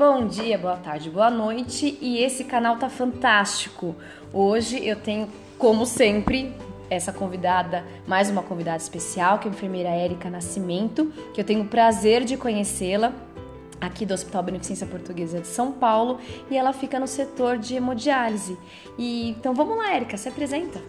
Bom 0.00 0.26
dia, 0.26 0.56
boa 0.56 0.78
tarde, 0.78 1.10
boa 1.10 1.30
noite 1.30 1.98
e 2.00 2.24
esse 2.24 2.44
canal 2.44 2.78
tá 2.78 2.88
fantástico. 2.88 3.94
Hoje 4.32 4.82
eu 4.82 4.96
tenho, 4.96 5.28
como 5.58 5.84
sempre, 5.84 6.54
essa 6.88 7.12
convidada, 7.12 7.84
mais 8.06 8.30
uma 8.30 8.42
convidada 8.42 8.78
especial, 8.78 9.38
que 9.38 9.46
é 9.46 9.50
a 9.50 9.54
enfermeira 9.54 9.90
Érica 9.90 10.30
Nascimento, 10.30 11.12
que 11.34 11.40
eu 11.42 11.44
tenho 11.44 11.64
o 11.64 11.66
prazer 11.66 12.24
de 12.24 12.38
conhecê-la 12.38 13.12
aqui 13.78 14.06
do 14.06 14.14
Hospital 14.14 14.42
Beneficência 14.42 14.86
Portuguesa 14.86 15.38
de 15.38 15.46
São 15.46 15.70
Paulo 15.70 16.18
e 16.50 16.56
ela 16.56 16.72
fica 16.72 16.98
no 16.98 17.06
setor 17.06 17.58
de 17.58 17.74
hemodiálise. 17.74 18.56
E 18.96 19.28
então 19.28 19.52
vamos 19.52 19.76
lá, 19.76 19.94
Érica, 19.94 20.16
se 20.16 20.30
apresenta. 20.30 20.80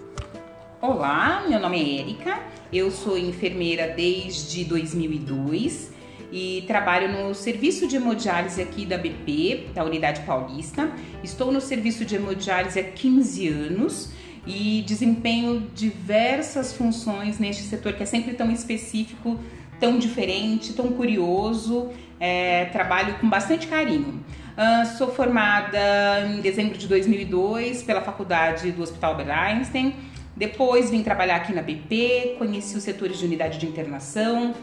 Olá, 0.81 1.43
meu 1.49 1.59
nome 1.59 1.81
é 1.81 1.99
Érica, 1.99 2.39
eu 2.71 2.89
sou 2.89 3.17
enfermeira 3.17 3.89
desde 3.89 4.63
2002 4.63 5.90
e 6.31 6.63
trabalho 6.65 7.11
no 7.11 7.35
serviço 7.35 7.87
de 7.87 7.97
hemodiálise 7.97 8.61
aqui 8.61 8.85
da 8.85 8.97
BP, 8.97 9.67
da 9.73 9.83
Unidade 9.83 10.21
Paulista. 10.21 10.89
Estou 11.23 11.51
no 11.51 11.59
serviço 11.59 12.05
de 12.05 12.15
hemodiálise 12.15 12.79
há 12.79 12.83
15 12.83 13.47
anos 13.49 14.11
e 14.47 14.83
desempenho 14.87 15.69
diversas 15.75 16.73
funções 16.73 17.37
neste 17.37 17.63
setor 17.63 17.93
que 17.93 18.03
é 18.03 18.05
sempre 18.05 18.33
tão 18.33 18.49
específico, 18.49 19.39
tão 19.79 19.99
diferente, 19.99 20.73
tão 20.73 20.87
curioso. 20.93 21.89
É, 22.19 22.65
trabalho 22.65 23.15
com 23.15 23.27
bastante 23.27 23.67
carinho. 23.67 24.23
Uh, 24.51 24.97
sou 24.97 25.11
formada 25.11 25.79
em 26.27 26.39
dezembro 26.39 26.77
de 26.77 26.87
2002 26.87 27.81
pela 27.81 28.01
faculdade 28.01 28.71
do 28.71 28.83
Hospital 28.83 29.11
Albert 29.11 29.31
Einstein. 29.31 29.95
Depois 30.35 30.89
vim 30.89 31.01
trabalhar 31.01 31.37
aqui 31.37 31.53
na 31.53 31.61
BP, 31.61 32.35
conheci 32.37 32.77
os 32.77 32.83
setores 32.83 33.17
de 33.17 33.25
unidade 33.25 33.57
de 33.57 33.65
internação, 33.65 34.53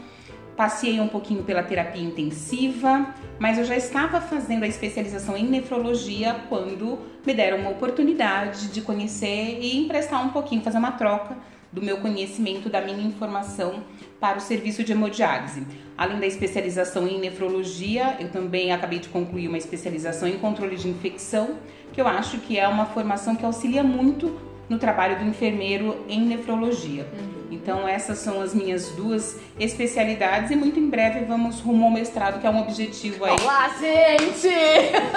Passei 0.59 0.99
um 0.99 1.07
pouquinho 1.07 1.41
pela 1.41 1.63
terapia 1.63 2.03
intensiva, 2.03 3.15
mas 3.39 3.57
eu 3.57 3.63
já 3.63 3.77
estava 3.77 4.19
fazendo 4.19 4.63
a 4.63 4.67
especialização 4.67 5.37
em 5.37 5.45
nefrologia 5.45 6.35
quando 6.49 6.99
me 7.25 7.33
deram 7.33 7.59
uma 7.59 7.69
oportunidade 7.69 8.67
de 8.67 8.81
conhecer 8.81 9.57
e 9.61 9.77
emprestar 9.77 10.21
um 10.21 10.31
pouquinho, 10.31 10.61
fazer 10.61 10.77
uma 10.77 10.91
troca 10.91 11.37
do 11.71 11.81
meu 11.81 11.99
conhecimento, 11.99 12.67
da 12.67 12.81
minha 12.81 13.07
informação 13.07 13.85
para 14.19 14.37
o 14.37 14.41
serviço 14.41 14.83
de 14.83 14.91
hemodiálise. 14.91 15.65
Além 15.97 16.19
da 16.19 16.27
especialização 16.27 17.07
em 17.07 17.21
nefrologia, 17.21 18.17
eu 18.19 18.29
também 18.29 18.73
acabei 18.73 18.99
de 18.99 19.07
concluir 19.07 19.47
uma 19.47 19.57
especialização 19.57 20.27
em 20.27 20.39
controle 20.39 20.75
de 20.75 20.89
infecção, 20.89 21.55
que 21.93 22.01
eu 22.01 22.07
acho 22.07 22.37
que 22.39 22.59
é 22.59 22.67
uma 22.67 22.85
formação 22.85 23.33
que 23.33 23.45
auxilia 23.45 23.81
muito 23.81 24.48
no 24.69 24.77
trabalho 24.77 25.17
do 25.17 25.25
enfermeiro 25.25 26.05
em 26.07 26.21
nefrologia. 26.21 27.07
Uhum. 27.11 27.39
Então 27.51 27.87
essas 27.87 28.19
são 28.19 28.39
as 28.41 28.53
minhas 28.53 28.89
duas 28.91 29.37
especialidades 29.59 30.51
e 30.51 30.55
muito 30.55 30.79
em 30.79 30.89
breve 30.89 31.25
vamos 31.25 31.59
rumo 31.59 31.85
ao 31.85 31.91
mestrado, 31.91 32.39
que 32.39 32.45
é 32.45 32.49
um 32.49 32.61
objetivo 32.61 33.25
aí. 33.25 33.35
Olá, 33.41 33.69
gente! 33.79 34.49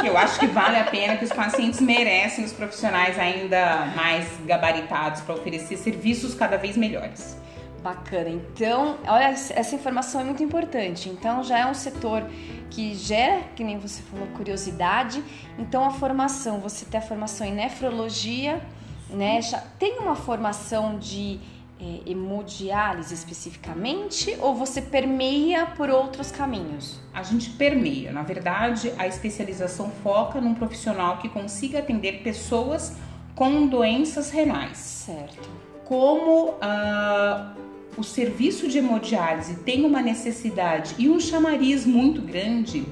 Que 0.00 0.06
eu 0.06 0.16
acho 0.16 0.40
que 0.40 0.46
vale 0.46 0.78
a 0.78 0.84
pena, 0.84 1.16
que 1.16 1.24
os 1.24 1.32
pacientes 1.32 1.80
merecem 1.80 2.44
os 2.44 2.52
profissionais 2.52 3.18
ainda 3.18 3.92
mais 3.94 4.26
gabaritados 4.46 5.20
para 5.20 5.34
oferecer 5.34 5.76
serviços 5.76 6.34
cada 6.34 6.56
vez 6.56 6.76
melhores. 6.76 7.36
Bacana. 7.82 8.28
Então, 8.28 8.96
olha, 9.08 9.24
essa 9.24 9.74
informação 9.74 10.20
é 10.20 10.24
muito 10.24 10.40
importante. 10.40 11.08
Então, 11.08 11.42
já 11.42 11.58
é 11.58 11.66
um 11.66 11.74
setor 11.74 12.24
que 12.70 12.94
gera, 12.94 13.40
que 13.56 13.64
nem 13.64 13.76
você 13.76 14.00
falou, 14.02 14.28
curiosidade. 14.28 15.22
Então, 15.58 15.84
a 15.84 15.90
formação, 15.90 16.60
você 16.60 16.84
tem 16.84 17.00
a 17.00 17.02
formação 17.02 17.44
em 17.44 17.52
nefrologia, 17.52 18.62
né? 19.12 19.40
Tem 19.78 19.98
uma 19.98 20.14
formação 20.14 20.98
de 20.98 21.38
é, 21.80 22.10
hemodiálise 22.10 23.12
especificamente 23.12 24.36
ou 24.40 24.54
você 24.54 24.80
permeia 24.80 25.66
por 25.66 25.90
outros 25.90 26.30
caminhos? 26.30 27.00
A 27.12 27.22
gente 27.22 27.50
permeia. 27.50 28.12
Na 28.12 28.22
verdade, 28.22 28.92
a 28.96 29.06
especialização 29.06 29.90
foca 30.02 30.40
num 30.40 30.54
profissional 30.54 31.18
que 31.18 31.28
consiga 31.28 31.80
atender 31.80 32.22
pessoas 32.22 32.96
com 33.34 33.66
doenças 33.66 34.30
renais. 34.30 34.78
Certo. 34.78 35.48
Como 35.84 36.50
uh, 36.50 37.62
o 37.96 38.04
serviço 38.04 38.68
de 38.68 38.78
hemodiálise 38.78 39.56
tem 39.56 39.84
uma 39.84 40.00
necessidade 40.00 40.94
e 40.98 41.08
um 41.08 41.18
chamariz 41.18 41.84
muito 41.84 42.22
grande, 42.22 42.86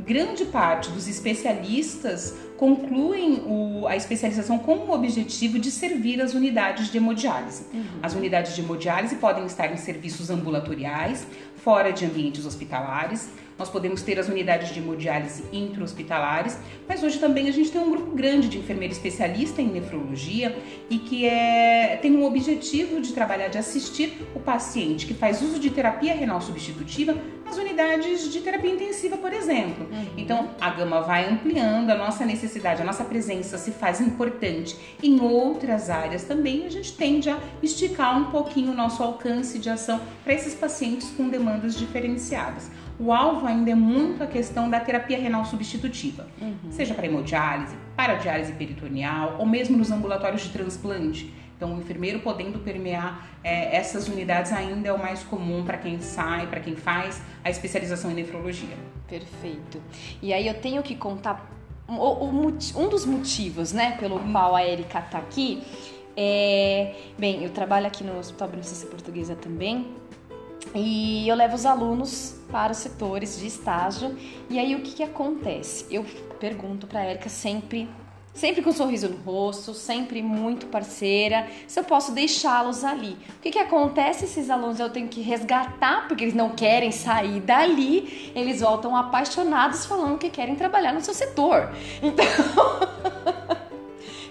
grande 0.00 0.44
parte 0.44 0.90
dos 0.90 1.08
especialistas 1.08 2.34
concluem 2.56 3.42
o, 3.46 3.86
a 3.86 3.96
especialização 3.96 4.58
com 4.58 4.76
o 4.76 4.92
objetivo 4.92 5.58
de 5.58 5.70
servir 5.70 6.20
as 6.20 6.34
unidades 6.34 6.90
de 6.90 6.96
hemodiálise. 6.96 7.66
Uhum. 7.72 7.84
As 8.02 8.14
unidades 8.14 8.54
de 8.54 8.60
hemodiálise 8.60 9.16
podem 9.16 9.46
estar 9.46 9.72
em 9.72 9.76
serviços 9.76 10.30
ambulatoriais, 10.30 11.26
fora 11.56 11.92
de 11.92 12.04
ambientes 12.04 12.44
hospitalares, 12.46 13.28
nós 13.58 13.70
podemos 13.70 14.02
ter 14.02 14.18
as 14.18 14.28
unidades 14.28 14.72
de 14.72 14.80
hemodiálise 14.80 15.44
intra-hospitalares, 15.52 16.58
mas 16.86 17.02
hoje 17.02 17.18
também 17.18 17.48
a 17.48 17.52
gente 17.52 17.70
tem 17.70 17.80
um 17.80 17.90
grupo 17.90 18.10
grande 18.14 18.48
de 18.48 18.58
enfermeira 18.58 18.92
especialista 18.92 19.62
em 19.62 19.68
nefrologia 19.68 20.56
e 20.90 20.98
que 20.98 21.26
é, 21.26 21.98
tem 22.02 22.14
um 22.14 22.24
objetivo 22.24 23.00
de 23.00 23.12
trabalhar, 23.12 23.48
de 23.48 23.58
assistir 23.58 24.26
o 24.34 24.40
paciente 24.40 25.06
que 25.06 25.14
faz 25.14 25.40
uso 25.40 25.58
de 25.58 25.70
terapia 25.70 26.14
renal 26.14 26.40
substitutiva 26.40 27.16
nas 27.44 27.56
unidades 27.56 28.30
de 28.30 28.40
terapia 28.40 28.72
intensiva, 28.72 29.16
por 29.16 29.32
exemplo. 29.32 29.86
Uhum. 29.90 30.06
Então, 30.16 30.50
a 30.60 30.70
gama 30.70 31.00
vai 31.00 31.28
ampliando, 31.28 31.90
a 31.90 31.94
nossa 31.94 32.24
necessidade, 32.26 32.82
a 32.82 32.84
nossa 32.84 33.04
presença 33.04 33.56
se 33.56 33.70
faz 33.70 34.00
importante 34.00 34.76
em 35.02 35.20
outras 35.20 35.88
áreas 35.88 36.24
também, 36.24 36.66
a 36.66 36.70
gente 36.70 36.92
tende 36.96 37.30
a 37.30 37.38
esticar 37.62 38.18
um 38.18 38.30
pouquinho 38.30 38.72
o 38.72 38.74
nosso 38.74 39.02
alcance 39.02 39.58
de 39.58 39.70
ação 39.70 40.00
para 40.24 40.34
esses 40.34 40.54
pacientes 40.54 41.08
com 41.16 41.28
demandas 41.28 41.76
diferenciadas 41.76 42.70
o 42.98 43.12
alvo 43.12 43.46
ainda 43.46 43.70
é 43.70 43.74
muito 43.74 44.22
a 44.22 44.26
questão 44.26 44.70
da 44.70 44.80
terapia 44.80 45.18
renal 45.18 45.44
substitutiva, 45.44 46.26
uhum. 46.40 46.70
seja 46.70 46.94
para 46.94 47.06
hemodiálise, 47.06 47.76
para 47.94 48.14
diálise 48.14 48.52
peritoneal 48.52 49.36
ou 49.38 49.46
mesmo 49.46 49.76
nos 49.76 49.90
ambulatórios 49.90 50.42
de 50.42 50.50
transplante. 50.50 51.32
Então, 51.56 51.74
o 51.74 51.80
enfermeiro 51.80 52.20
podendo 52.20 52.58
permear 52.58 53.26
é, 53.42 53.76
essas 53.76 54.08
unidades 54.08 54.52
ainda 54.52 54.88
é 54.88 54.92
o 54.92 54.98
mais 54.98 55.22
comum 55.22 55.64
para 55.64 55.78
quem 55.78 56.00
sai, 56.00 56.46
para 56.46 56.60
quem 56.60 56.76
faz 56.76 57.22
a 57.42 57.48
especialização 57.48 58.10
em 58.10 58.14
nefrologia. 58.14 58.76
Perfeito. 59.08 59.80
E 60.20 60.34
aí 60.34 60.46
eu 60.46 60.54
tenho 60.54 60.82
que 60.82 60.94
contar 60.94 61.50
um 61.88 62.88
dos 62.88 63.06
motivos, 63.06 63.72
né, 63.72 63.96
pelo 63.98 64.16
uhum. 64.16 64.32
qual 64.32 64.54
a 64.54 64.66
Erika 64.66 64.98
está 64.98 65.18
aqui. 65.18 65.62
É, 66.16 66.94
bem, 67.18 67.42
eu 67.42 67.50
trabalho 67.50 67.86
aqui 67.86 68.02
no 68.02 68.18
Hospital 68.18 68.48
Beneficência 68.48 68.88
Portuguesa 68.88 69.34
também 69.34 69.86
e 70.76 71.26
eu 71.26 71.34
levo 71.34 71.54
os 71.54 71.64
alunos 71.64 72.34
para 72.50 72.72
os 72.72 72.78
setores 72.78 73.38
de 73.38 73.46
estágio. 73.46 74.16
E 74.50 74.58
aí 74.58 74.74
o 74.74 74.80
que, 74.80 74.92
que 74.92 75.02
acontece? 75.02 75.86
Eu 75.90 76.04
pergunto 76.38 76.86
para 76.86 77.00
a 77.00 77.10
Erika 77.10 77.30
sempre, 77.30 77.88
sempre 78.34 78.60
com 78.60 78.68
um 78.70 78.72
sorriso 78.74 79.08
no 79.08 79.16
rosto, 79.16 79.72
sempre 79.72 80.22
muito 80.22 80.66
parceira, 80.66 81.48
se 81.66 81.80
eu 81.80 81.84
posso 81.84 82.12
deixá-los 82.12 82.84
ali. 82.84 83.16
O 83.38 83.40
que, 83.40 83.50
que 83.50 83.58
acontece? 83.58 84.26
Esses 84.26 84.50
alunos 84.50 84.78
eu 84.78 84.90
tenho 84.90 85.08
que 85.08 85.22
resgatar 85.22 86.06
porque 86.06 86.24
eles 86.24 86.34
não 86.34 86.50
querem 86.50 86.92
sair 86.92 87.40
dali, 87.40 88.32
eles 88.34 88.60
voltam 88.60 88.94
apaixonados 88.94 89.86
falando 89.86 90.18
que 90.18 90.28
querem 90.28 90.54
trabalhar 90.54 90.92
no 90.92 91.00
seu 91.00 91.14
setor. 91.14 91.70
Então. 92.02 93.35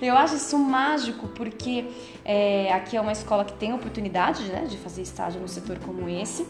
Eu 0.06 0.16
acho 0.18 0.36
isso 0.36 0.58
mágico 0.58 1.28
porque 1.30 1.86
é, 2.24 2.72
aqui 2.72 2.96
é 2.96 3.02
uma 3.02 3.12
escola 3.12 3.44
que 3.44 3.54
tem 3.54 3.74
oportunidade 3.74 4.44
né, 4.44 4.66
de 4.66 4.78
fazer 4.78 5.02
estágio 5.02 5.42
no 5.42 5.48
setor 5.48 5.80
como 5.80 6.08
esse 6.08 6.46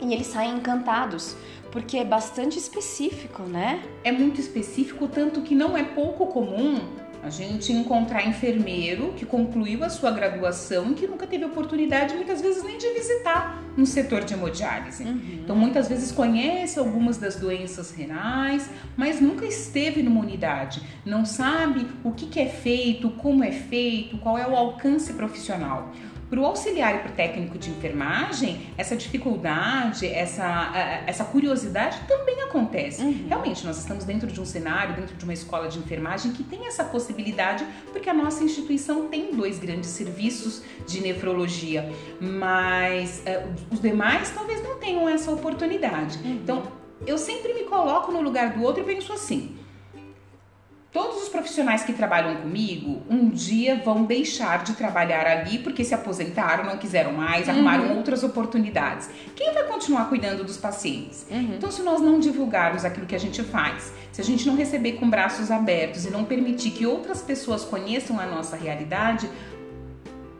e 0.00 0.12
eles 0.12 0.28
saem 0.28 0.54
encantados 0.54 1.36
porque 1.72 1.98
é 1.98 2.04
bastante 2.04 2.58
específico, 2.58 3.42
né? 3.42 3.82
É 4.02 4.10
muito 4.10 4.40
específico, 4.40 5.06
tanto 5.06 5.42
que 5.42 5.54
não 5.54 5.76
é 5.76 5.82
pouco 5.82 6.26
comum 6.28 6.80
a 7.22 7.30
gente 7.30 7.72
encontrar 7.72 8.26
enfermeiro 8.26 9.12
que 9.16 9.26
concluiu 9.26 9.84
a 9.84 9.88
sua 9.88 10.10
graduação 10.10 10.92
e 10.92 10.94
que 10.94 11.06
nunca 11.06 11.26
teve 11.26 11.44
oportunidade, 11.44 12.14
muitas 12.14 12.40
vezes, 12.40 12.62
nem 12.62 12.78
de 12.78 12.88
visitar 12.94 13.62
um 13.76 13.84
setor 13.84 14.24
de 14.24 14.34
hemodiálise. 14.34 15.04
Uhum. 15.04 15.40
Então, 15.44 15.56
muitas 15.56 15.88
vezes 15.88 16.10
conhece 16.12 16.78
algumas 16.78 17.16
das 17.16 17.36
doenças 17.36 17.90
renais, 17.90 18.68
mas 18.96 19.20
nunca 19.20 19.44
esteve 19.46 20.02
numa 20.02 20.20
unidade, 20.20 20.82
não 21.04 21.24
sabe 21.24 21.86
o 22.02 22.12
que, 22.12 22.26
que 22.26 22.40
é 22.40 22.46
feito, 22.46 23.10
como 23.10 23.44
é 23.44 23.52
feito, 23.52 24.18
qual 24.18 24.36
é 24.36 24.46
o 24.46 24.56
alcance 24.56 25.12
profissional. 25.12 25.92
Para 26.28 26.40
o 26.40 26.44
auxiliar 26.44 26.96
e 26.96 26.98
para 26.98 27.10
o 27.10 27.14
técnico 27.14 27.58
de 27.58 27.70
enfermagem, 27.70 28.66
essa 28.76 28.94
dificuldade, 28.94 30.06
essa, 30.06 30.72
essa 31.06 31.24
curiosidade 31.24 32.00
também 32.06 32.42
acontece. 32.42 33.02
Uhum. 33.02 33.24
Realmente, 33.28 33.66
nós 33.66 33.78
estamos 33.78 34.04
dentro 34.04 34.26
de 34.26 34.40
um 34.40 34.44
cenário, 34.44 34.94
dentro 34.94 35.16
de 35.16 35.24
uma 35.24 35.32
escola 35.32 35.68
de 35.68 35.78
enfermagem 35.78 36.32
que 36.32 36.42
tem 36.42 36.66
essa 36.66 36.84
possibilidade, 36.84 37.66
porque 37.92 38.10
a 38.10 38.14
nossa 38.14 38.44
instituição 38.44 39.08
tem 39.08 39.34
dois 39.34 39.58
grandes 39.58 39.90
serviços 39.90 40.62
de 40.86 41.00
nefrologia, 41.00 41.90
mas 42.20 43.22
uh, 43.26 43.74
os 43.74 43.80
demais 43.80 44.30
talvez 44.30 44.62
não 44.62 44.78
tenham 44.78 45.08
essa 45.08 45.30
oportunidade. 45.30 46.18
Uhum. 46.18 46.32
Então, 46.32 46.62
eu 47.06 47.16
sempre 47.16 47.54
me 47.54 47.64
coloco 47.64 48.12
no 48.12 48.20
lugar 48.20 48.52
do 48.52 48.62
outro 48.62 48.82
e 48.82 48.86
penso 48.86 49.12
assim 49.12 49.57
todos 50.98 51.22
os 51.22 51.28
profissionais 51.28 51.84
que 51.84 51.92
trabalham 51.92 52.34
comigo 52.38 53.00
um 53.08 53.28
dia 53.28 53.80
vão 53.84 54.02
deixar 54.02 54.64
de 54.64 54.72
trabalhar 54.72 55.28
ali 55.28 55.58
porque 55.58 55.84
se 55.84 55.94
aposentaram, 55.94 56.64
não 56.64 56.76
quiseram 56.76 57.12
mais, 57.12 57.46
uhum. 57.46 57.54
arrumaram 57.54 57.96
outras 57.96 58.24
oportunidades. 58.24 59.08
Quem 59.36 59.54
vai 59.54 59.62
continuar 59.68 60.08
cuidando 60.08 60.42
dos 60.42 60.56
pacientes? 60.56 61.24
Uhum. 61.30 61.54
Então, 61.56 61.70
se 61.70 61.82
nós 61.82 62.00
não 62.00 62.18
divulgarmos 62.18 62.84
aquilo 62.84 63.06
que 63.06 63.14
a 63.14 63.18
gente 63.18 63.44
faz, 63.44 63.92
se 64.10 64.20
a 64.20 64.24
gente 64.24 64.44
não 64.44 64.56
receber 64.56 64.94
com 64.94 65.08
braços 65.08 65.52
abertos 65.52 66.04
e 66.04 66.10
não 66.10 66.24
permitir 66.24 66.72
que 66.72 66.84
outras 66.84 67.22
pessoas 67.22 67.64
conheçam 67.64 68.18
a 68.18 68.26
nossa 68.26 68.56
realidade, 68.56 69.30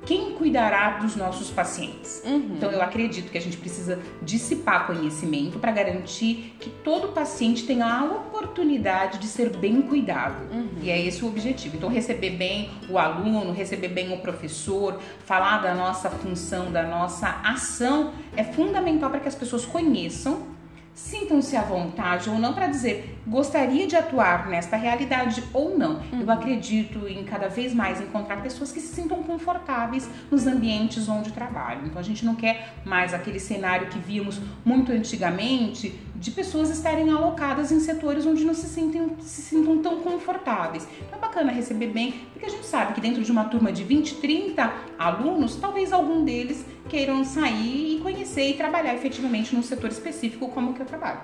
quem 0.09 0.33
cuidará 0.33 0.93
dos 0.93 1.15
nossos 1.17 1.51
pacientes? 1.51 2.23
Uhum. 2.25 2.55
Então 2.57 2.71
eu 2.71 2.81
acredito 2.81 3.31
que 3.31 3.37
a 3.37 3.41
gente 3.43 3.59
precisa 3.59 4.01
dissipar 4.23 4.87
conhecimento 4.87 5.59
para 5.59 5.71
garantir 5.71 6.57
que 6.59 6.71
todo 6.71 7.09
paciente 7.09 7.67
tenha 7.67 7.85
a 7.85 8.05
oportunidade 8.05 9.19
de 9.19 9.27
ser 9.27 9.55
bem 9.55 9.83
cuidado. 9.83 10.51
Uhum. 10.51 10.71
E 10.81 10.89
é 10.89 10.99
esse 10.99 11.23
o 11.23 11.29
objetivo. 11.29 11.77
Então 11.77 11.91
receber 11.91 12.31
bem 12.31 12.71
o 12.89 12.97
aluno, 12.97 13.53
receber 13.53 13.89
bem 13.89 14.11
o 14.11 14.17
professor, 14.17 14.99
falar 15.27 15.59
da 15.59 15.75
nossa 15.75 16.09
função, 16.09 16.73
da 16.73 16.85
nossa 16.85 17.29
ação 17.45 18.15
é 18.35 18.43
fundamental 18.43 19.11
para 19.11 19.21
que 19.21 19.29
as 19.29 19.35
pessoas 19.35 19.67
conheçam 19.67 20.57
sintam-se 20.99 21.57
à 21.57 21.63
vontade 21.63 22.29
ou 22.29 22.39
não 22.39 22.53
para 22.53 22.67
dizer 22.67 23.17
gostaria 23.25 23.87
de 23.87 23.95
atuar 23.95 24.49
nesta 24.49 24.77
realidade 24.77 25.45
ou 25.53 25.79
não. 25.79 26.01
Uhum. 26.13 26.23
Eu 26.23 26.31
acredito 26.31 27.07
em 27.07 27.23
cada 27.25 27.49
vez 27.49 27.73
mais 27.73 28.01
encontrar 28.01 28.43
pessoas 28.43 28.73
que 28.73 28.81
se 28.81 28.95
sintam 28.95 29.23
confortáveis 29.23 30.11
nos 30.31 30.47
ambientes 30.47 31.09
onde 31.09 31.31
trabalham. 31.31 31.87
Então 31.87 32.01
a 32.01 32.03
gente 32.03 32.25
não 32.25 32.35
quer 32.35 32.75
mais 32.85 33.15
aquele 33.15 33.39
cenário 33.39 33.89
que 33.89 33.99
víamos 33.99 34.41
muito 34.65 34.91
antigamente 34.91 35.95
de 36.19 36.33
pessoas 36.33 36.69
estarem 36.71 37.11
alocadas 37.11 37.71
em 37.71 37.79
setores 37.79 38.27
onde 38.27 38.45
não 38.45 38.55
se, 38.55 38.67
sentem, 38.67 39.17
se 39.21 39.43
sintam 39.43 39.79
tão 39.79 40.01
confortáveis. 40.01 40.87
Então 41.01 41.19
é 41.19 41.21
bacana 41.21 41.53
receber 41.53 41.89
bem, 41.89 42.27
porque 42.33 42.47
a 42.47 42.51
gente 42.51 42.67
sabe 42.67 42.93
que 42.95 43.01
dentro 43.01 43.23
de 43.23 43.31
uma 43.31 43.45
turma 43.45 43.73
de 43.73 43.85
20, 43.85 44.17
30 44.17 44.73
alunos, 44.99 45.57
talvez 45.57 45.93
algum 45.93 46.25
deles 46.25 46.65
queiram 46.89 47.25
sair 47.25 47.97
e 47.97 48.01
conhecer 48.01 48.51
e 48.51 48.55
trabalhar 48.55 48.95
efetivamente 48.95 49.55
num 49.55 49.63
setor 49.63 49.91
específico 49.91 50.49
como 50.49 50.75
que 50.75 50.81
eu 50.81 50.87
trabalho. 50.87 51.21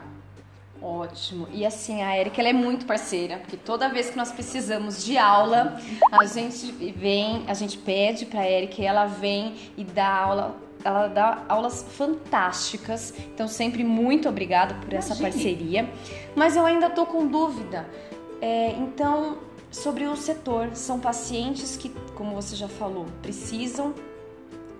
Ótimo. 0.80 1.48
E 1.50 1.64
assim, 1.64 2.02
a 2.02 2.18
Erika 2.18 2.42
ela 2.42 2.50
é 2.50 2.52
muito 2.52 2.84
parceira, 2.84 3.38
porque 3.38 3.56
toda 3.56 3.88
vez 3.88 4.10
que 4.10 4.16
nós 4.18 4.30
precisamos 4.30 5.02
de 5.02 5.16
aula, 5.16 5.80
a 6.12 6.26
gente 6.26 6.70
vem, 6.92 7.42
a 7.48 7.54
gente 7.54 7.78
pede 7.78 8.26
para 8.26 8.40
a 8.40 8.50
Erika 8.50 8.82
ela 8.82 9.06
vem 9.06 9.54
e 9.78 9.82
dá 9.82 10.06
aula 10.06 10.56
ela 10.84 11.08
dá 11.08 11.44
aulas 11.48 11.82
fantásticas. 11.82 13.14
Então, 13.34 13.48
sempre 13.48 13.82
muito 13.82 14.28
obrigada 14.28 14.74
por 14.74 14.92
essa 14.92 15.14
Imagine. 15.14 15.30
parceria. 15.30 15.90
Mas 16.36 16.56
eu 16.56 16.66
ainda 16.66 16.90
tô 16.90 17.06
com 17.06 17.26
dúvida. 17.26 17.88
É, 18.40 18.72
então, 18.72 19.38
sobre 19.70 20.04
o 20.04 20.14
setor, 20.14 20.70
são 20.74 21.00
pacientes 21.00 21.76
que, 21.76 21.88
como 22.14 22.34
você 22.34 22.54
já 22.54 22.68
falou, 22.68 23.06
precisam 23.22 23.94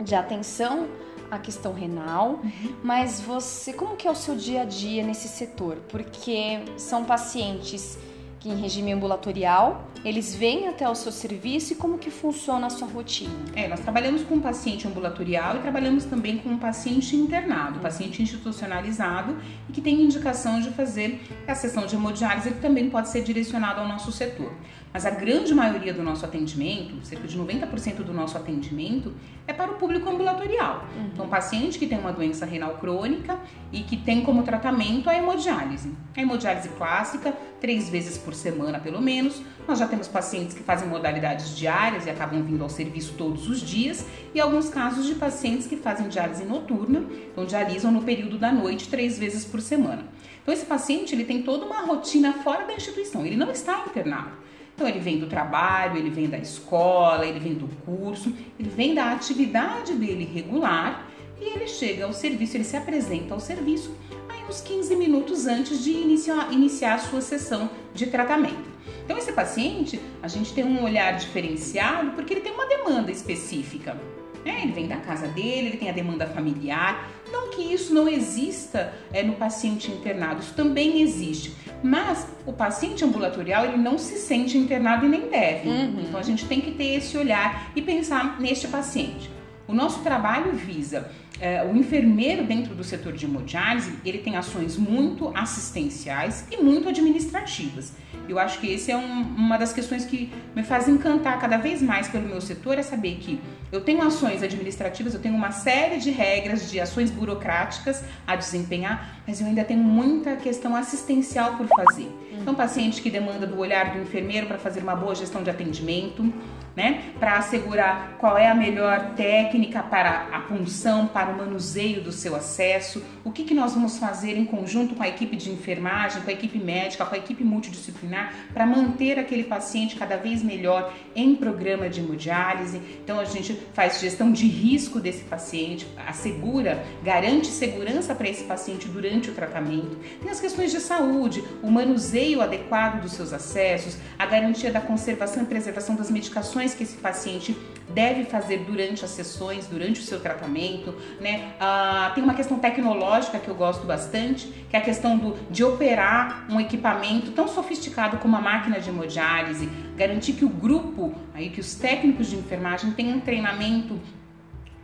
de 0.01 0.15
atenção 0.15 0.87
à 1.31 1.39
questão 1.39 1.73
renal, 1.73 2.41
uhum. 2.45 2.75
mas 2.83 3.21
você, 3.21 3.73
como 3.73 3.97
que 3.97 4.07
é 4.07 4.11
o 4.11 4.15
seu 4.15 4.37
dia 4.37 4.63
a 4.63 4.65
dia 4.65 5.03
nesse 5.03 5.29
setor? 5.29 5.79
Porque 5.89 6.61
são 6.77 7.05
pacientes 7.05 7.99
que 8.45 8.51
em 8.51 8.57
regime 8.57 8.93
ambulatorial, 8.93 9.89
eles 10.05 10.35
vêm 10.35 10.69
até 10.69 10.87
o 10.87 10.95
seu 10.95 11.11
serviço 11.11 11.73
e 11.73 11.77
como 11.77 11.97
que 11.97 12.11
funciona 12.11 12.67
a 12.67 12.71
sua 12.71 12.87
rotina? 12.87 13.33
É, 13.57 13.67
nós 13.67 13.81
trabalhamos 13.81 14.23
com 14.23 14.35
um 14.35 14.41
paciente 14.41 14.87
ambulatorial 14.87 15.57
e 15.57 15.61
trabalhamos 15.61 16.05
também 16.05 16.37
com 16.37 16.51
um 16.51 16.59
paciente 16.59 17.17
internado, 17.17 17.81
paciente 17.81 18.23
institucionalizado 18.23 19.35
e 19.67 19.73
que 19.73 19.81
tem 19.81 20.03
indicação 20.03 20.61
de 20.61 20.69
fazer 20.73 21.23
a 21.49 21.55
sessão 21.55 21.87
de 21.87 21.97
hemodiálise 21.97 22.51
que 22.51 22.61
também 22.61 22.91
pode 22.91 23.09
ser 23.09 23.23
direcionado 23.23 23.81
ao 23.81 23.89
nosso 23.89 24.13
setor. 24.13 24.53
Mas 24.95 25.05
a 25.05 25.11
grande 25.11 25.53
maioria 25.53 25.93
do 25.93 26.05
nosso 26.05 26.25
atendimento, 26.25 27.05
cerca 27.05 27.27
de 27.27 27.37
90% 27.37 27.97
do 28.05 28.13
nosso 28.13 28.39
atendimento, 28.39 29.13
é 29.45 29.53
para 29.53 29.73
o 29.73 29.75
público 29.75 30.09
ambulatorial. 30.09 30.87
Uhum. 30.97 31.11
Então, 31.13 31.29
paciente 31.29 31.81
que 31.81 31.87
tem 31.89 31.99
uma 31.99 32.13
doença 32.13 32.47
renal 32.47 32.77
crônica 32.77 33.37
e 33.73 33.81
que 33.81 33.97
tem 33.97 34.23
como 34.23 34.45
tratamento 34.45 35.11
a 35.11 35.15
hemodiálise. 35.17 35.93
A 36.17 36.21
hemodiálise 36.21 36.69
clássica, 36.69 37.35
três 37.61 37.89
vezes 37.89 38.17
por 38.17 38.35
semana 38.35 38.79
pelo 38.79 39.03
menos. 39.03 39.43
Nós 39.67 39.81
já 39.81 39.89
temos 39.89 40.07
pacientes 40.07 40.55
que 40.55 40.63
fazem 40.63 40.87
modalidades 40.87 41.57
diárias 41.57 42.07
e 42.07 42.11
acabam 42.11 42.45
vindo 42.45 42.63
ao 42.63 42.69
serviço 42.69 43.15
todos 43.19 43.49
os 43.49 43.61
dias, 43.61 44.07
e 44.33 44.41
alguns 44.41 44.69
casos 44.69 45.07
de 45.07 45.17
pacientes 45.17 45.67
que 45.67 45.77
fazem 45.77 46.07
diálise 46.07 46.45
noturna, 46.45 47.05
então 47.33 47.45
dialisam 47.45 47.91
no 47.91 48.05
período 48.05 48.39
da 48.39 48.53
noite 48.53 48.89
três 48.89 49.19
vezes 49.19 49.45
por 49.45 49.61
semana. 49.61 50.05
Então, 50.41 50.55
esse 50.55 50.67
paciente 50.67 51.17
ele 51.17 51.25
tem 51.25 51.43
toda 51.43 51.67
uma 51.67 51.81
rotina 51.81 52.33
fora 52.33 52.65
da 52.65 52.75
instituição, 52.75 53.27
ele 53.27 53.37
não 53.37 53.51
está 53.51 53.85
internado. 53.89 54.45
Então 54.75 54.89
ele 54.89 54.99
vem 54.99 55.19
do 55.19 55.27
trabalho, 55.27 55.97
ele 55.97 56.11
vem 56.11 56.29
da 56.29 56.39
escola, 56.39 57.25
ele 57.25 57.39
vem 57.39 57.55
do 57.55 57.69
curso, 57.85 58.35
ele 58.59 58.69
vem 58.69 58.95
da 58.95 59.13
atividade 59.13 59.95
dele 59.95 60.25
regular 60.25 61.09
e 61.41 61.45
ele 61.45 61.69
chega 61.69 62.05
ao 62.05 62.13
serviço, 62.13 62.57
ele 62.57 62.65
se 62.65 62.77
apresenta 62.77 63.35
ao 63.35 63.41
serviço 63.41 63.95
aí 64.29 64.43
uns 64.49 64.61
15 64.61 64.97
minutos 64.97 65.47
antes 65.47 65.83
de 65.83 65.93
iniciar, 65.93 66.53
iniciar 66.53 66.95
a 66.95 66.99
sua 66.99 67.21
sessão 67.21 67.71
de 67.95 68.07
tratamento. 68.07 68.75
Então 69.05 69.17
esse 69.17 69.33
paciente, 69.33 70.01
a 70.21 70.29
gente 70.29 70.53
tem 70.53 70.65
um 70.65 70.83
olhar 70.83 71.17
diferenciado 71.17 72.13
porque 72.13 72.35
ele 72.35 72.41
tem 72.41 72.53
uma 72.53 72.67
demanda 72.67 73.13
específica. 73.13 73.97
Né? 74.45 74.63
Ele 74.63 74.73
vem 74.73 74.87
da 74.87 74.97
casa 74.97 75.27
dele, 75.29 75.69
ele 75.69 75.77
tem 75.77 75.89
a 75.89 75.93
demanda 75.93 76.27
familiar. 76.27 77.11
Não 77.33 77.51
que 77.51 77.63
isso 77.63 77.95
não 77.95 78.09
exista 78.09 78.93
é, 79.13 79.23
no 79.23 79.35
paciente 79.35 79.91
internado, 79.91 80.41
isso 80.41 80.55
também 80.55 81.01
existe. 81.01 81.55
Mas 81.83 82.27
o 82.47 82.53
paciente 82.53 83.05
ambulatorial 83.05 83.65
ele 83.65 83.77
não 83.77 83.99
se 83.99 84.17
sente 84.17 84.57
internado 84.57 85.07
e 85.07 85.09
nem 85.09 85.29
deve. 85.29 85.69
Uhum. 85.69 86.01
Então 86.01 86.21
a 86.21 86.23
gente 86.23 86.47
tem 86.47 86.61
que 86.61 86.73
ter 86.73 86.95
esse 86.97 87.17
olhar 87.17 87.73
e 87.75 87.83
pensar 87.83 88.41
neste 88.41 88.69
paciente. 88.69 89.31
O 89.67 89.73
nosso 89.73 90.01
trabalho 90.01 90.53
visa 90.53 91.11
é, 91.41 91.65
o 91.65 91.77
enfermeiro 91.77 92.45
dentro 92.45 92.75
do 92.75 92.85
setor 92.85 93.13
de 93.13 93.25
hemodiálise, 93.25 93.95
ele 94.05 94.19
tem 94.19 94.37
ações 94.37 94.77
muito 94.77 95.33
assistenciais 95.35 96.47
e 96.51 96.63
muito 96.63 96.89
administrativas. 96.89 97.93
Eu 98.29 98.39
acho 98.39 98.59
que 98.59 98.73
esse 98.73 98.91
é 98.91 98.97
um, 98.97 99.23
uma 99.23 99.57
das 99.57 99.73
questões 99.73 100.05
que 100.05 100.33
me 100.55 100.63
faz 100.63 100.89
encantar 100.89 101.39
cada 101.41 101.57
vez 101.57 101.83
mais 101.83 102.09
pelo 102.09 102.27
meu 102.27 102.41
setor, 102.41 102.79
é 102.79 102.83
saber 102.83 103.17
que 103.17 103.41
eu 103.71 103.81
tenho 103.81 104.03
ações 104.03 104.43
administrativas, 104.43 105.15
eu 105.15 105.21
tenho 105.21 105.35
uma 105.35 105.51
série 105.51 105.99
de 105.99 106.11
regras, 106.11 106.71
de 106.71 106.81
ações 106.81 107.11
burocráticas 107.11 108.05
a 108.27 108.37
desempenhar, 108.37 109.21
mas 109.27 109.41
eu 109.41 109.47
ainda 109.47 109.65
tenho 109.65 109.83
muita 109.83 110.37
questão 110.37 110.77
assistencial 110.77 111.57
por 111.57 111.67
fazer. 111.67 112.09
Então, 112.33 112.55
paciente 112.55 113.03
que 113.03 113.11
demanda 113.11 113.47
do 113.47 113.59
olhar 113.59 113.93
do 113.93 114.01
enfermeiro 114.01 114.47
para 114.47 114.59
fazer 114.59 114.81
uma 114.81 114.95
boa 114.95 115.15
gestão 115.15 115.43
de 115.43 115.51
atendimento, 115.51 116.33
né? 116.77 117.13
Para 117.19 117.37
assegurar 117.37 118.17
qual 118.19 118.37
é 118.37 118.49
a 118.49 118.55
melhor 118.55 119.15
técnica 119.15 119.83
para 119.83 120.29
a 120.33 120.41
punção, 120.41 121.07
para 121.07 121.31
o 121.33 121.39
manuseio 121.39 122.03
do 122.03 122.13
seu 122.13 122.35
acesso, 122.35 123.03
o 123.25 123.33
que, 123.33 123.45
que 123.45 123.55
nós 123.55 123.73
vamos 123.73 123.97
fazer 123.97 124.37
em 124.37 124.45
conjunto 124.45 124.95
com 124.95 125.03
a 125.03 125.09
equipe 125.09 125.35
de 125.35 125.51
enfermagem, 125.51 126.21
com 126.23 126.29
a 126.29 126.33
equipe 126.33 126.59
médica, 126.59 127.07
com 127.07 127.15
a 127.15 127.19
equipe 127.19 127.43
multidisciplinar, 127.43 128.35
para 128.53 128.67
manter 128.67 129.19
aquele 129.19 129.45
paciente 129.45 129.97
cada 129.97 130.17
vez 130.17 130.43
melhor 130.43 130.93
em 131.17 131.35
programa 131.35 131.89
de 131.89 132.01
hemodiálise. 132.01 132.81
Então, 133.03 133.19
a 133.19 133.25
gente 133.25 133.55
faz 133.73 133.99
gestão 134.01 134.31
de 134.31 134.47
risco 134.47 135.01
desse 135.01 135.25
paciente, 135.25 135.87
assegura, 136.07 136.85
garante 137.03 137.47
segurança 137.47 138.15
para 138.15 138.29
esse 138.29 138.45
paciente 138.45 138.89
durante 138.89 139.31
o 139.31 139.35
tratamento. 139.35 139.97
Tem 140.21 140.31
as 140.31 140.41
questões 140.41 140.71
de 140.71 140.81
saúde, 140.81 141.43
o 141.63 141.71
manuseio 141.71 142.43
adequado 142.43 143.01
dos 143.01 143.13
seus 143.13 143.33
acessos, 143.33 143.97
a 144.19 144.27
garantia 144.27 144.71
da 144.71 144.81
conservação 144.81 145.43
e 145.43 145.47
preservação 145.47 145.97
das 145.97 146.11
medicações 146.11 146.75
que 146.75 146.83
esse 146.83 146.97
paciente 146.97 147.57
deve 147.89 148.25
fazer 148.25 148.59
durante 148.59 149.05
as 149.05 149.11
sessões, 149.11 149.67
durante 149.67 150.01
o 150.01 150.03
seu 150.03 150.21
tratamento, 150.21 150.95
né? 151.21 151.53
Ah, 151.61 152.13
tem 152.15 152.23
uma 152.23 152.35
questão 152.35 152.59
tecnológica 152.59 153.39
que 153.39 153.49
eu 153.49 153.55
gosto 153.55 153.87
bastante, 153.87 154.47
que 154.69 154.77
é 154.77 154.79
a 154.79 154.83
questão 154.83 155.19
do, 155.19 155.37
de 155.51 155.63
operar 155.63 156.47
um 156.51 156.61
equipamento 156.61 157.31
tão 157.33 157.47
sofisticado 157.47 158.19
como 158.19 158.37
a 158.37 158.41
máquina 158.41 158.81
de 158.81 158.89
hemodiálise, 158.89 159.69
garantir 159.97 160.33
que 160.35 160.45
o 160.45 160.49
grupo, 160.49 161.15
aí 161.35 161.51
que 161.51 161.61
os 161.61 161.75
técnicos 161.75 162.29
de 162.29 162.37
enfermagem 162.37 162.91
tenham 162.93 163.21
treinamento 163.21 164.01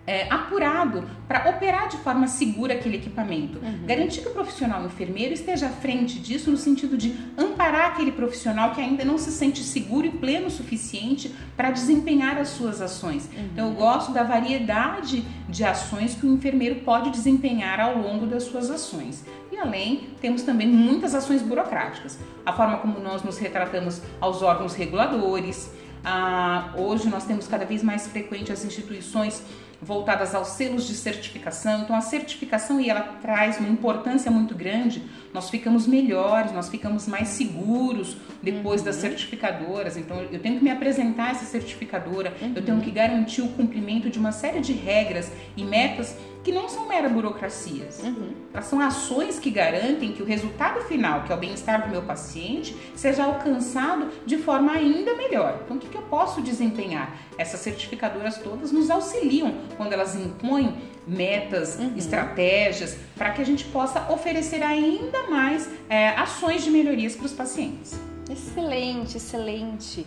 é, 0.06 0.26
apurado 0.32 1.08
para 1.28 1.48
operar 1.50 1.88
de 1.88 1.96
forma 1.98 2.26
segura 2.26 2.74
aquele 2.74 2.96
equipamento. 2.96 3.58
Uhum. 3.58 3.86
Garantir 3.86 4.22
que 4.22 4.28
o 4.28 4.32
profissional 4.32 4.84
enfermeiro 4.84 5.32
esteja 5.32 5.66
à 5.66 5.70
frente 5.70 6.18
disso 6.18 6.50
no 6.50 6.56
sentido 6.56 6.96
de 6.96 7.14
amparar 7.38 7.92
aquele 7.92 8.10
profissional 8.10 8.72
que 8.72 8.80
ainda 8.80 9.04
não 9.04 9.18
se 9.18 9.30
sente 9.30 9.62
seguro 9.62 10.06
e 10.06 10.10
pleno 10.10 10.48
o 10.48 10.50
suficiente 10.50 11.32
para 11.56 11.70
desempenhar 11.70 12.38
as 12.38 12.48
suas 12.48 12.80
ações. 12.80 13.26
Uhum. 13.26 13.44
Então 13.52 13.68
eu 13.68 13.74
gosto 13.74 14.12
da 14.12 14.22
variedade 14.22 15.24
de 15.48 15.64
ações 15.64 16.14
que 16.14 16.26
o 16.26 16.34
enfermeiro 16.34 16.76
pode 16.80 17.10
desempenhar 17.10 17.80
ao 17.80 17.96
longo 17.98 18.26
das 18.26 18.44
suas 18.44 18.70
ações. 18.70 19.24
E 19.52 19.56
além, 19.56 20.08
temos 20.20 20.42
também 20.42 20.66
muitas 20.66 21.14
ações 21.14 21.42
burocráticas. 21.42 22.18
A 22.44 22.52
forma 22.52 22.78
como 22.78 22.98
nós 23.00 23.22
nos 23.22 23.38
retratamos 23.38 24.00
aos 24.20 24.42
órgãos 24.42 24.74
reguladores. 24.74 25.72
Ah, 26.02 26.72
hoje 26.78 27.08
nós 27.08 27.24
temos 27.24 27.46
cada 27.46 27.66
vez 27.66 27.82
mais 27.82 28.06
frequente 28.06 28.50
as 28.50 28.64
instituições 28.64 29.42
voltadas 29.82 30.34
aos 30.34 30.48
selos 30.48 30.86
de 30.86 30.94
certificação. 30.94 31.82
Então 31.82 31.96
a 31.96 32.00
certificação 32.00 32.80
e 32.80 32.90
ela 32.90 33.00
traz 33.22 33.58
uma 33.58 33.68
importância 33.68 34.30
muito 34.30 34.54
grande. 34.54 35.02
Nós 35.32 35.48
ficamos 35.48 35.86
melhores, 35.86 36.52
nós 36.52 36.68
ficamos 36.68 37.06
mais 37.06 37.28
seguros 37.28 38.16
depois 38.42 38.80
uhum. 38.80 38.86
das 38.86 38.96
certificadoras. 38.96 39.96
Então 39.96 40.20
eu 40.30 40.40
tenho 40.40 40.58
que 40.58 40.64
me 40.64 40.70
apresentar 40.70 41.30
essa 41.30 41.44
certificadora, 41.44 42.34
uhum. 42.40 42.52
eu 42.54 42.62
tenho 42.62 42.80
que 42.80 42.90
garantir 42.90 43.42
o 43.42 43.48
cumprimento 43.48 44.10
de 44.10 44.18
uma 44.18 44.32
série 44.32 44.60
de 44.60 44.72
regras 44.72 45.32
e 45.56 45.64
metas 45.64 46.16
que 46.42 46.52
não 46.52 46.68
são 46.68 46.88
mera 46.88 47.08
burocracias. 47.08 48.00
Uhum. 48.00 48.32
Elas 48.52 48.66
são 48.66 48.80
ações 48.80 49.38
que 49.38 49.50
garantem 49.50 50.12
que 50.12 50.22
o 50.22 50.26
resultado 50.26 50.80
final, 50.82 51.24
que 51.24 51.32
é 51.32 51.34
o 51.34 51.38
bem-estar 51.38 51.84
do 51.84 51.90
meu 51.90 52.02
paciente, 52.02 52.76
seja 52.94 53.24
alcançado 53.24 54.08
de 54.24 54.38
forma 54.38 54.72
ainda 54.72 55.14
melhor. 55.14 55.60
Então, 55.64 55.76
o 55.76 55.80
que, 55.80 55.88
que 55.88 55.96
eu 55.96 56.02
posso 56.02 56.40
desempenhar? 56.40 57.16
Essas 57.36 57.60
certificadoras 57.60 58.38
todas 58.38 58.72
nos 58.72 58.90
auxiliam 58.90 59.54
quando 59.76 59.92
elas 59.92 60.14
impõem 60.14 60.74
metas, 61.06 61.78
uhum. 61.78 61.94
estratégias, 61.96 62.96
para 63.16 63.30
que 63.30 63.42
a 63.42 63.44
gente 63.44 63.64
possa 63.66 64.12
oferecer 64.12 64.62
ainda 64.62 65.24
mais 65.28 65.68
é, 65.88 66.10
ações 66.10 66.62
de 66.62 66.70
melhorias 66.70 67.16
para 67.16 67.26
os 67.26 67.32
pacientes. 67.32 67.98
Excelente, 68.30 69.16
excelente. 69.16 70.06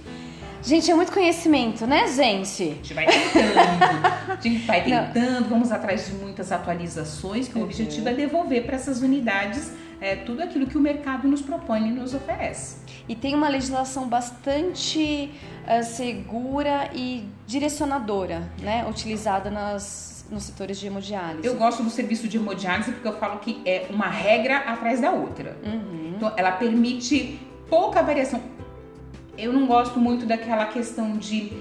Gente, 0.62 0.89
é 0.89 0.96
muito 0.96 1.12
conhecimento, 1.12 1.86
né, 1.86 2.08
gente? 2.08 2.63
A 2.63 2.65
gente 2.68 2.94
vai 2.94 3.06
tentando. 3.06 3.58
a 4.32 4.42
gente 4.42 4.65
vai 4.65 4.84
tentando, 4.84 5.42
Não. 5.42 5.50
vamos 5.50 5.72
atrás 5.74 6.08
de 6.08 6.13
muitas 6.13 6.51
atualizações, 6.53 7.50
que 7.50 7.56
uhum. 7.56 7.62
o 7.62 7.65
objetivo 7.65 8.08
é 8.08 8.13
devolver 8.13 8.65
para 8.65 8.75
essas 8.75 9.01
unidades 9.01 9.72
é, 10.00 10.15
tudo 10.15 10.42
aquilo 10.42 10.65
que 10.65 10.77
o 10.77 10.82
mercado 10.82 11.27
nos 11.27 11.42
propõe 11.42 11.89
e 11.89 11.92
nos 11.92 12.13
oferece. 12.13 12.77
E 13.10 13.15
tem 13.15 13.36
uma 13.36 13.50
legislação 13.50 14.08
bastante 14.08 15.32
uh, 15.68 15.84
segura 15.84 16.89
e 16.94 17.25
direcionadora, 17.46 18.50
né? 18.62 18.86
Utilizada 18.89 19.50
nas, 19.50 20.25
nos 20.30 20.44
setores 20.44 20.80
de 20.80 20.88
hemodiálise. 20.88 21.46
Eu 21.46 21.56
gosto 21.56 21.84
do 21.84 21.89
serviço 21.89 22.27
de 22.27 22.38
hemodiálise 22.38 22.92
porque 22.92 23.08
eu 23.08 23.18
falo 23.18 23.39
que 23.39 23.62
é 23.65 23.88
uma 23.89 24.08
regra 24.08 24.58
atrás 24.60 25.01
da 25.01 25.12
outra. 25.12 25.58
Uhum. 25.65 26.13
Então, 26.15 26.34
ela 26.38 26.53
permite 26.53 27.39
pouca 27.74 28.03
variação 28.03 28.39
eu 29.36 29.51
não 29.51 29.65
gosto 29.65 30.00
muito 30.00 30.27
daquela 30.27 30.68
questão 30.68 31.18
de 31.18 31.51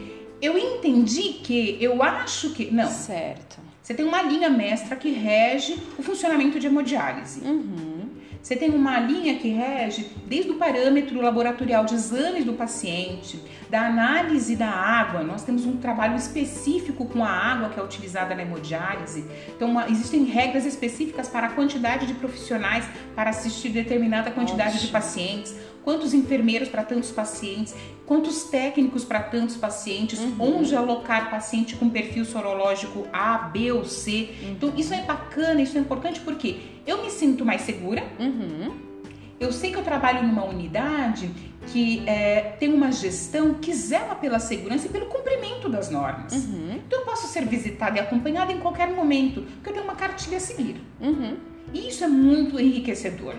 eu 0.42 0.58
entendi 0.58 1.40
que, 1.44 1.78
eu 1.80 2.02
acho 2.02 2.50
que. 2.50 2.70
Não. 2.70 2.90
Certo. 2.90 3.58
Você 3.80 3.94
tem 3.94 4.04
uma 4.04 4.20
linha 4.20 4.50
mestra 4.50 4.94
que 4.94 5.10
rege 5.10 5.78
o 5.98 6.02
funcionamento 6.02 6.60
de 6.60 6.66
hemodiálise. 6.66 7.40
Uhum. 7.40 8.10
Você 8.42 8.56
tem 8.56 8.70
uma 8.70 8.98
linha 8.98 9.36
que 9.38 9.48
rege 9.48 10.10
desde 10.26 10.50
o 10.50 10.56
parâmetro 10.56 11.20
laboratorial 11.20 11.84
de 11.84 11.94
exames 11.94 12.44
do 12.44 12.54
paciente, 12.54 13.40
da 13.70 13.86
análise 13.86 14.56
da 14.56 14.68
água. 14.68 15.22
Nós 15.22 15.44
temos 15.44 15.64
um 15.64 15.76
trabalho 15.76 16.16
específico 16.16 17.06
com 17.06 17.24
a 17.24 17.30
água 17.30 17.68
que 17.68 17.78
é 17.78 17.82
utilizada 17.82 18.34
na 18.34 18.42
hemodiálise. 18.42 19.24
Então, 19.54 19.70
uma, 19.70 19.88
existem 19.88 20.24
regras 20.24 20.66
específicas 20.66 21.28
para 21.28 21.46
a 21.46 21.50
quantidade 21.50 22.04
de 22.04 22.14
profissionais 22.14 22.84
para 23.14 23.30
assistir 23.30 23.68
determinada 23.68 24.30
quantidade 24.32 24.80
de 24.80 24.88
pacientes 24.88 25.54
quantos 25.84 26.14
enfermeiros 26.14 26.68
para 26.68 26.82
tantos 26.82 27.10
pacientes, 27.10 27.74
quantos 28.06 28.44
técnicos 28.44 29.04
para 29.04 29.20
tantos 29.20 29.56
pacientes, 29.56 30.18
uhum. 30.18 30.58
onde 30.58 30.74
alocar 30.74 31.30
paciente 31.30 31.76
com 31.76 31.88
perfil 31.88 32.24
sorológico 32.24 33.06
A, 33.12 33.38
B 33.38 33.72
ou 33.72 33.84
C. 33.84 34.30
Uhum. 34.42 34.50
Então, 34.52 34.72
isso 34.76 34.94
é 34.94 35.02
bacana, 35.02 35.60
isso 35.60 35.76
é 35.76 35.80
importante 35.80 36.20
porque 36.20 36.60
eu 36.86 37.02
me 37.02 37.10
sinto 37.10 37.44
mais 37.44 37.62
segura. 37.62 38.04
Uhum. 38.18 38.92
Eu 39.40 39.52
sei 39.52 39.72
que 39.72 39.76
eu 39.76 39.82
trabalho 39.82 40.22
numa 40.22 40.44
unidade 40.44 41.28
que 41.66 42.08
é, 42.08 42.54
tem 42.60 42.72
uma 42.72 42.92
gestão 42.92 43.54
que 43.54 43.72
zela 43.74 44.14
pela 44.14 44.38
segurança 44.38 44.86
e 44.86 44.90
pelo 44.90 45.06
cumprimento 45.06 45.68
das 45.68 45.90
normas. 45.90 46.32
Uhum. 46.32 46.80
Então 46.86 47.00
eu 47.00 47.04
posso 47.04 47.26
ser 47.26 47.44
visitada 47.46 47.96
e 47.96 48.00
acompanhada 48.00 48.52
em 48.52 48.58
qualquer 48.58 48.90
momento, 48.90 49.42
porque 49.42 49.70
eu 49.70 49.72
tenho 49.74 49.84
uma 49.84 49.96
cartilha 49.96 50.36
a 50.36 50.40
seguir. 50.40 50.76
Uhum. 51.00 51.36
E 51.72 51.88
isso 51.88 52.04
é 52.04 52.08
muito 52.08 52.60
enriquecedor 52.60 53.34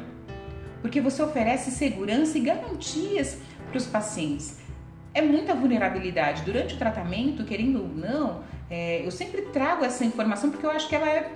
porque 0.84 1.00
você 1.00 1.24
oferece 1.24 1.72
segurança 1.72 2.38
e 2.38 2.42
garantias 2.42 3.38
para 3.70 3.78
os 3.78 3.88
pacientes. 3.88 4.58
É 5.14 5.22
muita 5.22 5.56
vulnerabilidade. 5.56 6.42
Durante 6.44 6.76
o 6.76 6.78
tratamento, 6.78 7.46
querendo 7.46 7.82
ou 7.82 7.88
não, 7.88 8.44
é, 8.70 9.04
eu 9.04 9.10
sempre 9.10 9.44
trago 9.44 9.86
essa 9.86 10.04
informação 10.04 10.52
porque 10.52 10.66
eu 10.66 10.72
acho 10.72 10.90
que 10.90 10.96
ela 10.96 11.10
é, 11.10 11.32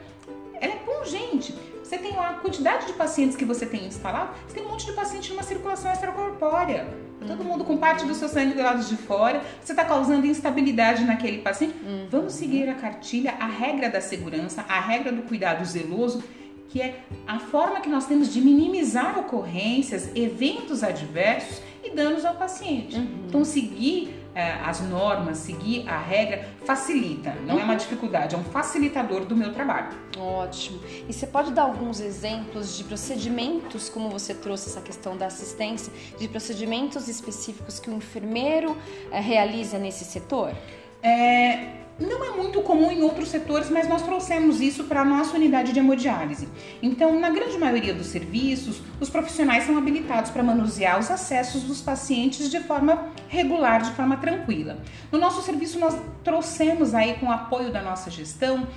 ela 0.59 0.73
é 0.73 0.77
pungente. 0.79 1.55
Você 1.81 1.97
tem 1.97 2.17
a 2.19 2.33
quantidade 2.33 2.87
de 2.87 2.93
pacientes 2.93 3.37
que 3.37 3.45
você 3.45 3.65
tem 3.65 3.85
instalado, 3.85 4.31
você 4.45 4.55
tem 4.55 4.65
um 4.65 4.69
monte 4.69 4.85
de 4.85 4.91
paciente 4.91 5.29
numa 5.29 5.43
circulação 5.43 5.89
extracorpórea. 5.93 6.85
Todo 7.25 7.43
mundo 7.43 7.63
com 7.63 7.77
parte 7.77 8.05
do 8.05 8.13
seu 8.13 8.27
sangue 8.27 8.53
do 8.53 8.61
lado 8.61 8.83
de 8.83 8.97
fora, 8.97 9.41
você 9.63 9.71
está 9.71 9.85
causando 9.85 10.27
instabilidade 10.27 11.05
naquele 11.05 11.37
paciente. 11.37 11.73
Uhum. 11.83 12.07
Vamos 12.11 12.33
seguir 12.33 12.67
a 12.67 12.75
cartilha, 12.75 13.33
a 13.39 13.47
regra 13.47 13.89
da 13.89 14.01
segurança, 14.01 14.65
a 14.67 14.79
regra 14.81 15.11
do 15.11 15.21
cuidado 15.21 15.63
zeloso 15.63 16.21
que 16.69 16.81
é 16.81 17.03
a 17.25 17.39
forma 17.39 17.79
que 17.79 17.89
nós 17.89 18.05
temos 18.05 18.31
de 18.33 18.41
minimizar 18.41 19.17
ocorrências, 19.19 20.11
eventos 20.15 20.83
adversos 20.83 21.61
e 21.83 21.91
danos 21.91 22.25
ao 22.25 22.35
paciente. 22.35 22.97
Uhum. 22.97 23.25
Então, 23.27 23.45
seguir 23.45 24.13
é, 24.35 24.53
as 24.63 24.81
normas, 24.81 25.39
seguir 25.39 25.87
a 25.89 25.97
regra 25.97 26.47
facilita, 26.63 27.33
não 27.45 27.59
é 27.59 27.63
uma 27.63 27.73
uhum. 27.73 27.77
dificuldade, 27.77 28.35
é 28.35 28.37
um 28.37 28.43
facilitador 28.43 29.25
do 29.25 29.35
meu 29.35 29.51
trabalho. 29.51 29.89
Ótimo. 30.17 30.79
E 31.09 31.13
você 31.13 31.25
pode 31.25 31.51
dar 31.51 31.63
alguns 31.63 31.99
exemplos 31.99 32.77
de 32.77 32.83
procedimentos, 32.83 33.89
como 33.89 34.09
você 34.09 34.35
trouxe 34.35 34.69
essa 34.69 34.81
questão 34.81 35.17
da 35.17 35.27
assistência, 35.27 35.91
de 36.19 36.27
procedimentos 36.27 37.07
específicos 37.07 37.79
que 37.79 37.89
o 37.89 37.93
enfermeiro 37.93 38.77
é, 39.11 39.19
realiza 39.19 39.79
nesse 39.79 40.05
setor? 40.05 40.53
É, 41.01 41.86
não 41.99 42.23
é 42.23 42.37
muito 42.37 42.61
comum 42.61 42.91
em 42.91 43.01
outros 43.01 43.29
setores, 43.29 43.69
mas 43.69 43.87
nós 43.87 44.03
trouxemos 44.03 44.61
isso 44.61 44.83
para 44.83 45.01
a 45.01 45.05
nossa 45.05 45.35
unidade 45.35 45.73
de 45.73 45.79
hemodiálise. 45.79 46.47
Então, 46.81 47.19
na 47.19 47.29
grande 47.29 47.57
maioria 47.57 47.93
dos 47.93 48.07
serviços, 48.07 48.81
os 48.99 49.09
profissionais 49.09 49.65
são 49.65 49.77
habilitados 49.77 50.29
para 50.29 50.43
manusear 50.43 50.99
os 50.99 51.09
acessos 51.09 51.63
dos 51.63 51.81
pacientes 51.81 52.51
de 52.51 52.59
forma 52.59 53.09
regular, 53.27 53.81
de 53.81 53.91
forma 53.91 54.17
tranquila. 54.17 54.77
No 55.11 55.17
nosso 55.17 55.41
serviço, 55.41 55.79
nós 55.79 55.97
trouxemos 56.23 56.93
aí, 56.93 57.15
com 57.15 57.27
o 57.27 57.31
apoio 57.31 57.71
da 57.71 57.81
nossa 57.81 58.11
gestão, 58.11 58.67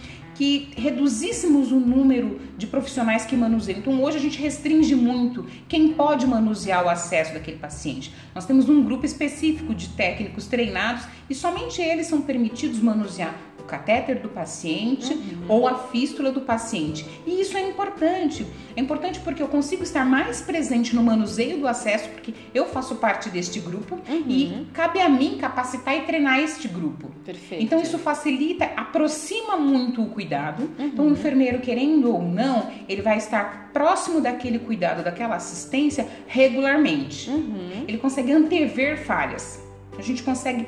que 0.40 0.70
reduzíssemos 0.74 1.70
o 1.70 1.78
número 1.78 2.40
de 2.56 2.66
profissionais 2.66 3.26
que 3.26 3.36
manuseiam. 3.36 3.80
Então, 3.80 4.02
hoje 4.02 4.16
a 4.16 4.20
gente 4.20 4.40
restringe 4.40 4.94
muito 4.94 5.44
quem 5.68 5.92
pode 5.92 6.26
manusear 6.26 6.82
o 6.82 6.88
acesso 6.88 7.34
daquele 7.34 7.58
paciente. 7.58 8.10
Nós 8.34 8.46
temos 8.46 8.66
um 8.66 8.82
grupo 8.82 9.04
específico 9.04 9.74
de 9.74 9.90
técnicos 9.90 10.46
treinados 10.46 11.04
e 11.28 11.34
somente 11.34 11.82
eles 11.82 12.06
são 12.06 12.22
permitidos 12.22 12.78
manusear 12.78 13.34
catéter 13.70 14.18
do 14.20 14.28
paciente 14.28 15.14
uhum. 15.14 15.44
ou 15.48 15.68
a 15.68 15.74
fístula 15.74 16.32
do 16.32 16.40
paciente. 16.40 17.06
E 17.24 17.40
isso 17.40 17.56
é 17.56 17.68
importante. 17.68 18.44
É 18.76 18.80
importante 18.80 19.20
porque 19.20 19.42
eu 19.42 19.48
consigo 19.48 19.82
estar 19.82 20.04
mais 20.04 20.40
presente 20.40 20.94
no 20.94 21.02
manuseio 21.02 21.58
do 21.58 21.66
acesso, 21.66 22.08
porque 22.10 22.34
eu 22.54 22.66
faço 22.66 22.96
parte 22.96 23.28
deste 23.28 23.60
grupo 23.60 23.98
uhum. 24.08 24.24
e 24.28 24.66
cabe 24.72 25.00
a 25.00 25.08
mim 25.08 25.38
capacitar 25.38 25.96
e 25.96 26.02
treinar 26.02 26.38
este 26.40 26.68
grupo. 26.68 27.10
Perfeito. 27.24 27.62
Então 27.62 27.80
isso 27.80 27.98
facilita, 27.98 28.64
aproxima 28.76 29.56
muito 29.56 30.02
o 30.02 30.06
cuidado. 30.06 30.62
Uhum. 30.78 30.86
Então 30.86 31.06
o 31.06 31.10
enfermeiro, 31.10 31.60
querendo 31.60 32.12
ou 32.12 32.22
não, 32.22 32.70
ele 32.88 33.02
vai 33.02 33.18
estar 33.18 33.70
próximo 33.72 34.20
daquele 34.20 34.58
cuidado, 34.58 35.02
daquela 35.02 35.36
assistência 35.36 36.06
regularmente. 36.26 37.30
Uhum. 37.30 37.84
Ele 37.86 37.98
consegue 37.98 38.32
antever 38.32 39.04
falhas. 39.04 39.60
A 39.98 40.02
gente 40.02 40.22
consegue 40.22 40.66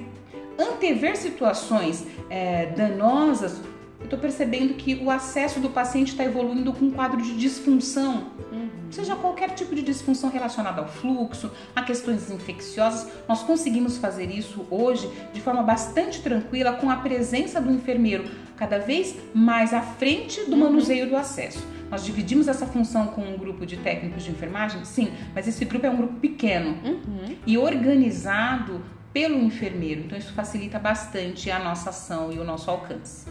antever 0.59 1.16
situações 1.16 2.06
é, 2.28 2.66
danosas, 2.66 3.61
eu 4.02 4.04
estou 4.04 4.18
percebendo 4.18 4.75
que 4.75 4.97
o 4.97 5.11
acesso 5.11 5.61
do 5.61 5.71
paciente 5.71 6.09
está 6.09 6.25
evoluindo 6.25 6.73
com 6.73 6.87
um 6.87 6.90
quadro 6.90 7.23
de 7.23 7.37
disfunção. 7.37 8.32
Uhum. 8.50 8.68
Seja 8.90 9.16
qualquer 9.16 9.50
tipo 9.50 9.75
de 9.75 9.82
disfunção 9.82 10.28
relacionada 10.28 10.80
ao 10.80 10.88
fluxo, 10.88 11.50
a 11.75 11.82
questões 11.82 12.30
infecciosas, 12.30 13.11
nós 13.28 13.42
conseguimos 13.42 13.97
fazer 13.97 14.30
isso 14.30 14.66
hoje 14.71 15.09
de 15.32 15.40
forma 15.40 15.62
bastante 15.62 16.21
tranquila 16.21 16.73
com 16.75 16.90
a 16.90 16.97
presença 16.97 17.61
do 17.61 17.71
enfermeiro 17.71 18.25
cada 18.56 18.78
vez 18.78 19.16
mais 19.32 19.73
à 19.73 19.80
frente 19.80 20.44
do 20.44 20.52
uhum. 20.52 20.59
manuseio 20.59 21.09
do 21.09 21.16
acesso. 21.16 21.64
Nós 21.90 22.04
dividimos 22.04 22.49
essa 22.49 22.66
função 22.66 23.06
com 23.09 23.23
um 23.23 23.37
grupo 23.37 23.64
de 23.64 23.76
técnicos 23.76 24.25
de 24.25 24.30
enfermagem? 24.30 24.85
Sim, 24.85 25.12
mas 25.35 25.47
esse 25.47 25.64
grupo 25.64 25.87
é 25.87 25.90
um 25.90 25.97
grupo 25.97 26.14
pequeno 26.14 26.76
uhum. 26.85 27.37
e 27.47 27.56
organizado 27.56 28.82
pelo 29.12 29.38
enfermeiro. 29.38 30.00
Então 30.00 30.18
isso 30.18 30.32
facilita 30.32 30.78
bastante 30.78 31.50
a 31.50 31.59
nossa 31.59 31.90
ação 31.90 32.32
e 32.32 32.38
o 32.38 32.44
nosso 32.44 32.71
alcance. 32.71 33.26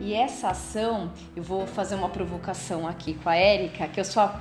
E 0.00 0.14
essa 0.14 0.50
ação, 0.50 1.10
eu 1.34 1.42
vou 1.42 1.66
fazer 1.66 1.94
uma 1.94 2.08
provocação 2.08 2.86
aqui 2.86 3.14
com 3.14 3.28
a 3.28 3.36
Érica, 3.36 3.88
que 3.88 3.98
eu 3.98 4.04
só 4.04 4.38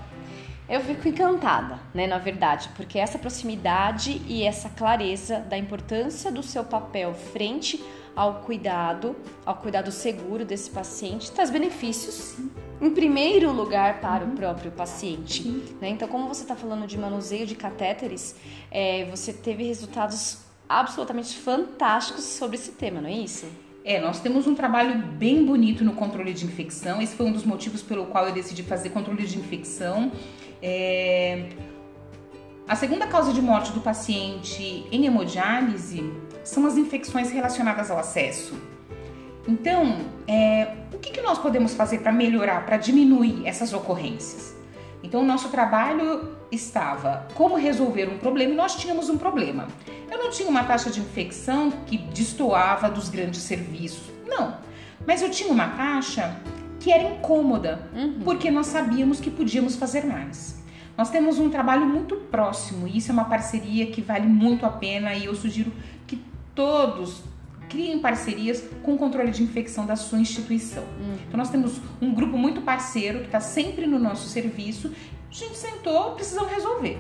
eu 0.68 0.82
fico 0.82 1.08
encantada, 1.08 1.80
né, 1.94 2.08
na 2.08 2.18
verdade, 2.18 2.70
porque 2.76 2.98
essa 2.98 3.20
proximidade 3.20 4.20
e 4.28 4.44
essa 4.44 4.68
clareza 4.68 5.40
da 5.40 5.56
importância 5.56 6.32
do 6.32 6.42
seu 6.42 6.64
papel 6.64 7.14
frente 7.14 7.84
ao 8.16 8.42
cuidado, 8.42 9.16
ao 9.46 9.58
cuidado 9.58 9.92
seguro 9.92 10.44
desse 10.44 10.72
paciente, 10.72 11.32
traz 11.32 11.52
benefícios, 11.52 12.36
em 12.82 12.90
primeiro 12.90 13.52
lugar, 13.52 14.02
para 14.02 14.24
uhum. 14.26 14.32
o 14.32 14.36
próprio 14.36 14.72
paciente. 14.72 15.44
Né? 15.80 15.90
Então, 15.90 16.08
como 16.08 16.28
você 16.28 16.42
está 16.42 16.56
falando 16.56 16.88
de 16.88 16.98
manuseio 16.98 17.46
de 17.46 17.56
catéteres, 17.56 18.36
é, 18.72 19.06
você 19.06 19.32
teve 19.32 19.64
resultados 19.64 20.40
absolutamente 20.68 21.38
fantásticos 21.38 22.24
sobre 22.24 22.56
esse 22.56 22.72
tema, 22.72 23.02
não 23.02 23.10
é 23.10 23.14
isso? 23.14 23.46
É, 23.88 24.00
nós 24.00 24.20
temos 24.20 24.48
um 24.48 24.56
trabalho 24.56 24.98
bem 24.98 25.46
bonito 25.46 25.84
no 25.86 25.94
controle 25.94 26.34
de 26.34 26.44
infecção. 26.44 27.00
Esse 27.00 27.16
foi 27.16 27.28
um 27.28 27.32
dos 27.32 27.46
motivos 27.46 27.84
pelo 27.84 28.08
qual 28.08 28.26
eu 28.28 28.34
decidi 28.34 28.64
fazer 28.64 28.90
controle 28.90 29.28
de 29.28 29.38
infecção. 29.38 30.12
É... 30.60 31.50
A 32.68 32.76
segunda 32.76 33.06
causa 33.06 33.32
de 33.32 33.40
morte 33.40 33.72
do 33.72 33.82
paciente 33.82 34.88
em 34.92 35.06
hemodiálise 35.06 36.12
são 36.44 36.66
as 36.66 36.78
infecções 36.78 37.30
relacionadas 37.30 37.92
ao 37.92 38.00
acesso. 38.00 38.56
Então, 39.48 40.00
é, 40.28 40.74
o 40.92 40.98
que, 40.98 41.12
que 41.12 41.22
nós 41.22 41.38
podemos 41.38 41.76
fazer 41.76 42.00
para 42.00 42.12
melhorar, 42.12 42.66
para 42.66 42.78
diminuir 42.78 43.46
essas 43.46 43.72
ocorrências? 43.72 44.56
Então, 45.04 45.22
o 45.22 45.24
nosso 45.24 45.50
trabalho 45.50 46.36
estava 46.52 47.28
como 47.36 47.56
resolver 47.56 48.10
um 48.10 48.18
problema 48.18 48.54
e 48.54 48.56
nós 48.56 48.76
tínhamos 48.76 49.10
um 49.12 49.18
problema. 49.20 49.68
Eu 50.16 50.24
não 50.24 50.32
tinha 50.32 50.48
uma 50.48 50.64
taxa 50.64 50.90
de 50.90 51.02
infecção 51.02 51.70
que 51.86 51.98
destoava 51.98 52.90
dos 52.90 53.10
grandes 53.10 53.42
serviços, 53.42 54.02
não. 54.26 54.56
Mas 55.06 55.22
eu 55.22 55.30
tinha 55.30 55.52
uma 55.52 55.68
taxa 55.68 56.40
que 56.80 56.90
era 56.90 57.04
incômoda, 57.04 57.86
uhum. 57.94 58.22
porque 58.24 58.50
nós 58.50 58.68
sabíamos 58.68 59.20
que 59.20 59.30
podíamos 59.30 59.76
fazer 59.76 60.06
mais. 60.06 60.64
Nós 60.98 61.10
temos 61.10 61.38
um 61.38 61.50
trabalho 61.50 61.86
muito 61.86 62.16
próximo 62.16 62.88
e 62.88 62.98
isso 62.98 63.12
é 63.12 63.14
uma 63.14 63.26
parceria 63.26 63.88
que 63.88 64.02
vale 64.02 64.26
muito 64.26 64.66
a 64.66 64.70
pena 64.70 65.14
e 65.14 65.26
eu 65.26 65.36
sugiro 65.36 65.74
que 66.08 66.24
todos 66.56 67.22
criem 67.68 68.00
parcerias 68.00 68.64
com 68.84 68.94
o 68.94 68.98
controle 68.98 69.32
de 69.32 69.44
infecção 69.44 69.86
da 69.86 69.98
sua 69.98 70.20
instituição. 70.20 70.84
Uhum. 70.84 71.18
Então 71.28 71.38
nós 71.38 71.50
temos 71.50 71.82
um 72.02 72.14
grupo 72.14 72.38
muito 72.38 72.62
parceiro 72.62 73.20
que 73.20 73.26
está 73.26 73.42
sempre 73.42 73.86
no 73.86 74.00
nosso 74.00 74.30
serviço. 74.30 74.94
A 75.30 75.34
gente 75.34 75.58
sentou, 75.58 76.12
precisamos 76.12 76.50
resolver. 76.54 76.98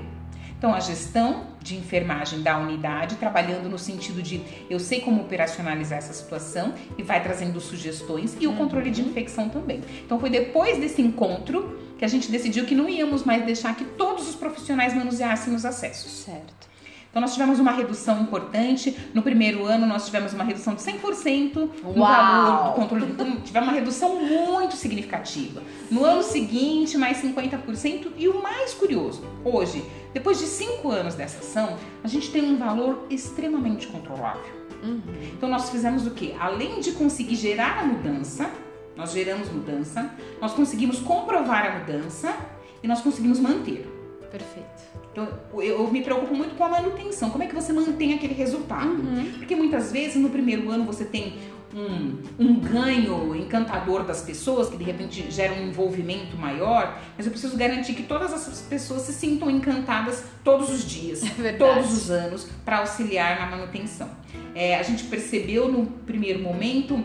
Então, 0.58 0.74
a 0.74 0.80
gestão 0.80 1.48
de 1.62 1.76
enfermagem 1.76 2.42
da 2.42 2.58
unidade, 2.58 3.16
trabalhando 3.16 3.70
no 3.70 3.78
sentido 3.78 4.22
de 4.22 4.42
eu 4.70 4.80
sei 4.80 5.02
como 5.02 5.22
operacionalizar 5.22 5.98
essa 5.98 6.14
situação 6.14 6.74
e 6.98 7.04
vai 7.04 7.22
trazendo 7.22 7.60
sugestões, 7.60 8.38
e 8.40 8.48
o 8.48 8.54
controle 8.56 8.90
de 8.90 9.02
uhum. 9.02 9.10
infecção 9.10 9.50
também. 9.50 9.82
Então, 10.06 10.20
foi 10.20 10.30
depois 10.30 10.78
desse 10.78 11.02
encontro 11.02 11.80
que 11.98 12.06
a 12.06 12.08
gente 12.08 12.30
decidiu 12.30 12.66
que 12.66 12.76
não 12.76 12.90
íamos 12.90 13.24
mais 13.24 13.46
deixar 13.46 13.76
que 13.76 13.86
todos 13.86 14.28
os 14.28 14.36
profissionais 14.36 14.94
manuseassem 14.94 15.54
os 15.54 15.66
acessos. 15.66 16.12
Certo. 16.12 16.75
Então 17.16 17.22
nós 17.22 17.32
tivemos 17.32 17.62
uma 17.62 17.72
redução 17.72 18.20
importante. 18.20 18.94
No 19.14 19.22
primeiro 19.22 19.66
ano 19.66 19.88
nós 19.88 20.06
tivemos 20.06 20.34
uma 20.34 20.44
redução 20.44 20.76
de 20.76 20.82
100% 20.82 21.56
no 21.56 21.70
Uau. 21.86 21.96
valor 21.96 22.68
do 22.68 22.76
controle. 22.76 23.06
Então, 23.10 23.40
tivemos 23.40 23.70
uma 23.70 23.74
redução 23.74 24.22
muito 24.22 24.76
significativa. 24.76 25.64
No 25.90 26.04
ano 26.04 26.22
seguinte, 26.22 26.98
mais 26.98 27.24
50%. 27.24 28.12
E 28.18 28.28
o 28.28 28.44
mais 28.44 28.74
curioso, 28.74 29.24
hoje, 29.46 29.82
depois 30.14 30.40
de 30.40 30.46
cinco 30.46 30.92
anos 30.92 31.16
dessa 31.16 31.40
ação, 31.40 31.78
a 32.04 32.08
gente 32.10 32.30
tem 32.32 32.44
um 32.44 32.58
valor 32.58 33.08
extremamente 33.10 33.88
controlável. 33.88 34.54
Uhum. 34.84 35.02
Então 35.38 35.48
nós 35.48 35.70
fizemos 35.70 36.06
o 36.06 36.12
quê? 36.12 36.36
Além 36.38 36.82
de 36.82 36.92
conseguir 36.92 37.38
gerar 37.38 37.80
a 37.80 37.86
mudança, 37.86 38.52
nós 38.94 39.14
geramos 39.14 39.50
mudança, 39.50 40.14
nós 40.42 40.52
conseguimos 40.52 41.00
comprovar 41.00 41.66
a 41.66 41.80
mudança 41.80 42.36
e 42.84 42.90
nós 42.90 43.00
conseguimos 43.00 43.40
manter. 43.40 43.90
Perfeito. 44.30 45.05
Então, 45.16 45.30
eu 45.62 45.90
me 45.90 46.02
preocupo 46.02 46.36
muito 46.36 46.56
com 46.56 46.66
a 46.66 46.68
manutenção. 46.68 47.30
Como 47.30 47.42
é 47.42 47.48
que 47.48 47.56
você 47.56 47.72
mantém 47.72 48.14
aquele 48.14 48.34
resultado? 48.34 48.90
Uhum. 48.90 49.32
Porque 49.38 49.56
muitas 49.56 49.90
vezes 49.90 50.18
no 50.18 50.30
primeiro 50.30 50.70
ano 50.70 50.84
você 50.84 51.06
tem 51.06 51.38
um, 51.74 52.22
um, 52.38 52.60
ganho 52.60 53.34
encantador 53.34 54.04
das 54.04 54.22
pessoas, 54.24 54.68
que 54.70 54.76
de 54.76 54.84
repente 54.84 55.32
gera 55.32 55.54
um 55.54 55.70
envolvimento 55.70 56.36
maior, 56.36 57.00
mas 57.16 57.26
eu 57.26 57.32
preciso 57.32 57.56
garantir 57.56 57.94
que 57.94 58.04
todas 58.04 58.34
essas 58.34 58.60
pessoas 58.64 59.04
se 59.04 59.14
sintam 59.14 59.50
encantadas 59.50 60.26
todos 60.44 60.70
os 60.70 60.84
dias, 60.84 61.22
é 61.40 61.54
todos 61.54 61.94
os 61.94 62.12
anos, 62.12 62.50
para 62.66 62.80
auxiliar 62.80 63.40
na 63.40 63.56
manutenção. 63.56 64.10
É, 64.54 64.78
a 64.78 64.84
gente 64.84 65.06
percebeu 65.06 65.72
no 65.72 65.86
primeiro 65.86 66.44
momento 66.44 67.02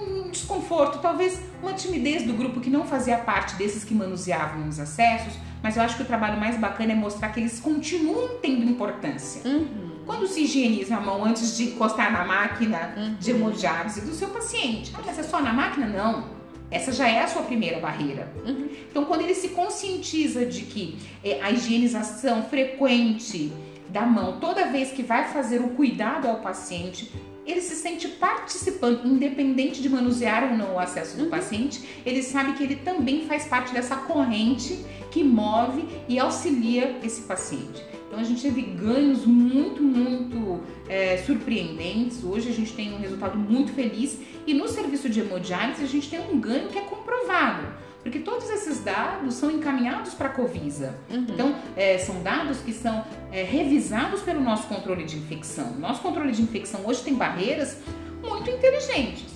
um 0.00 0.28
desconforto, 0.28 0.98
talvez 0.98 1.40
uma 1.62 1.72
timidez 1.72 2.24
do 2.24 2.32
grupo 2.32 2.58
que 2.58 2.68
não 2.68 2.84
fazia 2.84 3.16
parte 3.18 3.54
desses 3.54 3.84
que 3.84 3.94
manuseavam 3.94 4.68
os 4.68 4.80
acessos 4.80 5.34
mas 5.62 5.76
eu 5.76 5.82
acho 5.82 5.96
que 5.96 6.02
o 6.02 6.06
trabalho 6.06 6.38
mais 6.38 6.58
bacana 6.58 6.92
é 6.92 6.94
mostrar 6.94 7.28
que 7.30 7.40
eles 7.40 7.60
continuam 7.60 8.36
tendo 8.40 8.64
importância. 8.64 9.48
Uhum. 9.48 9.92
Quando 10.04 10.26
se 10.26 10.42
higieniza 10.42 10.96
a 10.96 11.00
mão 11.00 11.24
antes 11.24 11.56
de 11.56 11.64
encostar 11.64 12.12
na 12.12 12.24
máquina 12.24 12.94
uhum. 12.96 13.14
de 13.14 13.30
hemodiálise 13.30 14.00
do 14.00 14.12
seu 14.12 14.28
paciente. 14.28 14.92
Ah, 14.94 15.00
mas 15.04 15.18
é 15.18 15.22
só 15.22 15.40
na 15.40 15.52
máquina? 15.52 15.86
Não. 15.86 16.42
Essa 16.70 16.90
já 16.90 17.06
é 17.06 17.22
a 17.22 17.28
sua 17.28 17.42
primeira 17.42 17.78
barreira. 17.78 18.32
Uhum. 18.44 18.68
Então, 18.90 19.04
quando 19.04 19.20
ele 19.20 19.34
se 19.34 19.48
conscientiza 19.50 20.44
de 20.44 20.62
que 20.62 20.98
é, 21.22 21.40
a 21.42 21.50
higienização 21.50 22.42
frequente 22.42 23.52
da 23.90 24.02
mão, 24.02 24.40
toda 24.40 24.66
vez 24.72 24.90
que 24.90 25.02
vai 25.02 25.28
fazer 25.28 25.60
o 25.60 25.68
cuidado 25.70 26.26
ao 26.26 26.36
paciente, 26.36 27.12
ele 27.46 27.60
se 27.60 27.74
sente 27.74 28.08
participando, 28.08 29.04
independente 29.04 29.82
de 29.82 29.88
manusear 29.88 30.50
ou 30.50 30.56
não 30.56 30.74
o 30.74 30.78
acesso 30.78 31.16
do 31.16 31.24
uhum. 31.24 31.30
paciente, 31.30 31.82
ele 32.06 32.22
sabe 32.22 32.52
que 32.52 32.62
ele 32.62 32.76
também 32.76 33.26
faz 33.26 33.46
parte 33.46 33.72
dessa 33.72 33.96
corrente 33.96 34.84
que 35.10 35.24
move 35.24 35.84
e 36.08 36.18
auxilia 36.18 36.98
esse 37.02 37.22
paciente. 37.22 37.82
Então 38.06 38.20
a 38.20 38.24
gente 38.24 38.42
teve 38.42 38.60
ganhos 38.60 39.24
muito, 39.24 39.82
muito 39.82 40.60
é, 40.88 41.16
surpreendentes. 41.16 42.22
Hoje 42.22 42.50
a 42.50 42.52
gente 42.52 42.72
tem 42.74 42.92
um 42.92 42.98
resultado 42.98 43.38
muito 43.38 43.72
feliz 43.72 44.18
e 44.46 44.52
no 44.52 44.68
serviço 44.68 45.08
de 45.08 45.20
hemodiálise 45.20 45.82
a 45.82 45.86
gente 45.86 46.10
tem 46.10 46.20
um 46.20 46.38
ganho 46.38 46.68
que 46.68 46.78
é 46.78 46.82
comprovado. 46.82 47.66
Porque 48.02 48.18
todos 48.18 48.50
esses 48.50 48.80
dados 48.80 49.34
são 49.34 49.50
encaminhados 49.50 50.14
para 50.14 50.28
a 50.28 50.32
Covisa. 50.32 50.94
Uhum. 51.08 51.26
Então, 51.28 51.54
é, 51.76 51.98
são 51.98 52.22
dados 52.22 52.58
que 52.58 52.72
são 52.72 53.04
é, 53.30 53.44
revisados 53.44 54.22
pelo 54.22 54.40
nosso 54.40 54.66
controle 54.66 55.04
de 55.04 55.16
infecção. 55.16 55.72
Nosso 55.78 56.02
controle 56.02 56.32
de 56.32 56.42
infecção 56.42 56.80
hoje 56.84 57.02
tem 57.02 57.14
barreiras 57.14 57.78
muito 58.20 58.50
inteligentes. 58.50 59.30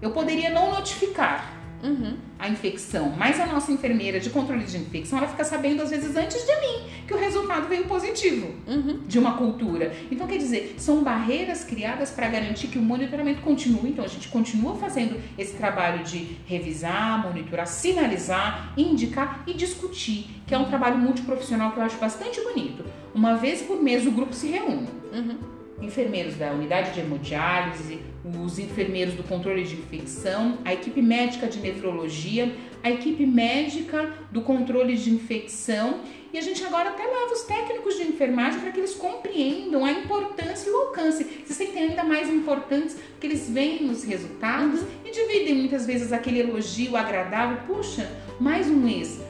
Eu 0.00 0.10
poderia 0.10 0.50
não 0.50 0.70
notificar, 0.72 1.62
uhum. 1.82 2.16
a 2.38 2.48
infecção, 2.48 3.10
mas 3.16 3.40
a 3.40 3.46
nossa 3.46 3.72
enfermeira 3.72 4.20
de 4.20 4.30
controle 4.30 4.64
de 4.64 4.76
infecção, 4.76 5.18
ela 5.18 5.28
fica 5.28 5.44
sabendo 5.44 5.82
às 5.82 5.90
vezes 5.90 6.16
antes 6.16 6.44
de 6.44 6.60
mim 6.60 6.91
que 7.06 7.14
o 7.14 7.16
resultado 7.16 7.68
veio 7.68 7.84
positivo 7.84 8.54
uhum. 8.66 9.00
de 9.06 9.18
uma 9.18 9.36
cultura. 9.36 9.92
Então, 10.10 10.26
quer 10.26 10.38
dizer, 10.38 10.74
são 10.78 11.02
barreiras 11.02 11.64
criadas 11.64 12.10
para 12.10 12.28
garantir 12.28 12.68
que 12.68 12.78
o 12.78 12.82
monitoramento 12.82 13.40
continue. 13.40 13.90
Então, 13.90 14.04
a 14.04 14.08
gente 14.08 14.28
continua 14.28 14.76
fazendo 14.76 15.20
esse 15.38 15.54
trabalho 15.54 16.04
de 16.04 16.36
revisar, 16.46 17.22
monitorar, 17.26 17.66
sinalizar, 17.66 18.72
indicar 18.76 19.42
e 19.46 19.54
discutir, 19.54 20.42
que 20.46 20.54
é 20.54 20.58
um 20.58 20.64
trabalho 20.64 20.98
multiprofissional 20.98 21.72
que 21.72 21.78
eu 21.78 21.84
acho 21.84 21.98
bastante 21.98 22.40
bonito. 22.40 22.84
Uma 23.14 23.34
vez 23.36 23.62
por 23.62 23.82
mês 23.82 24.06
o 24.06 24.10
grupo 24.10 24.34
se 24.34 24.48
reúne. 24.48 24.88
Uhum 25.12 25.52
enfermeiros 25.82 26.36
da 26.36 26.52
unidade 26.52 26.92
de 26.92 27.00
hemodiálise, 27.00 27.98
os 28.24 28.58
enfermeiros 28.58 29.14
do 29.14 29.22
controle 29.22 29.64
de 29.64 29.74
infecção, 29.74 30.58
a 30.64 30.72
equipe 30.72 31.02
médica 31.02 31.48
de 31.48 31.58
nefrologia, 31.58 32.54
a 32.82 32.90
equipe 32.90 33.26
médica 33.26 34.12
do 34.30 34.42
controle 34.42 34.96
de 34.96 35.10
infecção 35.10 36.00
e 36.32 36.38
a 36.38 36.40
gente 36.40 36.64
agora 36.64 36.90
até 36.90 37.04
leva 37.04 37.32
os 37.32 37.42
técnicos 37.42 37.96
de 37.96 38.02
enfermagem 38.04 38.60
para 38.60 38.70
que 38.70 38.80
eles 38.80 38.94
compreendam 38.94 39.84
a 39.84 39.92
importância 39.92 40.68
e 40.68 40.72
o 40.72 40.76
alcance, 40.76 41.24
se 41.44 41.54
sentem 41.54 41.90
ainda 41.90 42.04
mais 42.04 42.28
importantes, 42.28 42.96
porque 43.12 43.26
eles 43.26 43.48
veem 43.48 43.90
os 43.90 44.04
resultados 44.04 44.80
uhum. 44.80 44.88
e 45.04 45.10
dividem 45.10 45.54
muitas 45.54 45.86
vezes 45.86 46.12
aquele 46.12 46.40
elogio 46.40 46.96
agradável, 46.96 47.58
puxa, 47.66 48.10
mais 48.40 48.68
um 48.68 48.76
mês 48.76 49.20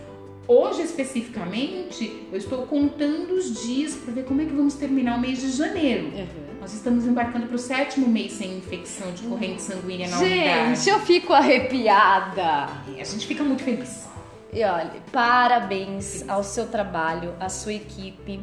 Hoje, 0.47 0.83
especificamente, 0.83 2.27
eu 2.33 2.37
estou 2.37 2.67
contando 2.67 3.33
os 3.33 3.63
dias 3.63 3.95
para 3.95 4.13
ver 4.13 4.25
como 4.25 4.43
é 4.43 4.45
que 4.45 4.53
vamos 4.53 4.75
terminar 4.75 5.17
o 5.17 5.21
mês 5.21 5.41
de 5.41 5.51
janeiro. 5.51 6.07
Uhum. 6.07 6.27
Nós 6.61 6.75
estamos 6.75 7.07
embarcando 7.07 7.47
para 7.47 7.57
o 7.57 7.59
sétimo 7.59 8.09
mês 8.09 8.33
sem 8.33 8.59
infecção 8.59 9.13
de 9.13 9.23
corrente 9.23 9.63
sanguínea 9.63 10.09
na 10.09 10.19
gente, 10.19 10.33
unidade. 10.33 10.77
Gente, 10.77 10.91
eu 10.91 11.01
fico 11.01 11.33
arrepiada. 11.33 12.69
E 12.95 13.01
a 13.01 13.05
gente 13.05 13.27
fica 13.27 13.43
muito 13.45 13.63
feliz. 13.63 14.12
E 14.55 14.63
olha, 14.65 15.01
parabéns 15.11 16.29
ao 16.29 16.45
seu 16.45 16.69
trabalho, 16.69 17.35
à 17.41 17.49
sua 17.49 17.73
equipe. 17.73 18.39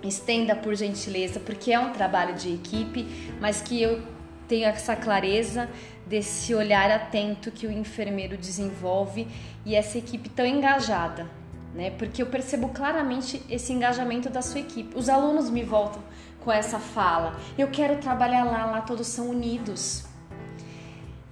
Estenda 0.00 0.54
por 0.54 0.72
gentileza, 0.76 1.40
porque 1.40 1.72
é 1.72 1.78
um 1.80 1.90
trabalho 1.92 2.36
de 2.36 2.54
equipe, 2.54 3.04
mas 3.40 3.60
que 3.60 3.82
eu 3.82 4.00
tenho 4.46 4.66
essa 4.66 4.94
clareza 4.94 5.68
desse 6.06 6.54
olhar 6.54 6.92
atento 6.92 7.50
que 7.50 7.66
o 7.66 7.72
enfermeiro 7.72 8.36
desenvolve 8.36 9.26
e 9.66 9.74
essa 9.74 9.98
equipe 9.98 10.28
tão 10.28 10.46
engajada, 10.46 11.28
né? 11.74 11.90
Porque 11.90 12.22
eu 12.22 12.26
percebo 12.26 12.68
claramente 12.68 13.42
esse 13.50 13.72
engajamento 13.72 14.30
da 14.30 14.42
sua 14.42 14.60
equipe. 14.60 14.96
Os 14.96 15.08
alunos 15.08 15.50
me 15.50 15.64
voltam 15.64 16.02
com 16.38 16.52
essa 16.52 16.78
fala: 16.78 17.36
eu 17.58 17.66
quero 17.66 17.96
trabalhar 18.00 18.44
lá, 18.44 18.64
lá 18.66 18.80
todos 18.82 19.08
são 19.08 19.28
unidos. 19.28 20.04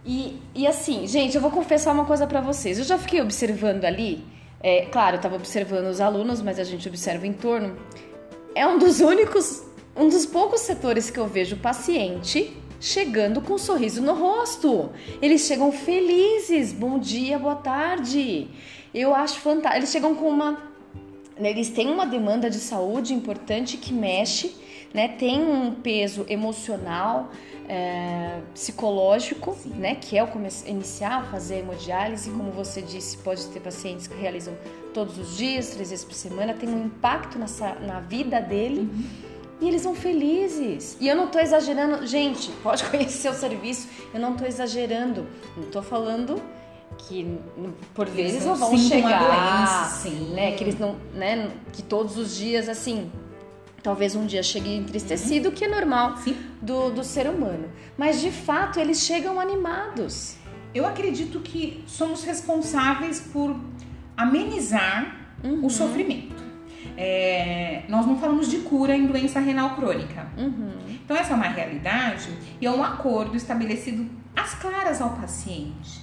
E, 0.04 0.40
e 0.54 0.66
assim, 0.66 1.06
gente, 1.06 1.34
eu 1.34 1.40
vou 1.40 1.50
confessar 1.50 1.92
uma 1.92 2.04
coisa 2.04 2.26
para 2.26 2.40
vocês. 2.40 2.78
Eu 2.78 2.84
já 2.84 2.98
fiquei 2.98 3.20
observando 3.20 3.84
ali, 3.84 4.24
é, 4.62 4.86
claro, 4.86 5.16
eu 5.16 5.20
tava 5.20 5.36
observando 5.36 5.86
os 5.86 6.00
alunos, 6.00 6.42
mas 6.42 6.58
a 6.58 6.64
gente 6.64 6.88
observa 6.88 7.24
o 7.24 7.26
entorno. 7.26 7.76
É 8.54 8.66
um 8.66 8.78
dos 8.78 9.00
únicos, 9.00 9.62
um 9.96 10.08
dos 10.08 10.26
poucos 10.26 10.60
setores 10.60 11.10
que 11.10 11.18
eu 11.18 11.26
vejo 11.26 11.56
paciente 11.56 12.56
chegando 12.80 13.42
com 13.42 13.54
um 13.54 13.58
sorriso 13.58 14.00
no 14.00 14.14
rosto. 14.14 14.90
Eles 15.20 15.42
chegam 15.42 15.70
felizes. 15.70 16.72
Bom 16.72 16.98
dia, 16.98 17.38
boa 17.38 17.56
tarde. 17.56 18.48
Eu 18.94 19.14
acho 19.14 19.38
fantástico. 19.40 19.78
Eles 19.80 19.90
chegam 19.90 20.14
com 20.14 20.28
uma. 20.28 20.70
Eles 21.38 21.68
têm 21.68 21.88
uma 21.88 22.06
demanda 22.06 22.50
de 22.50 22.58
saúde 22.58 23.14
importante 23.14 23.76
que 23.76 23.92
mexe 23.92 24.54
né? 24.92 25.08
Tem 25.08 25.40
um 25.42 25.74
peso 25.74 26.24
emocional, 26.28 27.30
é, 27.68 28.40
psicológico, 28.52 29.56
Sim. 29.62 29.70
né? 29.70 29.94
Que 29.94 30.18
é 30.18 30.24
o 30.24 30.28
iniciar 30.66 31.18
a 31.18 31.22
fazer 31.24 31.58
hemodiálise, 31.58 32.30
como 32.30 32.50
você 32.50 32.82
disse, 32.82 33.16
pode 33.18 33.46
ter 33.46 33.60
pacientes 33.60 34.06
que 34.06 34.16
realizam 34.16 34.54
todos 34.92 35.18
os 35.18 35.36
dias, 35.36 35.70
três 35.70 35.90
vezes 35.90 36.04
por 36.04 36.14
semana, 36.14 36.52
tem 36.52 36.68
um 36.68 36.86
impacto 36.86 37.38
nessa, 37.38 37.74
na 37.76 38.00
vida 38.00 38.40
dele. 38.40 38.80
Uhum. 38.80 39.30
E 39.60 39.68
eles 39.68 39.82
são 39.82 39.94
felizes. 39.94 40.96
E 40.98 41.06
eu 41.06 41.14
não 41.14 41.26
estou 41.26 41.40
exagerando. 41.40 42.06
Gente, 42.06 42.50
pode 42.62 42.82
conhecer 42.88 43.28
o 43.28 43.34
serviço. 43.34 43.88
Eu 44.12 44.18
não 44.18 44.32
estou 44.32 44.48
exagerando. 44.48 45.26
Não 45.56 45.64
estou 45.64 45.82
falando 45.82 46.42
que 46.98 47.38
por 47.94 48.06
vezes 48.06 48.44
não 48.44 48.56
vão 48.56 48.76
chegar, 48.76 49.20
doença, 49.20 50.00
sim. 50.02 50.34
né? 50.34 50.52
Que 50.52 50.64
eles 50.64 50.78
não, 50.78 50.96
né? 51.14 51.50
Que 51.72 51.82
todos 51.82 52.16
os 52.16 52.36
dias 52.36 52.68
assim, 52.68 53.10
talvez 53.82 54.14
um 54.14 54.26
dia 54.26 54.42
chegue 54.42 54.76
entristecido, 54.76 55.48
uhum. 55.48 55.54
que 55.54 55.64
é 55.64 55.68
normal 55.68 56.14
do, 56.60 56.90
do 56.90 57.04
ser 57.04 57.28
humano. 57.28 57.68
Mas 57.96 58.20
de 58.20 58.30
fato 58.30 58.78
eles 58.78 59.00
chegam 59.00 59.40
animados. 59.40 60.36
Eu 60.74 60.86
acredito 60.86 61.40
que 61.40 61.82
somos 61.86 62.22
responsáveis 62.22 63.20
por 63.20 63.56
amenizar 64.16 65.34
uhum. 65.42 65.66
o 65.66 65.70
sofrimento. 65.70 66.40
É, 66.96 67.84
nós 67.88 68.06
não 68.06 68.18
falamos 68.18 68.48
de 68.48 68.58
cura 68.58 68.94
em 68.94 69.06
doença 69.06 69.40
renal 69.40 69.74
crônica. 69.74 70.28
Uhum. 70.36 70.72
Então 70.88 71.16
essa 71.16 71.32
é 71.32 71.36
uma 71.36 71.48
realidade 71.48 72.28
e 72.60 72.66
é 72.66 72.70
um 72.70 72.84
acordo 72.84 73.36
estabelecido 73.36 74.08
às 74.36 74.54
claras 74.54 75.00
ao 75.00 75.10
paciente. 75.10 76.00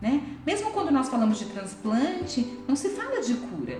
Né? 0.00 0.22
Mesmo 0.46 0.70
quando 0.70 0.90
nós 0.90 1.08
falamos 1.08 1.38
de 1.38 1.46
transplante, 1.46 2.58
não 2.68 2.76
se 2.76 2.90
fala 2.90 3.20
de 3.20 3.34
cura. 3.34 3.78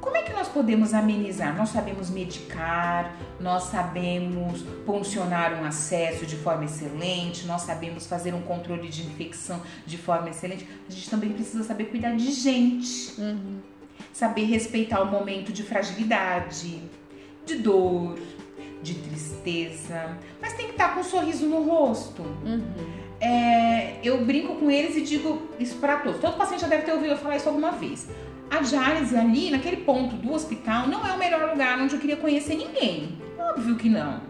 Como 0.00 0.16
é 0.16 0.22
que 0.22 0.32
nós 0.32 0.48
podemos 0.48 0.94
amenizar? 0.94 1.56
Nós 1.56 1.70
sabemos 1.70 2.10
medicar, 2.10 3.16
nós 3.40 3.64
sabemos 3.64 4.64
funcionar 4.84 5.54
um 5.54 5.64
acesso 5.64 6.24
de 6.26 6.36
forma 6.36 6.64
excelente, 6.64 7.46
nós 7.46 7.62
sabemos 7.62 8.06
fazer 8.06 8.34
um 8.34 8.42
controle 8.42 8.88
de 8.88 9.02
infecção 9.02 9.60
de 9.86 9.98
forma 9.98 10.30
excelente. 10.30 10.68
A 10.88 10.92
gente 10.92 11.10
também 11.10 11.32
precisa 11.32 11.64
saber 11.64 11.86
cuidar 11.86 12.16
de 12.16 12.30
gente, 12.30 13.20
uhum. 13.20 13.58
saber 14.12 14.44
respeitar 14.44 15.00
o 15.00 15.06
momento 15.06 15.52
de 15.52 15.62
fragilidade, 15.62 16.82
de 17.44 17.56
dor, 17.56 18.18
de 18.82 18.94
tristeza, 18.94 20.16
mas 20.40 20.52
tem 20.52 20.66
que 20.66 20.72
estar 20.72 20.94
com 20.94 21.00
um 21.00 21.04
sorriso 21.04 21.46
no 21.46 21.64
rosto. 21.64 22.22
Uhum 22.22 23.08
é, 23.20 23.96
eu 24.02 24.24
brinco 24.24 24.54
com 24.56 24.70
eles 24.70 24.96
e 24.96 25.00
digo 25.00 25.42
isso 25.58 25.76
para 25.76 25.96
todos. 25.96 26.20
Todo 26.20 26.36
paciente 26.36 26.60
já 26.60 26.68
deve 26.68 26.84
ter 26.84 26.92
ouvido 26.92 27.10
eu 27.10 27.16
falar 27.16 27.36
isso 27.36 27.48
alguma 27.48 27.72
vez. 27.72 28.08
A 28.50 28.60
diálise 28.60 29.16
ali, 29.16 29.50
naquele 29.50 29.78
ponto 29.78 30.16
do 30.16 30.32
hospital, 30.32 30.88
não 30.88 31.06
é 31.06 31.12
o 31.12 31.18
melhor 31.18 31.50
lugar 31.50 31.78
onde 31.78 31.94
eu 31.94 32.00
queria 32.00 32.16
conhecer 32.16 32.56
ninguém. 32.56 33.18
Óbvio 33.38 33.76
que 33.76 33.88
não. 33.88 34.20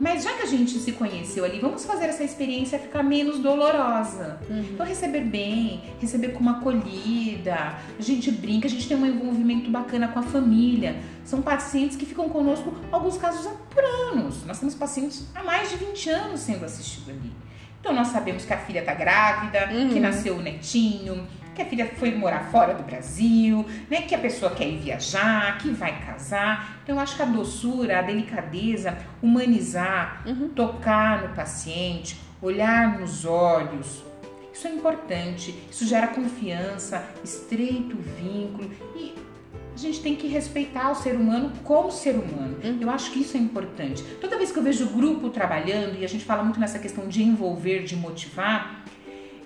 Mas 0.00 0.24
já 0.24 0.32
que 0.32 0.42
a 0.42 0.46
gente 0.46 0.78
se 0.78 0.92
conheceu 0.92 1.44
ali, 1.44 1.60
vamos 1.60 1.84
fazer 1.84 2.06
essa 2.06 2.24
experiência 2.24 2.78
ficar 2.78 3.02
menos 3.02 3.38
dolorosa. 3.38 4.40
Uhum. 4.48 4.60
Então, 4.60 4.86
receber 4.86 5.20
bem, 5.20 5.82
receber 6.00 6.28
com 6.28 6.40
uma 6.40 6.52
acolhida, 6.52 7.54
a 7.98 8.02
gente 8.02 8.30
brinca, 8.30 8.66
a 8.66 8.70
gente 8.70 8.88
tem 8.88 8.96
um 8.96 9.04
envolvimento 9.04 9.70
bacana 9.70 10.08
com 10.08 10.18
a 10.18 10.22
família. 10.22 10.96
São 11.22 11.42
pacientes 11.42 11.98
que 11.98 12.06
ficam 12.06 12.30
conosco, 12.30 12.74
alguns 12.90 13.18
casos, 13.18 13.46
por 13.68 13.84
anos. 13.84 14.46
Nós 14.46 14.58
temos 14.58 14.74
pacientes 14.74 15.26
há 15.34 15.42
mais 15.42 15.68
de 15.68 15.76
20 15.76 16.08
anos 16.08 16.40
sendo 16.40 16.64
assistidos 16.64 17.10
ali. 17.10 17.30
Então 17.78 17.94
nós 17.94 18.08
sabemos 18.08 18.46
que 18.46 18.52
a 18.54 18.58
filha 18.58 18.80
está 18.80 18.94
grávida, 18.94 19.68
uhum. 19.70 19.90
que 19.90 20.00
nasceu 20.00 20.36
o 20.36 20.42
netinho, 20.42 21.26
que 21.54 21.62
a 21.62 21.66
filha 21.66 21.86
foi 21.96 22.14
morar 22.14 22.50
fora 22.50 22.74
do 22.74 22.82
Brasil, 22.82 23.64
né? 23.90 24.02
Que 24.02 24.14
a 24.14 24.18
pessoa 24.18 24.52
quer 24.52 24.68
ir 24.68 24.78
viajar, 24.78 25.58
que 25.58 25.70
vai 25.70 26.00
casar. 26.04 26.80
Então 26.82 26.96
eu 26.96 27.00
acho 27.00 27.16
que 27.16 27.22
a 27.22 27.26
doçura, 27.26 27.98
a 27.98 28.02
delicadeza, 28.02 28.96
humanizar, 29.22 30.22
uhum. 30.26 30.48
tocar 30.48 31.22
no 31.22 31.34
paciente, 31.34 32.20
olhar 32.40 32.98
nos 32.98 33.24
olhos, 33.24 34.02
isso 34.52 34.68
é 34.68 34.72
importante. 34.72 35.54
Isso 35.70 35.86
gera 35.86 36.08
confiança, 36.08 37.02
estreito 37.24 37.96
vínculo 37.96 38.70
e 38.94 39.14
a 39.74 39.78
gente 39.78 40.00
tem 40.02 40.14
que 40.14 40.26
respeitar 40.26 40.90
o 40.90 40.94
ser 40.94 41.14
humano 41.14 41.52
como 41.64 41.90
ser 41.90 42.14
humano. 42.14 42.58
Uhum. 42.62 42.78
Eu 42.80 42.90
acho 42.90 43.10
que 43.10 43.20
isso 43.20 43.36
é 43.36 43.40
importante. 43.40 44.02
Toda 44.20 44.36
vez 44.36 44.52
que 44.52 44.58
eu 44.58 44.62
vejo 44.62 44.84
o 44.84 44.88
grupo 44.88 45.30
trabalhando, 45.30 45.98
e 45.98 46.04
a 46.04 46.08
gente 46.08 46.24
fala 46.24 46.42
muito 46.42 46.60
nessa 46.60 46.78
questão 46.78 47.08
de 47.08 47.22
envolver, 47.22 47.84
de 47.84 47.96
motivar, 47.96 48.84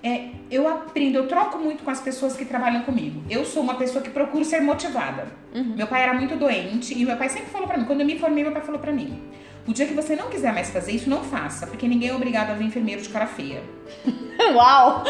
é, 0.05 0.29
eu 0.51 0.67
aprendo, 0.67 1.17
eu 1.17 1.27
troco 1.27 1.57
muito 1.57 1.83
com 1.83 1.89
as 1.89 1.99
pessoas 1.99 2.37
que 2.37 2.45
trabalham 2.45 2.83
comigo. 2.83 3.23
Eu 3.27 3.43
sou 3.43 3.63
uma 3.63 3.73
pessoa 3.73 4.03
que 4.03 4.11
procuro 4.11 4.45
ser 4.45 4.61
motivada. 4.61 5.25
Uhum. 5.51 5.73
Meu 5.75 5.87
pai 5.87 6.03
era 6.03 6.13
muito 6.13 6.35
doente 6.35 6.93
e 6.93 7.03
meu 7.03 7.17
pai 7.17 7.27
sempre 7.27 7.49
falou 7.49 7.67
para 7.67 7.75
mim, 7.75 7.85
quando 7.85 8.01
eu 8.01 8.05
me 8.05 8.19
formei, 8.19 8.43
meu 8.43 8.53
pai 8.53 8.61
falou 8.61 8.79
para 8.79 8.91
mim: 8.91 9.19
o 9.67 9.73
dia 9.73 9.87
que 9.87 9.95
você 9.95 10.15
não 10.15 10.29
quiser 10.29 10.53
mais 10.53 10.69
fazer 10.69 10.91
isso, 10.91 11.09
não 11.09 11.23
faça, 11.23 11.65
porque 11.65 11.87
ninguém 11.87 12.09
é 12.09 12.15
obrigado 12.15 12.51
a 12.51 12.53
ver 12.53 12.65
enfermeiro 12.65 13.01
de 13.01 13.09
cara 13.09 13.25
feia. 13.25 13.63
Uau! 14.53 15.03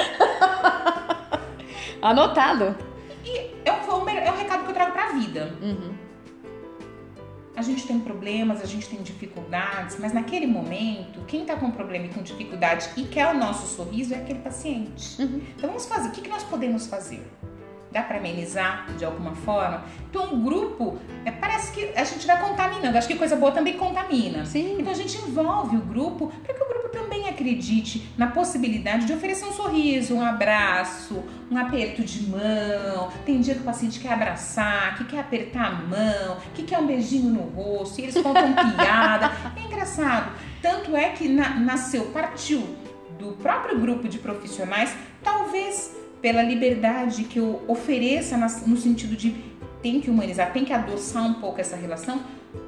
Anotado. 2.01 2.73
E 3.25 3.51
é 3.65 3.71
um, 3.73 4.09
é 4.09 4.31
um 4.31 4.37
recado 4.37 4.63
que 4.63 4.69
eu 4.69 4.73
trago 4.73 4.93
pra 4.93 5.09
vida. 5.09 5.53
Uhum. 5.61 6.04
A 7.55 7.61
gente 7.61 7.87
tem 7.87 7.99
problemas, 7.99 8.61
a 8.61 8.65
gente 8.65 8.87
tem 8.89 9.01
dificuldades, 9.01 9.97
mas 9.99 10.11
naquele 10.11 10.45
momento, 10.45 11.21
quem 11.25 11.45
tá 11.45 11.55
com 11.55 11.71
problema 11.71 12.05
e 12.05 12.09
com 12.09 12.21
dificuldade 12.21 12.89
e 12.97 13.03
quer 13.03 13.27
o 13.27 13.33
nosso 13.33 13.75
sorriso 13.75 14.13
é 14.13 14.17
aquele 14.17 14.39
paciente. 14.39 15.21
Uhum. 15.21 15.41
Então 15.55 15.69
vamos 15.69 15.85
fazer, 15.85 16.09
o 16.09 16.11
que, 16.11 16.21
que 16.21 16.29
nós 16.29 16.43
podemos 16.43 16.87
fazer? 16.87 17.25
Dá 17.95 18.01
para 18.01 18.17
amenizar 18.17 18.87
de 18.97 19.05
alguma 19.05 19.33
forma? 19.33 19.85
Então 20.09 20.33
o 20.33 20.37
grupo, 20.41 20.99
é, 21.23 21.31
parece 21.31 21.71
que 21.71 21.93
a 21.95 22.03
gente 22.03 22.27
vai 22.27 22.37
contaminando. 22.41 22.97
Acho 22.97 23.07
que 23.07 23.15
coisa 23.15 23.37
boa 23.37 23.53
também 23.53 23.77
contamina. 23.77 24.45
Sim. 24.45 24.75
Então 24.77 24.91
a 24.91 24.95
gente 24.95 25.17
envolve 25.17 25.77
o 25.77 25.79
grupo 25.79 26.27
para 26.43 26.53
que 26.53 26.61
o 26.61 26.67
grupo 26.67 26.89
também 26.89 27.29
acredite 27.29 28.05
na 28.17 28.27
possibilidade 28.27 29.05
de 29.05 29.13
oferecer 29.13 29.45
um 29.45 29.53
sorriso, 29.53 30.13
um 30.13 30.21
abraço, 30.21 31.23
um 31.49 31.57
aperto 31.57 32.03
de 32.03 32.23
mão. 32.29 33.09
Tem 33.25 33.39
dia 33.39 33.55
que 33.55 33.61
o 33.61 33.63
paciente 33.63 33.97
quer 34.01 34.11
abraçar, 34.11 34.97
que 34.97 35.05
quer 35.05 35.21
apertar 35.21 35.67
a 35.67 35.71
mão, 35.71 36.37
que 36.53 36.63
quer 36.63 36.79
um 36.79 36.85
beijinho 36.85 37.29
no 37.29 37.43
rosto, 37.43 38.01
e 38.01 38.03
eles 38.03 38.15
contam 38.15 38.51
piada. 38.75 39.31
É 39.55 39.65
engraçado. 39.65 40.33
Tanto 40.61 40.97
é 40.97 41.11
que 41.11 41.29
na, 41.29 41.51
nasceu, 41.61 42.07
partiu 42.07 42.75
do 43.17 43.37
próprio 43.37 43.79
grupo 43.79 44.09
de 44.09 44.17
profissionais, 44.17 44.93
talvez 45.23 46.03
pela 46.25 46.41
liberdade 46.41 47.25
que 47.25 47.37
eu 47.37 47.61
ofereça 47.67 48.35
no 48.65 48.75
sentido 48.77 49.15
de 49.15 49.35
tem 49.79 50.01
que 50.01 50.09
humanizar, 50.09 50.51
tem 50.51 50.65
que 50.65 50.73
adoçar 50.73 51.23
um 51.23 51.35
pouco 51.35 51.61
essa 51.61 51.75
relação, 51.75 52.19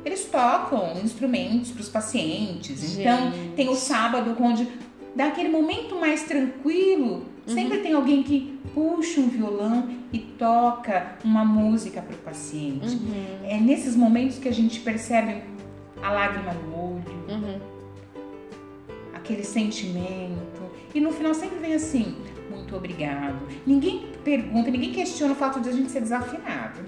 eles 0.06 0.26
tocam 0.26 0.94
instrumentos 1.04 1.72
para 1.72 1.82
os 1.82 1.90
pacientes. 1.90 2.80
Gente. 2.80 3.02
Então, 3.02 3.32
tem 3.56 3.68
o 3.68 3.74
sábado 3.74 4.38
onde 4.40 4.68
dá 5.16 5.30
aquele 5.30 5.50
momento 5.50 6.00
mais 6.00 6.22
tranquilo, 6.22 7.26
uhum. 7.48 7.54
sempre 7.56 7.80
tem 7.80 7.94
alguém 7.94 8.22
que 8.22 8.60
puxa 8.76 9.22
um 9.22 9.28
violão 9.28 9.90
e 10.14 10.20
toca 10.20 11.18
uma 11.24 11.44
música 11.44 12.00
para 12.00 12.14
o 12.14 12.20
paciente. 12.20 12.90
Uhum. 12.90 13.40
É 13.44 13.60
nesses 13.60 13.96
momentos 13.96 14.38
que 14.38 14.48
a 14.48 14.54
gente 14.54 14.82
percebe 14.82 15.42
a 16.04 16.12
lágrima 16.12 16.54
no 16.54 16.76
olho, 16.76 17.26
uhum. 17.28 17.60
aquele 19.16 19.44
sentimento. 19.44 20.62
E 20.94 21.02
no 21.02 21.12
final 21.12 21.34
sempre 21.34 21.58
vem 21.58 21.74
assim: 21.74 22.16
muito 22.50 22.76
obrigado. 22.76 23.48
Ninguém 23.66 24.12
pergunta, 24.24 24.70
ninguém 24.70 24.92
questiona 24.92 25.34
o 25.34 25.36
fato 25.36 25.60
de 25.60 25.70
a 25.70 25.72
gente 25.72 25.90
ser 25.92 26.02
desafinado. 26.02 26.82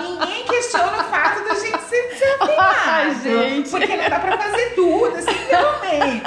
Ninguém, 0.00 0.44
questiona 0.46 1.02
o 1.02 1.04
fato 1.04 1.44
de 1.44 1.50
a 1.50 1.54
gente 1.54 1.82
ser 1.82 2.08
desafinado. 2.08 2.62
Ai, 2.88 3.14
gente. 3.20 3.70
Porque 3.70 3.96
não 3.96 4.08
dá 4.08 4.18
pra 4.18 4.38
fazer 4.38 4.74
tudo, 4.74 5.16
assim, 5.16 5.26
meio. 5.82 6.22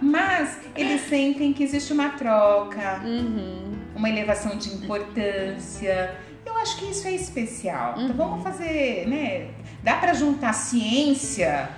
Mas 0.00 0.58
eles 0.76 1.02
sentem 1.02 1.52
que 1.52 1.62
existe 1.64 1.92
uma 1.92 2.10
troca, 2.10 3.00
uhum. 3.04 3.76
uma 3.94 4.08
elevação 4.08 4.56
de 4.56 4.72
importância. 4.72 6.16
Eu 6.46 6.56
acho 6.56 6.78
que 6.78 6.86
isso 6.86 7.06
é 7.06 7.12
especial. 7.12 7.92
Então, 7.92 8.04
uhum. 8.04 8.10
Então 8.10 8.28
vamos 8.28 8.42
fazer, 8.42 9.06
né? 9.08 9.48
Dá 9.82 9.96
para 9.96 10.14
juntar 10.14 10.52
ciência. 10.52 11.68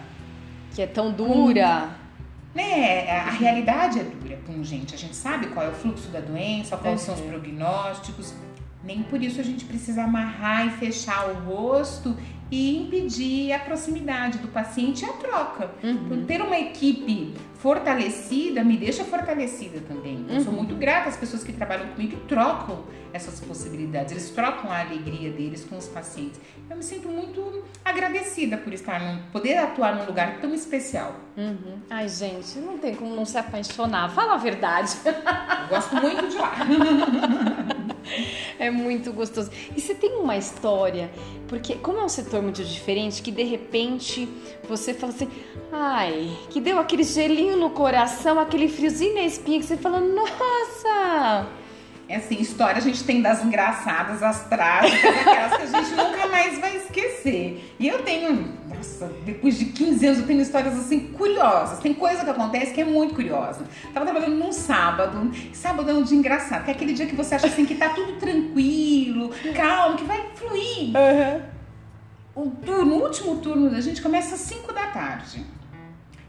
Que 0.74 0.82
é 0.82 0.86
tão 0.86 1.10
dura. 1.10 1.99
Né, 2.54 3.08
a 3.08 3.30
realidade 3.30 4.00
é 4.00 4.02
dura, 4.02 4.36
pungente. 4.44 4.94
A 4.94 4.98
gente 4.98 5.14
sabe 5.14 5.48
qual 5.48 5.66
é 5.66 5.68
o 5.68 5.72
fluxo 5.72 6.08
da 6.08 6.20
doença, 6.20 6.76
quais 6.76 7.00
são 7.00 7.14
os 7.14 7.20
prognósticos. 7.20 8.34
Nem 8.82 9.02
por 9.02 9.22
isso 9.22 9.40
a 9.40 9.44
gente 9.44 9.64
precisa 9.64 10.04
amarrar 10.04 10.66
e 10.66 10.70
fechar 10.70 11.28
o 11.28 11.34
rosto 11.44 12.16
e 12.50 12.76
impedir 12.76 13.52
a 13.52 13.58
proximidade 13.58 14.38
do 14.38 14.48
paciente 14.48 15.04
e 15.04 15.08
a 15.08 15.12
troca. 15.12 15.70
Uhum. 15.82 15.90
Então, 16.06 16.24
ter 16.24 16.42
uma 16.42 16.58
equipe 16.58 17.34
fortalecida 17.54 18.64
me 18.64 18.76
deixa 18.76 19.04
fortalecida 19.04 19.80
também. 19.80 20.24
Eu 20.28 20.40
sou 20.40 20.50
uhum. 20.50 20.60
muito 20.60 20.74
grata 20.74 21.08
às 21.08 21.16
pessoas 21.16 21.44
que 21.44 21.52
trabalham 21.52 21.86
comigo 21.88 22.16
e 22.16 22.26
trocam 22.26 22.84
essas 23.12 23.40
possibilidades. 23.40 24.12
Eles 24.12 24.30
trocam 24.30 24.70
a 24.70 24.80
alegria 24.80 25.30
deles 25.30 25.64
com 25.64 25.76
os 25.76 25.86
pacientes. 25.86 26.40
Eu 26.68 26.76
me 26.76 26.82
sinto 26.82 27.08
muito 27.08 27.64
agradecida 27.84 28.56
por 28.56 28.72
estar 28.72 29.00
num, 29.00 29.22
poder 29.30 29.58
atuar 29.58 29.96
num 29.96 30.06
lugar 30.06 30.40
tão 30.40 30.54
especial. 30.54 31.14
Uhum. 31.36 31.78
Ai, 31.88 32.08
gente, 32.08 32.58
não 32.58 32.78
tem 32.78 32.94
como 32.94 33.14
não 33.14 33.24
se 33.24 33.36
apaixonar. 33.38 34.10
Fala 34.10 34.34
a 34.34 34.38
verdade. 34.38 34.96
Eu 35.04 35.68
gosto 35.68 35.96
muito 35.96 36.28
de 36.28 36.36
lá. 36.36 36.54
É 38.58 38.70
muito 38.70 39.12
gostoso. 39.12 39.50
E 39.76 39.80
você 39.80 39.94
tem 39.94 40.12
uma 40.16 40.36
história, 40.36 41.10
porque 41.48 41.74
como 41.76 41.98
é 41.98 42.04
um 42.04 42.08
setor 42.08 42.42
muito 42.42 42.62
diferente, 42.64 43.22
que 43.22 43.30
de 43.30 43.42
repente 43.42 44.28
você 44.68 44.92
fala 44.94 45.12
assim, 45.12 45.28
ai, 45.72 46.36
que 46.50 46.60
deu 46.60 46.78
aquele 46.78 47.02
gelinho 47.02 47.56
no 47.56 47.70
coração, 47.70 48.38
aquele 48.38 48.68
friozinho 48.68 49.14
na 49.14 49.22
espinha, 49.22 49.58
que 49.58 49.66
você 49.66 49.76
fala, 49.76 50.00
nossa! 50.00 51.46
É 52.08 52.16
assim, 52.16 52.40
história 52.40 52.78
a 52.78 52.80
gente 52.80 53.04
tem 53.04 53.22
das 53.22 53.44
engraçadas, 53.44 54.20
as 54.20 54.48
trágicas, 54.48 55.16
aquelas 55.16 55.56
que 55.56 55.62
a 55.62 55.80
gente 55.80 55.90
nunca 55.94 56.26
mais 56.26 56.58
vai 56.58 56.76
esquecer. 56.76 57.72
E 57.78 57.86
eu 57.86 58.02
tenho, 58.02 58.52
nossa, 58.80 59.10
depois 59.24 59.58
de 59.58 59.66
15 59.66 60.06
anos 60.06 60.20
eu 60.20 60.26
tenho 60.26 60.40
histórias 60.40 60.78
assim 60.78 61.00
curiosas. 61.12 61.78
Tem 61.80 61.92
coisa 61.92 62.24
que 62.24 62.30
acontece 62.30 62.72
que 62.72 62.80
é 62.80 62.84
muito 62.84 63.14
curiosa. 63.14 63.64
Tava 63.92 64.06
trabalhando 64.06 64.36
num 64.36 64.52
sábado, 64.52 65.30
sábado 65.52 65.90
é 65.90 65.92
um 65.92 66.02
dia 66.02 66.16
engraçado, 66.16 66.64
que 66.64 66.70
é 66.70 66.74
aquele 66.74 66.94
dia 66.94 67.06
que 67.06 67.14
você 67.14 67.34
acha 67.34 67.46
assim 67.46 67.66
que 67.66 67.74
tá 67.74 67.90
tudo 67.90 68.14
tranquilo, 68.18 69.30
calmo, 69.54 69.98
que 69.98 70.04
vai 70.04 70.30
fluir. 70.34 70.94
Uhum. 70.96 71.42
O 72.34 72.50
turno, 72.50 72.96
o 72.96 73.02
último 73.02 73.36
turno 73.36 73.68
da 73.68 73.80
gente 73.80 74.00
começa 74.00 74.34
às 74.34 74.40
5 74.40 74.72
da 74.72 74.86
tarde. 74.86 75.44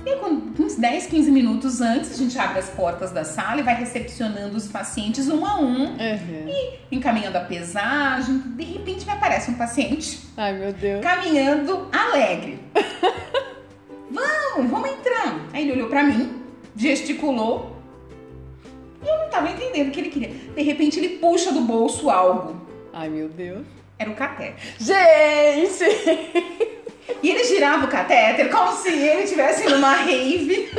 E 0.05 0.15
quando, 0.17 0.63
uns 0.63 0.75
10, 0.75 1.07
15 1.07 1.31
minutos 1.31 1.79
antes, 1.79 2.11
a 2.11 2.15
gente 2.15 2.37
abre 2.37 2.59
as 2.59 2.69
portas 2.69 3.11
da 3.11 3.23
sala 3.23 3.59
e 3.61 3.63
vai 3.63 3.75
recepcionando 3.75 4.57
os 4.57 4.67
pacientes 4.67 5.27
um 5.29 5.45
a 5.45 5.59
um. 5.59 5.85
Uhum. 5.85 6.47
E 6.47 6.79
encaminhando 6.95 7.37
a 7.37 7.41
pesagem. 7.41 8.39
De 8.55 8.63
repente 8.63 9.05
me 9.05 9.11
aparece 9.11 9.51
um 9.51 9.55
paciente 9.55 10.19
Ai, 10.35 10.53
meu 10.53 10.73
Deus. 10.73 11.01
caminhando 11.03 11.87
alegre. 11.91 12.59
vamos, 14.09 14.71
vamos 14.71 14.89
entrar. 14.89 15.39
Aí 15.53 15.63
ele 15.63 15.73
olhou 15.73 15.89
pra 15.89 16.03
mim, 16.03 16.41
gesticulou. 16.75 17.77
E 19.03 19.07
eu 19.07 19.17
não 19.19 19.29
tava 19.29 19.49
entendendo 19.51 19.89
o 19.89 19.91
que 19.91 19.99
ele 19.99 20.09
queria. 20.09 20.29
De 20.29 20.61
repente 20.63 20.99
ele 20.99 21.17
puxa 21.17 21.51
do 21.51 21.61
bolso 21.61 22.09
algo. 22.09 22.59
Ai, 22.93 23.09
meu 23.09 23.29
Deus. 23.29 23.65
Era 23.97 24.09
o 24.09 24.15
catéter. 24.15 24.55
Gente! 24.79 25.85
E 27.21 27.29
ele 27.29 27.43
girava 27.43 27.85
o 27.85 27.89
catéter 27.89 28.49
como 28.49 28.71
se 28.73 28.89
ele 28.89 29.23
estivesse 29.23 29.67
numa 29.69 29.93
rave. 29.93 30.69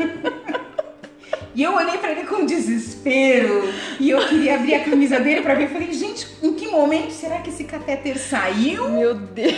E 1.54 1.62
eu 1.62 1.74
olhei 1.74 1.98
pra 1.98 2.12
ele 2.12 2.24
com 2.24 2.46
desespero. 2.46 3.68
E 4.00 4.08
eu 4.10 4.26
queria 4.26 4.54
abrir 4.54 4.74
a 4.74 4.84
camisa 4.84 5.20
dele 5.20 5.42
pra 5.42 5.54
ver. 5.54 5.64
Eu 5.64 5.68
falei, 5.70 5.92
gente, 5.92 6.26
em 6.42 6.54
que 6.54 6.68
momento 6.68 7.10
será 7.10 7.38
que 7.40 7.50
esse 7.50 7.64
catéter 7.64 8.18
saiu? 8.18 8.88
Meu 8.88 9.14
Deus. 9.14 9.54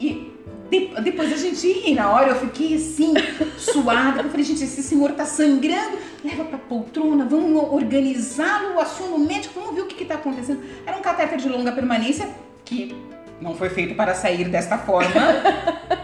E 0.00 0.32
de- 0.70 0.88
depois 1.02 1.32
a 1.32 1.36
gente 1.36 1.70
ri. 1.70 1.94
Na 1.94 2.10
hora 2.10 2.30
eu 2.30 2.34
fiquei 2.36 2.74
assim, 2.74 3.14
suada. 3.56 4.22
Eu 4.22 4.30
falei, 4.30 4.44
gente, 4.44 4.64
esse 4.64 4.82
senhor 4.82 5.12
tá 5.12 5.24
sangrando. 5.24 5.98
Leva 6.24 6.44
pra 6.44 6.58
poltrona, 6.58 7.24
vamos 7.24 7.62
organizá-lo, 7.72 8.80
aciona 8.80 9.14
o 9.14 9.18
médico, 9.20 9.60
vamos 9.60 9.74
ver 9.76 9.82
o 9.82 9.86
que 9.86 9.94
que 9.94 10.04
tá 10.04 10.14
acontecendo. 10.14 10.62
Era 10.84 10.96
um 10.96 11.02
catéter 11.02 11.38
de 11.38 11.48
longa 11.48 11.70
permanência 11.70 12.28
que 12.64 12.96
não 13.40 13.54
foi 13.54 13.68
feito 13.68 13.94
para 13.94 14.14
sair 14.14 14.48
desta 14.48 14.78
forma. 14.78 15.10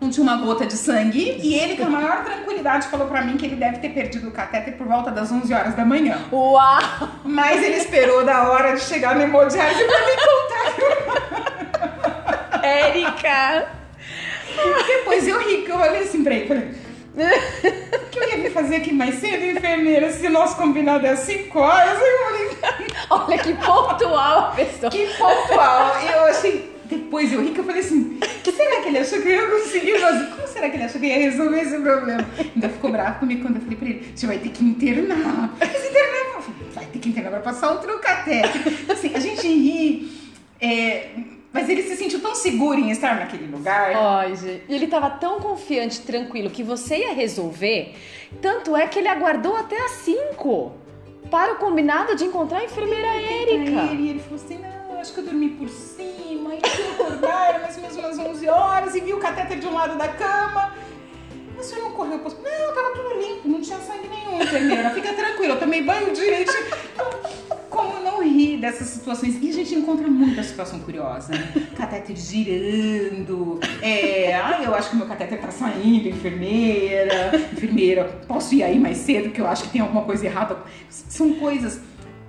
Não 0.00 0.08
tinha 0.08 0.22
uma 0.22 0.36
gota 0.38 0.64
de 0.64 0.78
sangue. 0.78 1.38
E 1.42 1.52
ele, 1.54 1.76
com 1.76 1.84
a 1.84 1.90
maior 1.90 2.24
tranquilidade, 2.40 2.88
falou 2.88 3.06
pra 3.06 3.20
mim 3.20 3.36
que 3.36 3.44
ele 3.44 3.56
deve 3.56 3.80
ter 3.80 3.90
perdido 3.90 4.28
o 4.28 4.30
catéter 4.30 4.72
por 4.78 4.86
volta 4.86 5.10
das 5.10 5.30
11 5.30 5.52
horas 5.52 5.74
da 5.74 5.84
manhã. 5.84 6.18
Uau! 6.32 6.80
Mas 7.22 7.62
ele 7.62 7.76
esperou 7.76 8.24
da 8.24 8.48
hora 8.48 8.72
de 8.72 8.80
chegar 8.80 9.14
no 9.14 9.20
hemodiálise 9.20 9.84
pra 9.84 10.06
me 10.06 10.16
contar. 10.16 10.72
Érica! 12.64 13.68
Depois 14.86 15.28
eu 15.28 15.38
ri, 15.38 15.64
que 15.64 15.70
eu 15.70 15.76
olhei 15.76 16.00
assim 16.02 16.24
pra 16.24 16.32
ele. 16.34 16.48
Falei, 16.48 16.70
o 17.94 17.98
que 18.10 18.18
eu 18.18 18.28
ia 18.30 18.36
vir 18.38 18.52
fazer 18.52 18.76
aqui 18.76 18.92
mais 18.94 19.16
cedo, 19.16 19.44
enfermeira? 19.44 20.10
Se 20.12 20.30
nosso 20.30 20.56
combinado 20.56 21.06
é 21.06 21.10
às 21.10 21.18
5 21.20 21.58
horas, 21.58 21.98
eu 22.00 22.18
falei, 22.24 22.48
Olha 23.10 23.38
que 23.38 23.52
pontual 23.54 24.38
a 24.38 24.42
pessoa. 24.56 24.90
que 24.90 25.06
pontual. 25.18 25.94
Eu 26.00 26.24
achei. 26.24 26.69
Depois 26.90 27.32
eu 27.32 27.40
ri 27.42 27.50
que 27.52 27.60
eu 27.60 27.64
falei 27.64 27.80
assim: 27.80 28.18
que 28.42 28.52
será 28.52 28.80
que 28.82 28.88
ele 28.88 28.98
achou 28.98 29.20
que 29.22 29.28
eu 29.28 29.32
ia 29.32 29.46
conseguir 29.46 29.98
fazer? 29.98 30.26
Como 30.26 30.48
será 30.48 30.68
que 30.70 30.76
ele 30.76 30.84
achou 30.84 31.00
que 31.00 31.06
eu 31.06 31.10
ia 31.10 31.30
resolver 31.30 31.60
esse 31.60 31.78
problema? 31.78 32.26
Ainda 32.54 32.68
ficou 32.68 32.90
bravo 32.90 33.20
comigo 33.20 33.42
quando 33.42 33.56
eu 33.56 33.62
falei 33.62 33.76
pra 33.76 33.88
ele: 33.88 34.12
você 34.14 34.26
vai 34.26 34.38
ter 34.38 34.48
que 34.50 34.64
internar. 34.64 35.56
Mas 35.58 35.84
internar, 35.84 36.34
eu 36.34 36.42
falei, 36.42 36.70
vai 36.74 36.86
ter 36.86 36.98
que 36.98 37.08
internar 37.08 37.30
pra 37.30 37.40
passar 37.40 37.72
um 37.72 37.78
trucatéter. 37.78 38.90
Assim, 38.90 39.12
a 39.14 39.20
gente 39.20 39.46
ri. 39.46 40.12
é, 40.60 41.10
mas 41.52 41.68
ele 41.68 41.82
se 41.82 41.96
sentiu 41.96 42.20
tão 42.20 42.34
seguro 42.34 42.78
em 42.78 42.90
estar 42.90 43.18
naquele 43.18 43.46
lugar. 43.46 43.92
Ai, 43.94 44.36
gente. 44.36 44.62
E 44.68 44.74
ele 44.74 44.86
tava 44.86 45.10
tão 45.10 45.40
confiante, 45.40 46.00
tranquilo, 46.02 46.48
que 46.48 46.62
você 46.62 46.98
ia 46.98 47.12
resolver. 47.12 47.94
Tanto 48.40 48.76
é 48.76 48.86
que 48.86 48.98
ele 48.98 49.08
aguardou 49.08 49.56
até 49.56 49.76
às 49.84 49.92
5 49.92 50.72
para 51.30 51.54
o 51.54 51.56
combinado 51.56 52.14
de 52.14 52.24
encontrar 52.24 52.58
a 52.58 52.64
enfermeira 52.64 53.06
Érica. 53.06 53.92
Ele, 53.92 54.02
e 54.02 54.08
ele 54.10 54.18
falou 54.20 54.36
assim: 54.36 54.58
não, 54.58 55.00
acho 55.00 55.12
que 55.12 55.20
eu 55.20 55.24
dormi 55.24 55.48
por 55.50 55.68
cima. 55.68 56.10
E 56.54 56.68
fui 56.68 56.90
acordar, 56.92 57.48
era 57.50 57.58
mais 57.60 57.76
ou 57.76 57.82
menos 57.82 57.96
umas 57.96 58.18
11 58.18 58.48
horas, 58.48 58.94
e 58.94 59.00
vi 59.00 59.12
o 59.12 59.18
catéter 59.18 59.58
de 59.58 59.66
um 59.66 59.74
lado 59.74 59.96
da 59.96 60.08
cama. 60.08 60.72
Mas 61.56 61.66
o 61.66 61.68
senhor 61.68 61.84
não 61.84 61.92
correu 61.92 62.18
pro 62.18 62.28
hospital? 62.28 62.50
Não, 62.50 62.74
tava 62.74 62.94
tudo 62.94 63.20
limpo, 63.20 63.48
não 63.48 63.60
tinha 63.60 63.78
sangue 63.78 64.08
nenhum, 64.08 64.42
enfermeira. 64.42 64.90
Fica 64.90 65.12
tranquila, 65.12 65.54
eu 65.54 65.58
tomei 65.58 65.82
banho 65.82 66.12
direito. 66.12 66.52
Então, 66.94 67.10
como 67.68 68.00
não 68.02 68.22
rir 68.22 68.56
dessas 68.58 68.88
situações? 68.88 69.38
E 69.40 69.50
a 69.50 69.52
gente 69.52 69.74
encontra 69.74 70.08
muita 70.08 70.42
situação 70.42 70.80
curiosa, 70.80 71.32
né? 71.32 71.52
Catéter 71.76 72.16
girando. 72.16 73.60
É, 73.82 74.34
ai, 74.34 74.64
eu 74.66 74.74
acho 74.74 74.90
que 74.90 74.96
meu 74.96 75.06
catéter 75.06 75.40
tá 75.40 75.50
saindo, 75.50 76.08
enfermeira. 76.08 77.36
Enfermeira, 77.52 78.04
posso 78.26 78.54
ir 78.54 78.62
aí 78.62 78.78
mais 78.78 78.96
cedo, 78.96 79.30
que 79.30 79.40
eu 79.40 79.46
acho 79.46 79.64
que 79.64 79.70
tem 79.70 79.80
alguma 79.80 80.02
coisa 80.02 80.24
errada. 80.24 80.58
São 80.88 81.34
coisas 81.34 81.80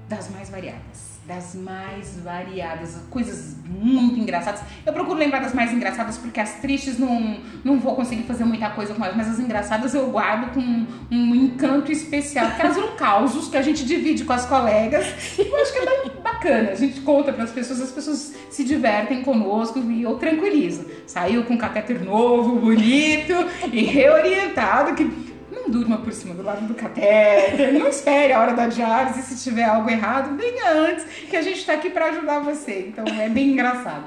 das 0.10 0.30
mais 0.30 0.50
variadas. 0.50 0.91
Das 1.32 1.56
mais 1.56 2.20
variadas, 2.22 2.98
coisas 3.10 3.56
muito 3.66 4.20
engraçadas. 4.20 4.60
Eu 4.86 4.92
procuro 4.92 5.18
lembrar 5.18 5.40
das 5.40 5.54
mais 5.54 5.72
engraçadas 5.72 6.18
porque 6.18 6.42
as 6.42 6.56
tristes 6.56 7.00
não, 7.00 7.38
não 7.64 7.80
vou 7.80 7.96
conseguir 7.96 8.24
fazer 8.24 8.44
muita 8.44 8.70
coisa 8.72 8.94
com 8.94 9.02
elas, 9.02 9.16
mas 9.16 9.30
as 9.30 9.40
engraçadas 9.40 9.94
eu 9.94 10.12
guardo 10.12 10.54
com 10.54 10.86
um 11.10 11.34
encanto 11.34 11.90
especial, 11.90 12.48
porque 12.48 12.62
elas 12.64 12.78
causos 13.00 13.48
que 13.48 13.56
a 13.56 13.62
gente 13.62 13.86
divide 13.86 14.26
com 14.26 14.34
as 14.34 14.46
colegas. 14.46 15.06
E 15.40 15.48
eu 15.48 15.56
acho 15.56 15.72
que 15.72 15.80
é 15.80 16.10
bacana. 16.22 16.72
A 16.72 16.76
gente 16.76 17.00
conta 17.00 17.32
para 17.32 17.46
as 17.46 17.52
pessoas, 17.52 17.80
as 17.80 17.92
pessoas 17.92 18.36
se 18.50 18.66
divertem 18.66 19.24
conosco 19.24 19.80
e 19.80 20.04
eu 20.04 20.16
tranquilizo. 20.16 20.86
Saiu 21.08 21.46
com 21.46 21.54
um 21.54 21.58
catéter 21.58 22.04
novo, 22.04 22.60
bonito 22.60 23.34
e 23.72 23.84
reorientado, 23.86 24.96
que 24.96 25.31
não 25.52 25.70
durma 25.70 25.98
por 25.98 26.14
cima 26.14 26.34
do 26.34 26.42
lado 26.44 26.66
do 26.66 26.74
catéter, 26.74 27.74
não 27.74 27.88
espere 27.88 28.32
a 28.34 28.40
hora 28.40 28.54
da 28.54 28.68
diálise, 28.68 29.22
se 29.22 29.44
tiver 29.50 29.66
algo 29.66 29.90
errado, 29.90 30.36
venha 30.38 30.72
antes, 30.72 31.04
que 31.30 31.36
a 31.36 31.42
gente 31.42 31.66
tá 31.66 31.74
aqui 31.74 31.90
para 31.90 32.06
ajudar 32.06 32.40
você. 32.40 32.88
Então 32.88 33.04
é 33.06 33.28
bem 33.30 33.50
engraçado. 33.50 34.06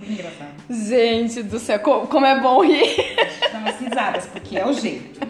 Bem 0.00 0.12
engraçado. 0.12 0.50
Gente 0.68 1.42
do 1.42 1.58
céu, 1.58 1.78
co- 1.78 2.06
como 2.08 2.26
é 2.26 2.38
bom 2.40 2.60
rir. 2.64 2.96
Umas 3.54 3.78
risadas, 3.80 4.26
porque 4.26 4.58
é 4.58 4.66
o 4.66 4.72
jeito. 4.72 5.20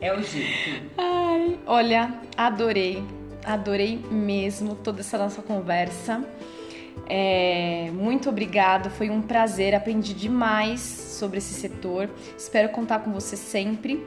É 0.00 0.12
o 0.14 0.22
jeito. 0.22 0.82
Ai, 0.96 1.58
olha, 1.66 2.14
adorei. 2.36 3.02
Adorei 3.44 4.00
mesmo 4.10 4.74
toda 4.76 5.00
essa 5.00 5.18
nossa 5.18 5.42
conversa. 5.42 6.24
É, 7.08 7.90
muito 7.92 8.28
obrigado, 8.28 8.90
foi 8.90 9.10
um 9.10 9.22
prazer, 9.22 9.74
aprendi 9.74 10.12
demais 10.14 10.80
sobre 10.80 11.38
esse 11.38 11.54
setor. 11.54 12.08
Espero 12.36 12.68
contar 12.70 13.00
com 13.00 13.12
você 13.12 13.36
sempre. 13.36 14.04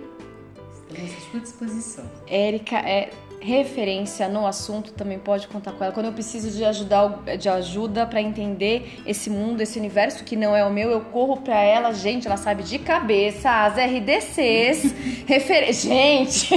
Estamos 0.90 1.14
à 1.14 1.32
sua 1.32 1.40
disposição. 1.40 2.06
Érica 2.28 2.78
é 2.78 3.12
referência 3.42 4.28
no 4.28 4.46
assunto, 4.46 4.92
também 4.92 5.18
pode 5.18 5.48
contar 5.48 5.72
com 5.72 5.84
ela. 5.84 5.94
Quando 5.94 6.08
eu 6.08 6.14
preciso 6.14 6.52
de, 6.52 6.66
ajudar, 6.66 7.24
de 7.38 7.48
ajuda 7.48 8.06
para 8.06 8.22
entender 8.22 9.02
esse 9.06 9.30
mundo, 9.30 9.62
esse 9.62 9.80
universo 9.80 10.24
que 10.24 10.36
não 10.36 10.56
é 10.56 10.66
o 10.66 10.72
meu, 10.72 10.90
eu 10.90 11.02
corro 11.02 11.38
para 11.38 11.60
ela. 11.62 11.94
Gente, 11.94 12.28
ela 12.28 12.38
sabe 12.38 12.64
de 12.64 12.80
cabeça 12.80 13.50
as 13.50 13.76
RDCs. 13.76 14.94
refer... 15.26 15.72
Gente! 15.74 16.50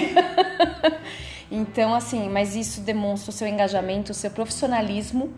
então, 1.50 1.94
assim, 1.94 2.28
mas 2.28 2.56
isso 2.56 2.80
demonstra 2.80 3.30
o 3.30 3.32
seu 3.32 3.46
engajamento, 3.46 4.10
o 4.12 4.14
seu 4.14 4.30
profissionalismo, 4.30 5.32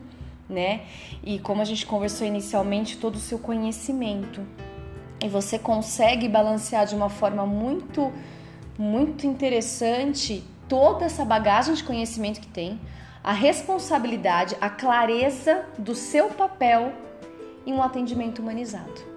né? 0.48 0.82
E 1.22 1.38
como 1.38 1.60
a 1.60 1.64
gente 1.64 1.84
conversou 1.84 2.26
inicialmente, 2.26 2.96
todo 2.96 3.16
o 3.16 3.20
seu 3.20 3.38
conhecimento. 3.38 4.40
E 5.22 5.28
você 5.28 5.58
consegue 5.58 6.28
balancear 6.28 6.86
de 6.86 6.94
uma 6.94 7.08
forma 7.08 7.46
muito 7.46 8.12
muito 8.78 9.26
interessante 9.26 10.42
toda 10.68 11.04
essa 11.04 11.24
bagagem 11.24 11.74
de 11.74 11.84
conhecimento 11.84 12.40
que 12.40 12.48
tem, 12.48 12.80
a 13.22 13.32
responsabilidade, 13.32 14.56
a 14.60 14.68
clareza 14.68 15.64
do 15.78 15.94
seu 15.94 16.28
papel 16.28 16.92
em 17.66 17.72
um 17.72 17.82
atendimento 17.82 18.40
humanizado. 18.40 19.14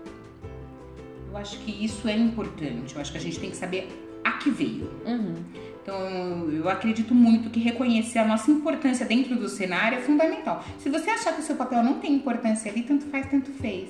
Eu 1.30 1.38
acho 1.38 1.58
que 1.60 1.84
isso 1.84 2.08
é 2.08 2.16
importante. 2.16 2.96
Eu 2.96 3.02
acho 3.02 3.12
que 3.12 3.18
a 3.18 3.22
gente 3.22 3.40
tem 3.40 3.50
que 3.50 3.58
saber 3.58 3.90
a 4.24 4.34
que 4.34 4.50
veio. 4.50 4.90
Uhum. 5.06 5.36
Então, 5.82 6.50
eu 6.50 6.68
acredito 6.70 7.14
muito 7.14 7.50
que 7.50 7.60
reconhecer 7.60 8.20
a 8.20 8.26
nossa 8.26 8.52
importância 8.52 9.06
dentro 9.06 9.36
do 9.36 9.48
cenário 9.48 9.98
é 9.98 10.02
fundamental. 10.02 10.64
Se 10.80 10.90
você 10.90 11.10
achar 11.10 11.34
que 11.34 11.42
o 11.42 11.44
seu 11.44 11.56
papel 11.56 11.84
não 11.84 12.00
tem 12.00 12.14
importância 12.14 12.72
ali, 12.72 12.84
tanto 12.84 13.06
faz, 13.06 13.30
tanto 13.30 13.52
fez. 13.52 13.90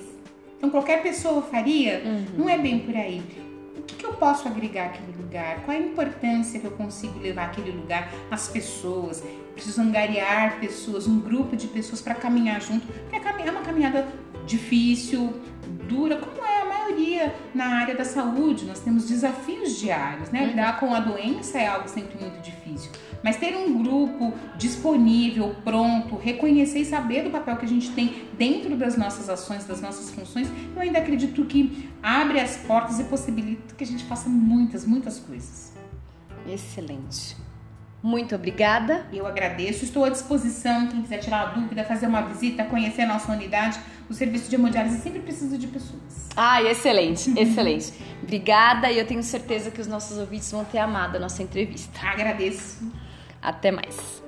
Então, 0.56 0.70
qualquer 0.70 1.02
pessoa 1.02 1.42
faria, 1.42 2.02
não 2.36 2.48
é 2.48 2.58
bem 2.58 2.80
por 2.80 2.94
aí. 2.94 3.22
Que, 3.88 3.96
que 3.96 4.06
eu 4.06 4.12
posso 4.12 4.46
agregar 4.46 4.86
àquele 4.86 5.12
lugar? 5.16 5.62
Qual 5.64 5.76
é 5.76 5.80
a 5.80 5.82
importância 5.82 6.60
que 6.60 6.66
eu 6.66 6.72
consigo 6.72 7.18
levar 7.18 7.46
aquele 7.46 7.70
lugar 7.70 8.12
às 8.30 8.48
pessoas? 8.48 9.22
Preciso 9.54 9.80
angariar 9.80 10.60
pessoas, 10.60 11.06
um 11.06 11.18
grupo 11.18 11.56
de 11.56 11.66
pessoas 11.66 12.00
para 12.00 12.14
caminhar 12.14 12.60
junto, 12.60 12.86
porque 12.86 13.16
é 13.16 13.50
uma 13.50 13.62
caminhada 13.62 14.06
difícil, 14.46 15.34
dura, 15.88 16.16
como 16.16 16.46
é 16.46 16.62
a 16.62 16.64
maioria 16.64 17.34
na 17.54 17.80
área 17.80 17.94
da 17.94 18.04
saúde. 18.04 18.64
Nós 18.64 18.80
temos 18.80 19.08
desafios 19.08 19.76
diários, 19.76 20.30
né? 20.30 20.42
Uhum. 20.42 20.46
Lidar 20.48 20.78
com 20.78 20.94
a 20.94 21.00
doença 21.00 21.58
é 21.58 21.66
algo 21.66 21.88
sempre 21.88 22.18
muito 22.20 22.40
difícil. 22.40 22.90
Mas 23.22 23.36
ter 23.36 23.56
um 23.56 23.82
grupo 23.82 24.32
disponível, 24.56 25.54
pronto, 25.64 26.16
reconhecer 26.16 26.80
e 26.80 26.84
saber 26.84 27.22
do 27.22 27.30
papel 27.30 27.56
que 27.56 27.64
a 27.64 27.68
gente 27.68 27.90
tem 27.90 28.28
dentro 28.36 28.76
das 28.76 28.96
nossas 28.96 29.28
ações, 29.28 29.64
das 29.64 29.80
nossas 29.80 30.10
funções, 30.10 30.48
eu 30.74 30.80
ainda 30.80 30.98
acredito 30.98 31.44
que 31.44 31.88
abre 32.02 32.40
as 32.40 32.56
portas 32.58 33.00
e 33.00 33.04
possibilita 33.04 33.74
que 33.74 33.84
a 33.84 33.86
gente 33.86 34.04
faça 34.04 34.28
muitas, 34.28 34.84
muitas 34.84 35.18
coisas. 35.18 35.72
Excelente. 36.46 37.36
Muito 38.02 38.34
obrigada. 38.34 39.06
Eu 39.12 39.26
agradeço. 39.26 39.84
Estou 39.84 40.04
à 40.04 40.08
disposição. 40.08 40.86
Quem 40.86 41.02
quiser 41.02 41.18
tirar 41.18 41.46
uma 41.46 41.60
dúvida, 41.60 41.84
fazer 41.84 42.06
uma 42.06 42.22
visita, 42.22 42.64
conhecer 42.64 43.02
a 43.02 43.06
nossa 43.06 43.32
unidade, 43.32 43.78
o 44.08 44.14
serviço 44.14 44.48
de 44.48 44.54
hemodiálise 44.54 45.00
sempre 45.00 45.20
precisa 45.20 45.58
de 45.58 45.66
pessoas. 45.66 46.28
Ah, 46.36 46.62
excelente, 46.62 47.30
excelente. 47.38 47.92
Obrigada 48.22 48.90
e 48.90 48.98
eu 48.98 49.06
tenho 49.06 49.22
certeza 49.22 49.70
que 49.70 49.80
os 49.80 49.88
nossos 49.88 50.16
ouvintes 50.16 50.50
vão 50.50 50.64
ter 50.64 50.78
amado 50.78 51.16
a 51.16 51.18
nossa 51.18 51.42
entrevista. 51.42 51.98
Agradeço. 52.06 52.78
Até 53.42 53.70
mais. 53.70 54.22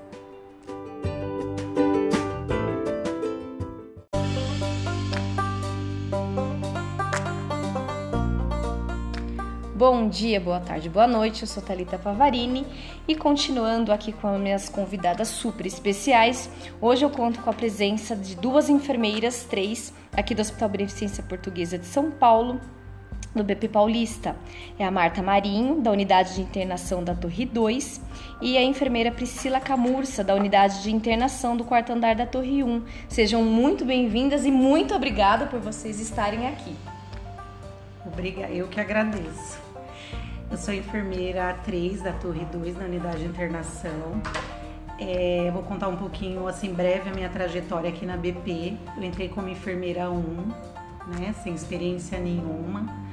Bom 9.80 10.10
dia, 10.10 10.38
boa 10.38 10.60
tarde, 10.60 10.90
boa 10.90 11.06
noite. 11.06 11.40
Eu 11.40 11.48
sou 11.48 11.62
Talita 11.62 11.98
Pavarini 11.98 12.66
e 13.08 13.16
continuando 13.16 13.90
aqui 13.90 14.12
com 14.12 14.28
as 14.28 14.38
minhas 14.38 14.68
convidadas 14.68 15.28
super 15.28 15.64
especiais. 15.64 16.50
Hoje 16.82 17.02
eu 17.02 17.08
conto 17.08 17.40
com 17.40 17.48
a 17.48 17.54
presença 17.54 18.14
de 18.14 18.36
duas 18.36 18.68
enfermeiras, 18.68 19.44
três, 19.44 19.90
aqui 20.12 20.34
do 20.34 20.42
Hospital 20.42 20.68
Beneficência 20.68 21.22
Portuguesa 21.22 21.78
de 21.78 21.86
São 21.86 22.10
Paulo, 22.10 22.60
do 23.34 23.42
BP 23.42 23.68
Paulista. 23.68 24.36
É 24.78 24.84
a 24.84 24.90
Marta 24.90 25.22
Marinho, 25.22 25.80
da 25.80 25.90
Unidade 25.90 26.34
de 26.34 26.42
Internação 26.42 27.02
da 27.02 27.14
Torre 27.14 27.46
2, 27.46 28.02
e 28.40 28.56
a 28.56 28.62
enfermeira 28.62 29.12
Priscila 29.12 29.60
Camurça, 29.60 30.24
da 30.24 30.34
Unidade 30.34 30.82
de 30.82 30.90
Internação 30.90 31.56
do 31.56 31.64
quarto 31.64 31.92
andar 31.92 32.14
da 32.14 32.26
Torre 32.26 32.64
1. 32.64 32.82
Sejam 33.08 33.44
muito 33.44 33.84
bem-vindas 33.84 34.46
e 34.46 34.50
muito 34.50 34.94
obrigada 34.94 35.46
por 35.46 35.60
vocês 35.60 36.00
estarem 36.00 36.48
aqui. 36.48 36.74
Obrigada, 38.04 38.52
eu 38.52 38.66
que 38.68 38.80
agradeço. 38.80 39.58
Eu 40.50 40.56
sou 40.56 40.72
enfermeira 40.72 41.54
3 41.64 42.02
da 42.02 42.12
Torre 42.12 42.44
2 42.46 42.78
na 42.78 42.86
unidade 42.86 43.18
de 43.18 43.26
internação. 43.26 44.22
É, 44.98 45.50
vou 45.52 45.62
contar 45.62 45.88
um 45.88 45.96
pouquinho, 45.96 46.46
assim, 46.48 46.72
breve 46.72 47.10
a 47.10 47.12
minha 47.12 47.28
trajetória 47.28 47.90
aqui 47.90 48.06
na 48.06 48.16
BP. 48.16 48.76
Eu 48.96 49.04
entrei 49.04 49.28
como 49.28 49.48
enfermeira 49.48 50.10
1, 50.10 50.18
né, 51.18 51.34
sem 51.42 51.54
experiência 51.54 52.18
nenhuma. 52.18 53.09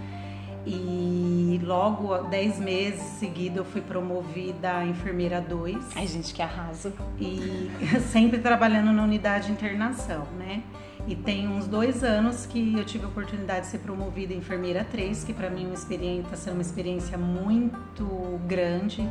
E 0.69 1.61
logo, 1.63 2.13
10 2.23 2.59
meses 2.59 3.01
seguidos, 3.19 3.59
eu 3.59 3.63
fui 3.63 3.79
promovida 3.79 4.79
a 4.79 4.85
enfermeira 4.85 5.39
2. 5.39 5.95
Ai, 5.95 6.05
gente, 6.05 6.33
que 6.33 6.41
arraso! 6.41 6.91
E 7.17 7.71
sempre 8.11 8.39
trabalhando 8.39 8.91
na 8.91 9.01
unidade 9.01 9.47
de 9.47 9.53
internação, 9.53 10.27
né? 10.37 10.61
E 11.07 11.15
tem 11.15 11.47
uns 11.47 11.67
dois 11.67 12.03
anos 12.03 12.45
que 12.45 12.77
eu 12.77 12.83
tive 12.83 13.05
a 13.05 13.07
oportunidade 13.07 13.61
de 13.61 13.67
ser 13.67 13.77
promovida 13.77 14.33
enfermeira 14.33 14.83
3, 14.83 15.23
que 15.23 15.33
para 15.33 15.49
mim 15.49 15.63
é 15.63 15.67
uma 15.67 15.73
experiência, 15.73 16.23
está 16.23 16.35
sendo 16.35 16.55
uma 16.55 16.61
experiência 16.61 17.17
muito 17.17 18.37
grande, 18.45 19.09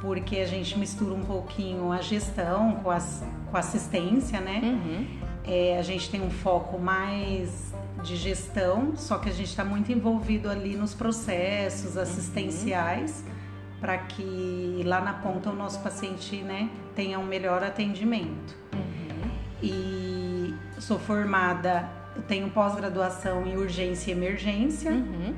porque 0.00 0.38
a 0.38 0.46
gente 0.46 0.76
mistura 0.76 1.14
um 1.14 1.22
pouquinho 1.22 1.92
a 1.92 2.00
gestão 2.00 2.80
com, 2.82 2.90
as, 2.90 3.24
com 3.48 3.56
a 3.56 3.60
assistência, 3.60 4.40
né? 4.40 4.60
Uhum. 4.60 5.06
É, 5.44 5.78
a 5.78 5.82
gente 5.82 6.10
tem 6.10 6.20
um 6.20 6.30
foco 6.30 6.80
mais 6.80 7.69
de 8.02 8.16
gestão, 8.16 8.92
só 8.96 9.18
que 9.18 9.28
a 9.28 9.32
gente 9.32 9.48
está 9.48 9.64
muito 9.64 9.92
envolvido 9.92 10.48
ali 10.48 10.76
nos 10.76 10.94
processos 10.94 11.96
assistenciais 11.96 13.24
uhum. 13.26 13.34
para 13.80 13.98
que 13.98 14.82
lá 14.84 15.00
na 15.00 15.14
ponta 15.14 15.50
o 15.50 15.54
nosso 15.54 15.80
paciente 15.80 16.36
né, 16.42 16.70
tenha 16.94 17.18
um 17.18 17.24
melhor 17.24 17.62
atendimento. 17.62 18.56
Uhum. 18.72 19.30
E 19.62 20.54
sou 20.78 20.98
formada, 20.98 21.88
eu 22.16 22.22
tenho 22.22 22.50
pós-graduação 22.50 23.46
em 23.46 23.56
urgência 23.56 24.10
e 24.10 24.14
emergência. 24.14 24.90
Uhum. 24.90 25.34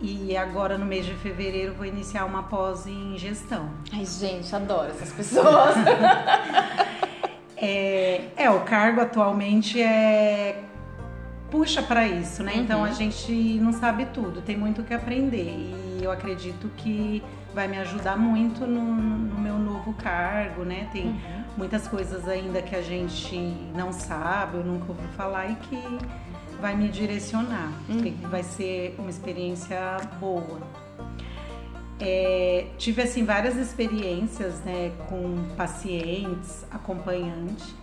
E 0.00 0.36
agora 0.36 0.76
no 0.76 0.84
mês 0.84 1.06
de 1.06 1.14
fevereiro 1.14 1.72
vou 1.74 1.86
iniciar 1.86 2.26
uma 2.26 2.42
pós 2.42 2.86
em 2.86 3.16
gestão. 3.16 3.70
Ai, 3.92 4.04
gente, 4.04 4.54
adoro 4.54 4.90
essas 4.90 5.10
pessoas. 5.10 5.74
é, 7.56 8.24
é, 8.36 8.50
o 8.50 8.60
cargo 8.60 9.00
atualmente 9.00 9.80
é 9.80 10.65
puxa 11.50 11.82
para 11.82 12.06
isso, 12.06 12.42
né? 12.42 12.54
Uhum. 12.54 12.62
Então 12.62 12.84
a 12.84 12.92
gente 12.92 13.32
não 13.60 13.72
sabe 13.72 14.06
tudo, 14.06 14.40
tem 14.40 14.56
muito 14.56 14.82
o 14.82 14.84
que 14.84 14.94
aprender. 14.94 15.50
E 15.98 16.00
eu 16.02 16.10
acredito 16.10 16.70
que 16.76 17.22
vai 17.54 17.66
me 17.68 17.78
ajudar 17.78 18.18
muito 18.18 18.66
no, 18.66 18.82
no 18.82 19.40
meu 19.40 19.58
novo 19.58 19.94
cargo, 19.94 20.62
né? 20.64 20.88
Tem 20.92 21.06
uhum. 21.06 21.44
muitas 21.56 21.88
coisas 21.88 22.28
ainda 22.28 22.60
que 22.60 22.76
a 22.76 22.82
gente 22.82 23.36
não 23.74 23.92
sabe, 23.92 24.58
eu 24.58 24.64
nunca 24.64 24.86
ouvi 24.88 25.06
falar 25.16 25.50
e 25.50 25.54
que 25.56 25.82
vai 26.60 26.76
me 26.76 26.88
direcionar. 26.88 27.72
Uhum. 27.88 28.28
Vai 28.28 28.42
ser 28.42 28.94
uma 28.98 29.10
experiência 29.10 29.78
boa. 30.20 30.60
É, 31.98 32.66
tive 32.76 33.00
assim 33.00 33.24
várias 33.24 33.56
experiências 33.56 34.60
né, 34.60 34.92
com 35.08 35.48
pacientes, 35.56 36.66
acompanhante. 36.70 37.74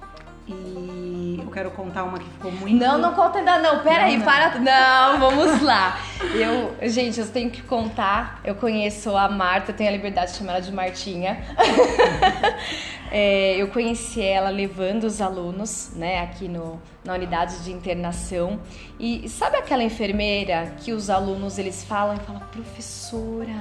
E 0.46 1.40
eu 1.42 1.50
quero 1.50 1.72
contar 1.72 2.04
uma 2.04 2.20
que 2.20 2.30
ficou 2.30 2.52
muito. 2.52 2.76
Não, 2.76 2.98
não 2.98 3.14
conta 3.14 3.40
ainda 3.40 3.60
não. 3.60 3.80
Pera 3.80 4.02
não, 4.02 4.06
aí, 4.06 4.18
não. 4.18 4.26
para. 4.26 4.60
Não, 4.60 5.20
vamos 5.20 5.62
lá. 5.62 5.98
Eu, 6.34 6.90
gente, 6.90 7.20
eu 7.20 7.28
tenho 7.28 7.50
que 7.50 7.62
contar. 7.62 8.42
Eu 8.44 8.56
conheço 8.56 9.16
a 9.16 9.30
Marta, 9.30 9.72
eu 9.72 9.76
tenho 9.76 9.90
a 9.90 9.94
liberdade 9.94 10.32
de 10.32 10.38
chamar 10.38 10.54
ela 10.54 10.62
de 10.62 10.72
Martinha. 10.72 11.42
é, 13.10 13.56
eu 13.56 13.70
conheci 13.70 14.22
ela 14.22 14.50
levando 14.50 15.06
os 15.06 15.22
alunos, 15.22 15.92
né, 15.96 16.20
aqui 16.22 16.50
no, 16.50 16.82
na 17.06 17.14
unidade 17.14 17.64
de 17.64 17.72
internação. 17.72 18.60
E 19.00 19.30
sabe 19.30 19.56
aquela 19.56 19.84
enfermeira 19.84 20.74
que 20.78 20.92
os 20.92 21.10
alunos 21.10 21.58
eles 21.58 21.86
falam 21.86 22.16
e 22.16 22.20
falam, 22.20 22.42
professora, 22.52 23.54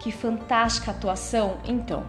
que 0.00 0.10
fantástica 0.10 0.90
atuação? 0.90 1.58
Então, 1.64 2.02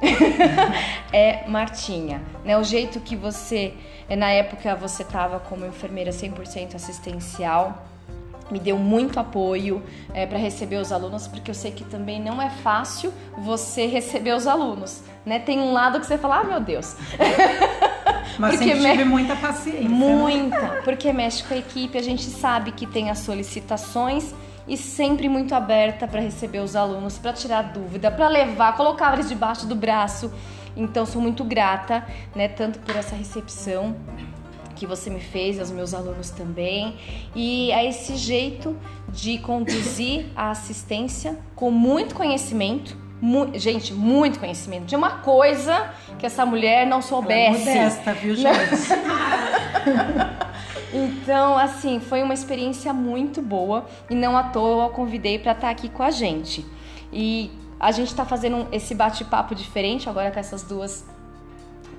é 1.12 1.48
Martinha, 1.48 2.22
né? 2.44 2.56
O 2.58 2.64
jeito 2.64 3.00
que 3.00 3.16
você, 3.16 3.74
na 4.08 4.30
época 4.30 4.74
você 4.76 5.02
estava 5.02 5.40
como 5.40 5.66
enfermeira 5.66 6.10
100% 6.10 6.74
assistencial, 6.74 7.86
me 8.50 8.60
deu 8.60 8.78
muito 8.78 9.18
apoio 9.18 9.82
é, 10.14 10.24
para 10.24 10.38
receber 10.38 10.76
os 10.76 10.92
alunos, 10.92 11.26
porque 11.26 11.50
eu 11.50 11.54
sei 11.54 11.72
que 11.72 11.84
também 11.84 12.20
não 12.20 12.40
é 12.40 12.48
fácil 12.48 13.12
você 13.38 13.86
receber 13.86 14.34
os 14.34 14.46
alunos, 14.46 15.02
né? 15.24 15.38
Tem 15.38 15.58
um 15.58 15.72
lado 15.72 15.98
que 15.98 16.06
você 16.06 16.16
fala, 16.16 16.40
ah, 16.40 16.44
meu 16.44 16.60
Deus. 16.60 16.96
Mas 18.38 18.56
porque 18.56 18.74
sempre 18.74 18.90
tive 18.90 19.04
muita 19.04 19.34
paciência. 19.34 19.82
Né? 19.82 19.88
Muita, 19.88 20.60
né? 20.60 20.80
porque 20.84 21.12
mexe 21.12 21.42
com 21.42 21.54
a 21.54 21.56
equipe, 21.56 21.96
a 21.96 22.02
gente 22.02 22.24
sabe 22.24 22.70
que 22.72 22.86
tem 22.86 23.10
as 23.10 23.18
solicitações 23.18 24.34
e 24.66 24.76
sempre 24.76 25.28
muito 25.28 25.54
aberta 25.54 26.06
para 26.08 26.20
receber 26.20 26.60
os 26.60 26.74
alunos, 26.74 27.18
para 27.18 27.32
tirar 27.32 27.62
dúvida, 27.62 28.10
para 28.10 28.28
levar, 28.28 28.76
colocar 28.76 29.14
eles 29.14 29.28
debaixo 29.28 29.66
do 29.66 29.74
braço. 29.74 30.32
Então 30.76 31.06
sou 31.06 31.22
muito 31.22 31.44
grata, 31.44 32.06
né, 32.34 32.48
tanto 32.48 32.78
por 32.80 32.94
essa 32.94 33.14
recepção 33.14 33.96
que 34.74 34.86
você 34.86 35.08
me 35.08 35.20
fez, 35.20 35.58
aos 35.58 35.70
meus 35.70 35.94
alunos 35.94 36.30
também, 36.30 36.96
e 37.34 37.72
a 37.72 37.82
esse 37.82 38.14
jeito 38.14 38.76
de 39.08 39.38
conduzir 39.38 40.26
a 40.36 40.50
assistência 40.50 41.38
com 41.54 41.70
muito 41.70 42.14
conhecimento, 42.14 42.94
mu 43.20 43.50
gente, 43.54 43.94
muito 43.94 44.38
conhecimento 44.38 44.84
de 44.84 44.94
uma 44.94 45.18
coisa 45.18 45.90
que 46.18 46.26
essa 46.26 46.44
mulher 46.44 46.86
não 46.86 47.00
soubesse. 47.00 47.70
É 47.70 47.74
modesta, 47.74 48.12
viu, 48.12 48.36
gente? 48.36 48.76
Então, 50.92 51.58
assim, 51.58 52.00
foi 52.00 52.22
uma 52.22 52.34
experiência 52.34 52.92
muito 52.92 53.42
boa 53.42 53.86
e 54.08 54.14
não 54.14 54.36
à 54.36 54.44
toa 54.44 54.84
eu 54.84 54.90
convidei 54.90 55.38
para 55.38 55.52
estar 55.52 55.66
tá 55.66 55.70
aqui 55.70 55.88
com 55.88 56.02
a 56.02 56.10
gente. 56.10 56.64
E 57.12 57.50
a 57.78 57.90
gente 57.92 58.08
está 58.08 58.24
fazendo 58.24 58.66
esse 58.72 58.94
bate-papo 58.94 59.54
diferente 59.54 60.08
agora 60.08 60.30
com 60.30 60.38
essas 60.38 60.62
duas 60.62 61.04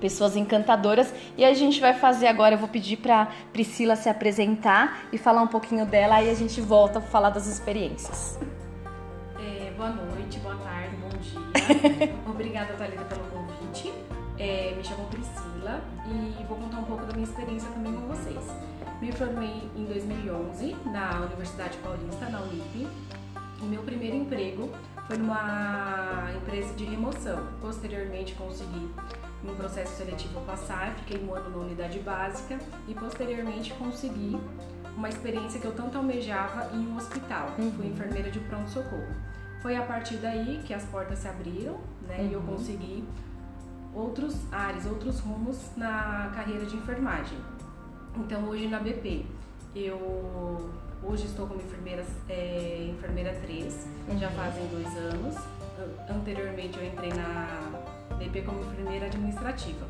pessoas 0.00 0.36
encantadoras 0.36 1.12
e 1.36 1.44
a 1.44 1.52
gente 1.54 1.80
vai 1.80 1.92
fazer 1.92 2.26
agora. 2.26 2.54
Eu 2.54 2.58
vou 2.58 2.68
pedir 2.68 2.96
para 2.96 3.28
Priscila 3.52 3.96
se 3.96 4.08
apresentar 4.08 5.08
e 5.12 5.18
falar 5.18 5.42
um 5.42 5.46
pouquinho 5.46 5.84
dela, 5.84 6.16
aí 6.16 6.30
a 6.30 6.34
gente 6.34 6.60
volta 6.60 7.00
para 7.00 7.10
falar 7.10 7.30
das 7.30 7.46
experiências. 7.46 8.38
É, 9.38 9.70
boa 9.76 9.90
noite, 9.90 10.38
boa 10.38 10.56
tarde, 10.56 10.96
bom 10.96 11.08
dia. 11.18 12.14
Obrigada, 12.26 12.72
Thalita, 12.74 13.04
pelo 13.04 13.24
convite. 13.24 13.92
É, 14.38 14.72
me 14.76 14.84
chamo 14.84 15.04
Priscila 15.06 15.82
e 16.06 16.44
vou 16.44 16.56
contar 16.56 16.78
um 16.78 16.84
pouco 16.84 17.04
da 17.04 17.12
minha 17.12 17.24
experiência 17.24 17.68
também 17.70 17.92
com 17.92 18.06
vocês. 18.06 18.67
Me 19.00 19.12
formei 19.12 19.70
em 19.76 19.84
2011 19.84 20.76
na 20.86 21.20
Universidade 21.20 21.78
Paulista, 21.78 22.28
na 22.28 22.40
Unip. 22.40 22.88
E 23.60 23.64
meu 23.64 23.82
primeiro 23.82 24.16
emprego 24.16 24.70
foi 25.06 25.16
numa 25.16 26.28
empresa 26.36 26.74
de 26.74 26.84
remoção. 26.84 27.46
Posteriormente 27.60 28.34
consegui 28.34 28.90
um 29.44 29.54
processo 29.54 29.96
seletivo 29.96 30.40
passar, 30.40 30.94
fiquei 30.96 31.24
um 31.24 31.32
ano 31.32 31.48
na 31.50 31.56
unidade 31.58 32.00
básica 32.00 32.58
e 32.88 32.94
posteriormente 32.94 33.72
consegui 33.74 34.36
uma 34.96 35.08
experiência 35.08 35.60
que 35.60 35.66
eu 35.66 35.74
tanto 35.74 35.96
almejava 35.96 36.74
em 36.74 36.88
um 36.88 36.96
hospital. 36.96 37.54
Uhum. 37.56 37.70
Fui 37.72 37.86
enfermeira 37.86 38.32
de 38.32 38.40
pronto-socorro. 38.40 39.14
Foi 39.62 39.76
a 39.76 39.82
partir 39.82 40.16
daí 40.16 40.60
que 40.64 40.74
as 40.74 40.84
portas 40.84 41.20
se 41.20 41.28
abriram, 41.28 41.78
né, 42.08 42.18
uhum. 42.18 42.28
e 42.28 42.32
eu 42.32 42.40
uhum. 42.40 42.46
consegui 42.46 43.04
outros 43.94 44.36
ares, 44.52 44.86
outros 44.86 45.20
rumos 45.20 45.70
na 45.76 46.32
carreira 46.34 46.66
de 46.66 46.76
enfermagem. 46.76 47.38
Então 48.16 48.44
hoje 48.48 48.66
na 48.66 48.78
BP 48.78 49.24
eu 49.74 50.70
hoje 51.02 51.26
estou 51.26 51.46
como 51.46 51.60
enfermeira, 51.60 52.04
é, 52.28 52.88
enfermeira 52.90 53.32
3, 53.42 53.86
uhum. 54.08 54.18
já 54.18 54.30
fazem 54.30 54.66
dois 54.68 54.96
anos. 54.96 55.36
Anteriormente 56.08 56.76
eu 56.78 56.84
entrei 56.84 57.10
na 57.10 57.80
BP 58.18 58.42
como 58.42 58.60
enfermeira 58.60 59.06
administrativa 59.06 59.86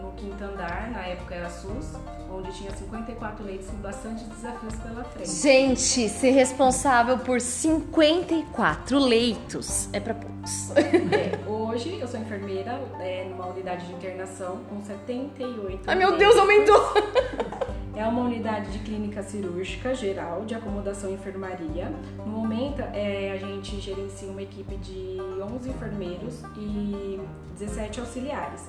no 0.00 0.12
quinto 0.12 0.42
andar, 0.44 0.90
na 0.90 1.06
época 1.06 1.34
era 1.34 1.48
SUS, 1.48 1.94
onde 2.30 2.52
tinha 2.52 2.70
54 2.70 3.44
leitos 3.44 3.68
com 3.68 3.76
bastante 3.76 4.24
desafios 4.24 4.74
pela 4.76 5.04
frente. 5.04 5.30
Gente, 5.30 6.08
ser 6.08 6.30
responsável 6.30 7.18
por 7.18 7.40
54 7.40 8.98
leitos 8.98 9.88
é 9.92 10.00
para 10.00 10.14
poucos. 10.14 10.70
É, 10.76 11.48
hoje 11.48 11.98
eu 11.98 12.06
sou 12.06 12.20
enfermeira 12.20 12.80
é, 13.00 13.24
numa 13.24 13.46
unidade 13.46 13.86
de 13.86 13.92
internação 13.94 14.58
com 14.68 14.82
78 14.82 15.82
Ai 15.86 15.94
meu 15.94 16.16
Deus, 16.16 16.36
aumentou! 16.36 16.76
É 17.96 18.06
uma 18.06 18.20
unidade 18.20 18.70
de 18.72 18.78
clínica 18.80 19.22
cirúrgica 19.22 19.94
geral 19.94 20.44
de 20.44 20.54
acomodação 20.54 21.10
e 21.10 21.14
enfermaria. 21.14 21.90
No 22.18 22.26
momento, 22.26 22.82
é, 22.92 23.32
a 23.32 23.38
gente 23.38 23.80
gerencia 23.80 24.28
uma 24.28 24.42
equipe 24.42 24.76
de 24.76 25.16
11 25.42 25.70
enfermeiros 25.70 26.42
e 26.58 27.18
17 27.58 28.00
auxiliares. 28.00 28.68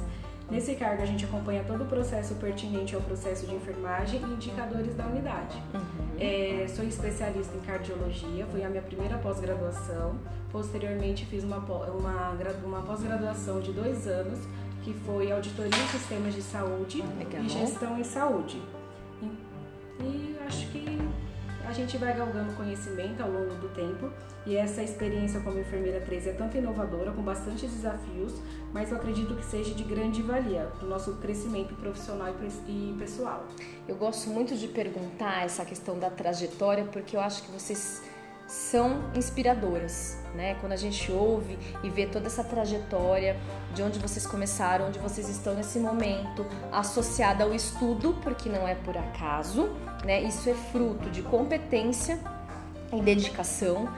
Nesse 0.49 0.75
cargo, 0.75 1.03
a 1.03 1.05
gente 1.05 1.25
acompanha 1.25 1.61
todo 1.65 1.83
o 1.83 1.87
processo 1.87 2.35
pertinente 2.35 2.95
ao 2.95 3.01
processo 3.01 3.45
de 3.45 3.53
enfermagem 3.53 4.21
e 4.21 4.23
indicadores 4.23 4.95
da 4.95 5.05
unidade. 5.05 5.61
Uhum. 5.73 5.81
É, 6.17 6.65
sou 6.69 6.85
especialista 6.85 7.53
em 7.57 7.59
cardiologia, 7.59 8.45
foi 8.45 8.63
a 8.63 8.69
minha 8.69 8.81
primeira 8.81 9.17
pós-graduação. 9.17 10.15
Posteriormente, 10.49 11.25
fiz 11.25 11.43
uma, 11.43 11.57
uma, 11.57 12.33
uma 12.63 12.81
pós-graduação 12.81 13.59
de 13.59 13.73
dois 13.73 14.07
anos, 14.07 14.39
que 14.83 14.93
foi 14.93 15.29
Auditoria 15.33 15.83
em 15.83 15.87
Sistemas 15.87 16.33
de 16.33 16.41
Saúde 16.41 17.03
Legal. 17.19 17.43
e 17.43 17.49
Gestão 17.49 17.99
em 17.99 18.05
Saúde. 18.05 18.61
E, 19.99 20.37
acho 20.45 20.67
que 20.69 20.97
a 21.67 21.73
gente 21.73 21.97
vai 21.97 22.15
galgando 22.15 22.53
conhecimento 22.53 23.21
ao 23.21 23.29
longo 23.29 23.53
do 23.55 23.67
tempo 23.69 24.09
e 24.45 24.55
essa 24.55 24.81
experiência 24.81 25.41
como 25.41 25.59
enfermeira 25.59 25.99
3 25.99 26.27
é 26.27 26.31
tanto 26.31 26.55
inovadora, 26.55 27.11
com 27.11 27.21
bastantes 27.21 27.69
desafios, 27.69 28.33
mas 28.71 28.89
eu 28.89 28.97
acredito 28.97 29.35
que 29.35 29.43
seja 29.43 29.73
de 29.73 29.83
grande 29.83 30.21
valia 30.21 30.71
para 30.77 30.85
o 30.85 30.89
nosso 30.89 31.15
crescimento 31.15 31.75
profissional 31.75 32.33
e 32.65 32.95
pessoal. 32.97 33.45
Eu 33.85 33.97
gosto 33.97 34.29
muito 34.29 34.55
de 34.55 34.69
perguntar 34.69 35.43
essa 35.43 35.65
questão 35.65 35.99
da 35.99 36.09
trajetória 36.09 36.85
porque 36.85 37.17
eu 37.17 37.19
acho 37.19 37.43
que 37.43 37.51
vocês 37.51 38.01
são 38.47 39.03
inspiradoras, 39.13 40.17
né? 40.33 40.55
Quando 40.61 40.71
a 40.71 40.77
gente 40.77 41.11
ouve 41.11 41.59
e 41.83 41.89
vê 41.89 42.05
toda 42.05 42.27
essa 42.27 42.43
trajetória 42.43 43.37
de 43.73 43.83
onde 43.83 43.99
vocês 43.99 44.25
começaram, 44.25 44.87
onde 44.87 44.99
vocês 44.99 45.27
estão 45.27 45.53
nesse 45.53 45.79
momento, 45.79 46.45
associada 46.71 47.43
ao 47.43 47.53
estudo, 47.53 48.17
porque 48.23 48.47
não 48.47 48.67
é 48.67 48.73
por 48.73 48.97
acaso, 48.97 49.69
né? 50.05 50.21
Isso 50.21 50.49
é 50.49 50.53
fruto 50.53 51.09
de 51.09 51.21
competência 51.21 52.19
e 52.93 53.01
dedicação. 53.01 53.89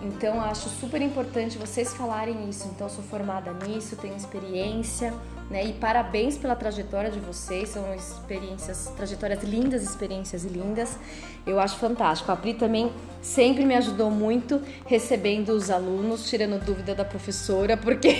Então, 0.00 0.40
acho 0.40 0.68
super 0.68 1.02
importante 1.02 1.58
vocês 1.58 1.92
falarem 1.92 2.48
isso. 2.48 2.68
Então, 2.68 2.88
sou 2.88 3.04
formada 3.04 3.52
nisso, 3.52 3.96
tenho 3.96 4.16
experiência, 4.16 5.12
né? 5.50 5.64
E 5.66 5.72
parabéns 5.72 6.36
pela 6.36 6.54
trajetória 6.54 7.10
de 7.10 7.18
vocês, 7.20 7.70
são 7.70 7.94
experiências, 7.94 8.92
trajetórias 8.96 9.42
lindas, 9.42 9.82
experiências 9.82 10.44
lindas. 10.44 10.98
Eu 11.46 11.58
acho 11.58 11.76
fantástico. 11.76 12.30
A 12.30 12.36
Pri 12.36 12.54
também 12.54 12.92
sempre 13.22 13.64
me 13.64 13.74
ajudou 13.74 14.10
muito 14.10 14.60
recebendo 14.86 15.50
os 15.50 15.70
alunos, 15.70 16.28
tirando 16.28 16.62
dúvida 16.62 16.94
da 16.94 17.04
professora, 17.04 17.76
porque 17.76 18.14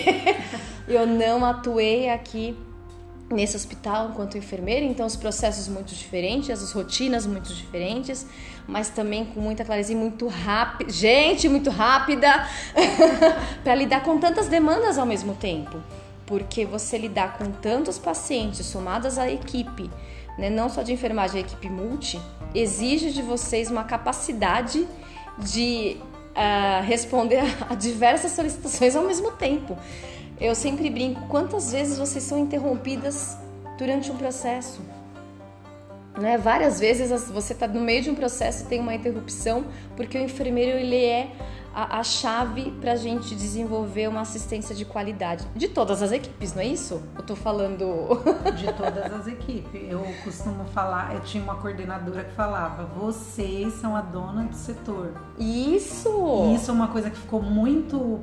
eu 0.88 1.06
não 1.06 1.44
atuei 1.44 2.08
aqui 2.08 2.56
nesse 3.30 3.54
hospital 3.56 4.08
enquanto 4.08 4.38
enfermeira, 4.38 4.86
então 4.86 5.04
os 5.04 5.14
processos 5.14 5.68
muito 5.68 5.94
diferentes, 5.94 6.48
as 6.48 6.72
rotinas 6.72 7.26
muito 7.26 7.52
diferentes, 7.52 8.26
mas 8.66 8.88
também 8.88 9.26
com 9.26 9.38
muita 9.38 9.66
clareza 9.66 9.92
e 9.92 9.94
muito 9.94 10.26
rápida, 10.28 10.90
gente, 10.90 11.46
muito 11.46 11.68
rápida, 11.68 12.48
para 13.62 13.74
lidar 13.74 14.02
com 14.02 14.18
tantas 14.18 14.48
demandas 14.48 14.96
ao 14.96 15.04
mesmo 15.04 15.34
tempo 15.34 15.78
porque 16.28 16.66
você 16.66 16.98
lidar 16.98 17.38
com 17.38 17.50
tantos 17.50 17.98
pacientes 17.98 18.66
somadas 18.66 19.18
à 19.18 19.32
equipe, 19.32 19.90
né, 20.36 20.50
não 20.50 20.68
só 20.68 20.82
de 20.82 20.92
enfermagem, 20.92 21.38
a 21.38 21.40
equipe 21.40 21.70
multi, 21.70 22.20
exige 22.54 23.10
de 23.10 23.22
vocês 23.22 23.70
uma 23.70 23.82
capacidade 23.84 24.86
de 25.38 25.96
uh, 26.36 26.84
responder 26.84 27.40
a 27.68 27.74
diversas 27.74 28.32
solicitações 28.32 28.94
ao 28.94 29.04
mesmo 29.04 29.32
tempo. 29.32 29.76
Eu 30.38 30.54
sempre 30.54 30.90
brinco, 30.90 31.26
quantas 31.28 31.72
vezes 31.72 31.98
vocês 31.98 32.22
são 32.22 32.38
interrompidas 32.38 33.38
durante 33.78 34.10
um 34.10 34.16
processo? 34.16 34.82
Né? 36.20 36.36
Várias 36.36 36.78
vezes 36.78 37.10
você 37.30 37.54
está 37.54 37.66
no 37.66 37.80
meio 37.80 38.02
de 38.02 38.10
um 38.10 38.14
processo 38.14 38.64
e 38.64 38.66
tem 38.66 38.80
uma 38.80 38.94
interrupção 38.94 39.64
porque 39.96 40.18
o 40.18 40.22
enfermeiro 40.22 40.78
ele 40.78 41.02
é 41.02 41.30
a, 41.74 41.98
a 41.98 42.02
chave 42.02 42.70
para 42.80 42.92
a 42.92 42.96
gente 42.96 43.34
desenvolver 43.34 44.08
uma 44.08 44.20
assistência 44.20 44.74
de 44.74 44.84
qualidade 44.84 45.46
de 45.54 45.68
todas 45.68 46.02
as 46.02 46.12
equipes, 46.12 46.54
não 46.54 46.62
é 46.62 46.66
isso? 46.66 47.02
Eu 47.16 47.22
tô 47.22 47.36
falando 47.36 48.22
de 48.56 48.72
todas 48.72 49.12
as 49.12 49.26
equipes. 49.26 49.80
Eu 49.88 50.04
costumo 50.24 50.64
falar, 50.66 51.14
eu 51.14 51.20
tinha 51.20 51.42
uma 51.42 51.56
coordenadora 51.56 52.24
que 52.24 52.32
falava: 52.32 52.84
"Vocês 52.84 53.74
são 53.74 53.94
a 53.94 54.00
dona 54.00 54.44
do 54.44 54.54
setor". 54.54 55.12
Isso. 55.38 56.46
E 56.46 56.54
isso 56.54 56.70
é 56.70 56.74
uma 56.74 56.88
coisa 56.88 57.10
que 57.10 57.16
ficou 57.16 57.42
muito 57.42 58.20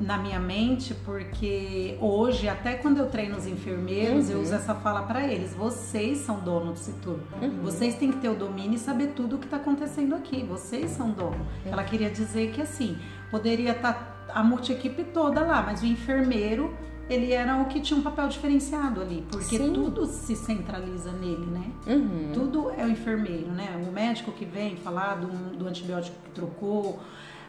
na 0.00 0.16
minha 0.16 0.40
mente, 0.40 0.94
porque 0.94 1.96
hoje, 2.00 2.48
até 2.48 2.74
quando 2.74 2.96
eu 2.96 3.10
treino 3.10 3.36
os 3.36 3.46
enfermeiros, 3.46 4.28
uhum. 4.28 4.36
eu 4.36 4.40
uso 4.40 4.54
essa 4.54 4.74
fala 4.74 5.02
para 5.02 5.26
eles: 5.30 5.54
vocês 5.54 6.18
são 6.18 6.40
dono 6.40 6.72
do 6.72 6.78
setor. 6.78 7.20
Uhum. 7.40 7.60
Vocês 7.62 7.94
têm 7.96 8.10
que 8.10 8.18
ter 8.18 8.30
o 8.30 8.34
domínio 8.34 8.76
e 8.76 8.78
saber 8.78 9.08
tudo 9.08 9.36
o 9.36 9.38
que 9.38 9.44
está 9.44 9.58
acontecendo 9.58 10.14
aqui. 10.14 10.42
Vocês 10.42 10.90
são 10.90 11.10
dono. 11.10 11.36
Uhum. 11.36 11.72
Ela 11.72 11.84
queria 11.84 12.08
dizer 12.08 12.50
que 12.52 12.62
assim, 12.62 12.96
poderia 13.30 13.72
estar 13.72 13.92
tá 13.92 14.32
a 14.32 14.42
multi-equipe 14.42 15.04
toda 15.04 15.42
lá, 15.42 15.62
mas 15.62 15.82
o 15.82 15.86
enfermeiro 15.86 16.74
ele 17.10 17.32
era 17.32 17.56
o 17.56 17.64
que 17.64 17.80
tinha 17.80 17.98
um 17.98 18.02
papel 18.02 18.28
diferenciado 18.28 19.00
ali, 19.00 19.24
porque 19.28 19.58
Sim. 19.58 19.72
tudo 19.72 20.06
se 20.06 20.36
centraliza 20.36 21.10
nele, 21.10 21.44
né? 21.46 21.70
Uhum. 21.88 22.30
Tudo 22.32 22.70
é 22.70 22.84
o 22.84 22.88
enfermeiro, 22.88 23.50
né? 23.50 23.84
O 23.86 23.92
médico 23.92 24.30
que 24.30 24.44
vem 24.44 24.76
falar 24.76 25.16
do, 25.16 25.56
do 25.56 25.66
antibiótico 25.66 26.16
que 26.24 26.30
trocou, 26.30 27.00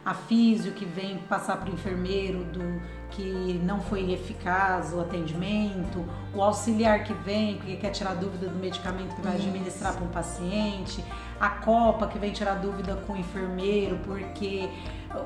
a 0.04 0.14
físio 0.14 0.72
que 0.72 0.84
vem 0.84 1.18
passar 1.28 1.58
para 1.58 1.70
o 1.70 1.74
enfermeiro 1.74 2.44
do 2.44 2.82
que 3.10 3.60
não 3.62 3.80
foi 3.80 4.10
eficaz 4.10 4.92
o 4.92 5.00
atendimento, 5.00 6.04
o 6.34 6.42
auxiliar 6.42 7.04
que 7.04 7.12
vem 7.12 7.56
porque 7.56 7.76
quer 7.76 7.90
tirar 7.90 8.14
dúvida 8.14 8.48
do 8.48 8.58
medicamento 8.58 9.14
que 9.14 9.20
vai 9.20 9.34
administrar 9.34 9.94
para 9.94 10.04
um 10.04 10.08
paciente, 10.08 11.04
a 11.38 11.50
copa 11.50 12.06
que 12.06 12.18
vem 12.18 12.32
tirar 12.32 12.54
dúvida 12.54 12.96
com 13.06 13.12
o 13.12 13.16
enfermeiro 13.16 13.98
porque 14.04 14.68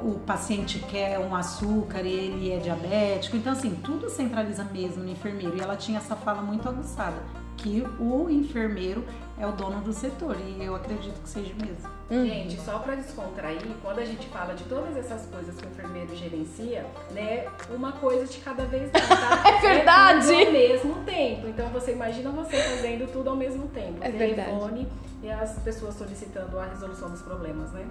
o 0.02 0.18
paciente 0.18 0.80
quer 0.80 1.18
um 1.20 1.34
açúcar 1.34 2.02
e 2.02 2.12
ele 2.12 2.52
é 2.52 2.58
diabético. 2.58 3.36
Então 3.36 3.52
assim, 3.52 3.74
tudo 3.76 4.10
centraliza 4.10 4.64
mesmo 4.64 5.04
no 5.04 5.10
enfermeiro 5.10 5.56
e 5.56 5.60
ela 5.60 5.76
tinha 5.76 5.98
essa 5.98 6.16
fala 6.16 6.42
muito 6.42 6.68
aguçada 6.68 7.22
que 7.56 7.86
o 7.98 8.28
enfermeiro 8.28 9.04
é 9.38 9.46
o 9.46 9.52
dono 9.52 9.80
do 9.82 9.92
setor 9.92 10.36
e 10.40 10.64
eu 10.64 10.74
acredito 10.74 11.20
que 11.20 11.28
seja 11.28 11.52
mesmo. 11.54 11.88
Uhum. 12.10 12.24
Gente, 12.24 12.58
só 12.60 12.78
para 12.78 12.94
descontrair, 12.94 13.60
quando 13.82 13.98
a 13.98 14.04
gente 14.04 14.26
fala 14.28 14.54
de 14.54 14.64
todas 14.64 14.96
essas 14.96 15.26
coisas 15.26 15.54
que 15.56 15.66
o 15.66 15.68
enfermeiro 15.68 16.16
gerencia, 16.16 16.86
né, 17.10 17.46
uma 17.68 17.92
coisa 17.92 18.24
de 18.26 18.38
cada 18.38 18.64
vez 18.64 18.90
mais, 18.92 19.08
tá? 19.08 19.42
é 19.48 19.60
verdade! 19.60 20.32
É 20.32 20.46
ao 20.46 20.52
mesmo 20.52 20.94
tempo. 21.04 21.48
Então 21.48 21.68
você 21.68 21.92
imagina 21.92 22.30
você 22.30 22.56
fazendo 22.56 23.12
tudo 23.12 23.30
ao 23.30 23.36
mesmo 23.36 23.68
tempo. 23.68 23.98
É 24.00 24.10
telefone 24.10 24.86
verdade. 24.86 24.88
e 25.22 25.30
as 25.30 25.58
pessoas 25.58 25.96
solicitando 25.96 26.58
a 26.58 26.66
resolução 26.66 27.10
dos 27.10 27.20
problemas, 27.20 27.72
né? 27.72 27.84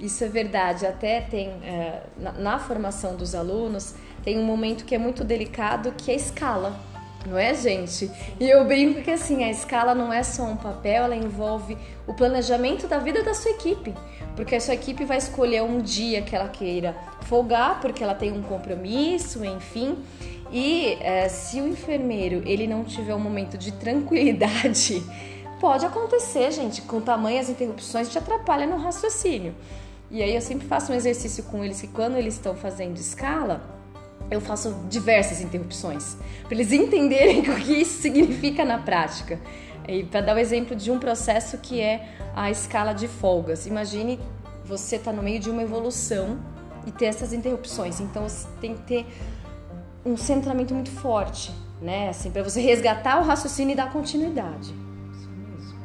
Isso 0.00 0.24
é 0.24 0.28
verdade. 0.28 0.86
Até 0.86 1.20
tem 1.20 1.48
é, 1.62 2.02
na, 2.16 2.32
na 2.32 2.58
formação 2.58 3.14
dos 3.14 3.34
alunos 3.34 3.94
tem 4.24 4.38
um 4.38 4.44
momento 4.44 4.84
que 4.84 4.94
é 4.94 4.98
muito 4.98 5.22
delicado 5.22 5.92
que 5.96 6.10
é 6.10 6.14
a 6.14 6.16
escala 6.16 6.87
não 7.28 7.38
é, 7.38 7.54
gente? 7.54 8.10
E 8.40 8.48
eu 8.48 8.64
brinco 8.64 9.02
que 9.02 9.10
assim, 9.10 9.44
a 9.44 9.50
escala 9.50 9.94
não 9.94 10.12
é 10.12 10.22
só 10.22 10.44
um 10.44 10.56
papel, 10.56 11.04
ela 11.04 11.16
envolve 11.16 11.76
o 12.06 12.14
planejamento 12.14 12.86
da 12.86 12.98
vida 12.98 13.22
da 13.22 13.34
sua 13.34 13.50
equipe. 13.50 13.94
Porque 14.34 14.54
a 14.54 14.60
sua 14.60 14.74
equipe 14.74 15.04
vai 15.04 15.18
escolher 15.18 15.62
um 15.62 15.80
dia 15.80 16.22
que 16.22 16.34
ela 16.34 16.48
queira 16.48 16.96
folgar, 17.22 17.80
porque 17.80 18.02
ela 18.02 18.14
tem 18.14 18.32
um 18.32 18.42
compromisso, 18.42 19.44
enfim. 19.44 19.98
E 20.50 20.96
é, 21.00 21.28
se 21.28 21.60
o 21.60 21.68
enfermeiro 21.68 22.42
ele 22.46 22.66
não 22.66 22.84
tiver 22.84 23.14
um 23.14 23.20
momento 23.20 23.58
de 23.58 23.72
tranquilidade, 23.72 25.02
pode 25.60 25.84
acontecer, 25.84 26.50
gente, 26.52 26.82
com 26.82 27.00
tamanhas 27.00 27.50
interrupções 27.50 28.08
te 28.08 28.16
atrapalha 28.16 28.66
no 28.66 28.76
raciocínio. 28.76 29.54
E 30.10 30.22
aí 30.22 30.34
eu 30.34 30.40
sempre 30.40 30.66
faço 30.66 30.90
um 30.90 30.94
exercício 30.94 31.44
com 31.44 31.62
eles 31.62 31.80
que 31.80 31.88
quando 31.88 32.16
eles 32.16 32.34
estão 32.34 32.54
fazendo 32.54 32.96
escala, 32.96 33.77
eu 34.30 34.40
faço 34.40 34.74
diversas 34.88 35.40
interrupções, 35.40 36.16
para 36.44 36.54
eles 36.54 36.72
entenderem 36.72 37.40
o 37.50 37.56
que 37.56 37.72
isso 37.72 38.02
significa 38.02 38.64
na 38.64 38.78
prática. 38.78 39.38
E 39.86 40.04
para 40.04 40.20
dar 40.20 40.36
o 40.36 40.38
exemplo 40.38 40.76
de 40.76 40.90
um 40.90 40.98
processo 40.98 41.56
que 41.58 41.80
é 41.80 42.06
a 42.36 42.50
escala 42.50 42.92
de 42.92 43.08
folgas. 43.08 43.66
Imagine 43.66 44.20
você 44.64 44.96
está 44.96 45.12
no 45.12 45.22
meio 45.22 45.40
de 45.40 45.48
uma 45.48 45.62
evolução 45.62 46.38
e 46.86 46.92
ter 46.92 47.06
essas 47.06 47.32
interrupções. 47.32 47.98
Então 47.98 48.28
você 48.28 48.46
tem 48.60 48.74
que 48.74 48.82
ter 48.82 49.06
um 50.04 50.16
centramento 50.16 50.74
muito 50.74 50.90
forte, 50.90 51.50
né? 51.80 52.10
Assim, 52.10 52.30
para 52.30 52.42
você 52.42 52.60
resgatar 52.60 53.18
o 53.18 53.24
raciocínio 53.24 53.72
e 53.72 53.76
dar 53.76 53.90
continuidade. 53.90 54.74
Isso 55.12 55.30
mesmo. 55.30 55.78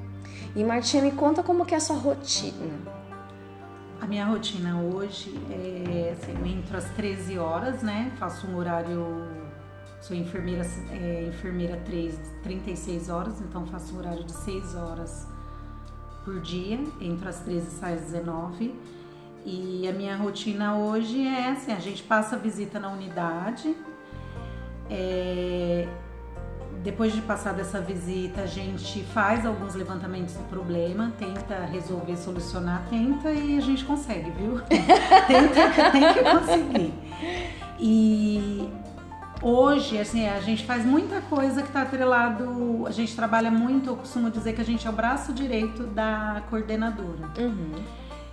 E 0.54 0.64
Martinha, 0.66 1.02
me 1.02 1.12
conta 1.12 1.42
como 1.42 1.66
que 1.66 1.74
é 1.74 1.78
a 1.78 1.82
sua 1.82 1.96
rotina. 1.96 2.93
A 4.04 4.06
minha 4.06 4.26
rotina 4.26 4.82
hoje 4.82 5.34
é 5.50 6.12
assim, 6.12 6.38
eu 6.38 6.46
entro 6.46 6.76
às 6.76 6.90
13 6.90 7.38
horas, 7.38 7.82
né? 7.82 8.12
Faço 8.20 8.46
um 8.48 8.58
horário. 8.58 9.26
Sou 10.02 10.14
enfermeira, 10.14 10.68
é, 10.92 11.30
enfermeira 11.30 11.78
3, 11.86 12.20
36 12.44 13.08
horas, 13.08 13.40
então 13.40 13.66
faço 13.66 13.96
um 13.96 14.00
horário 14.00 14.26
de 14.26 14.34
6 14.34 14.76
horas 14.76 15.26
por 16.26 16.42
dia. 16.42 16.84
Entro 17.00 17.30
às 17.30 17.40
13 17.40 17.66
e 17.66 17.72
saio 17.72 17.96
às 17.96 18.02
19. 18.02 18.76
E 19.46 19.88
a 19.88 19.94
minha 19.94 20.18
rotina 20.18 20.76
hoje 20.76 21.26
é 21.26 21.52
assim: 21.52 21.72
a 21.72 21.80
gente 21.80 22.04
passa 22.04 22.36
a 22.36 22.40
visita 22.40 22.82
na 22.82 22.92
unidade. 22.92 23.74
É, 24.90 25.88
depois 26.82 27.14
de 27.14 27.22
passar 27.22 27.54
dessa 27.54 27.80
visita, 27.80 28.42
a 28.42 28.46
gente 28.46 29.04
faz 29.14 29.46
alguns 29.46 29.76
levantamentos 29.76 30.36
do 30.36 30.44
problema, 30.46 31.14
tenta 31.18 31.66
resolver, 31.66 32.18
solucionar, 32.18 32.86
tenta 32.90 33.32
e 33.32 33.58
a 33.58 33.62
gente 33.62 33.86
consegue, 33.86 34.32
viu? 34.32 34.60
tenta, 35.28 35.92
tem 35.92 36.14
que 36.14 36.24
conseguir. 36.24 36.94
E 37.80 38.70
hoje, 39.42 40.00
assim, 40.00 40.28
a 40.28 40.40
gente 40.40 40.66
faz 40.66 40.86
muita 40.86 41.22
coisa 41.22 41.62
que 41.62 41.68
está 41.68 41.84
atrelado, 41.84 42.86
a 42.88 42.92
gente 42.92 43.16
trabalha 43.16 43.52
muito, 43.52 43.90
eu 43.90 43.96
costumo 43.98 44.30
dizer 44.32 44.54
que 44.54 44.62
a 44.62 44.66
gente 44.66 44.88
é 44.88 44.90
o 44.90 44.94
braço 44.94 45.34
direito 45.34 45.84
da 45.84 46.44
coordenadora. 46.50 47.30
Uhum. 47.38 47.84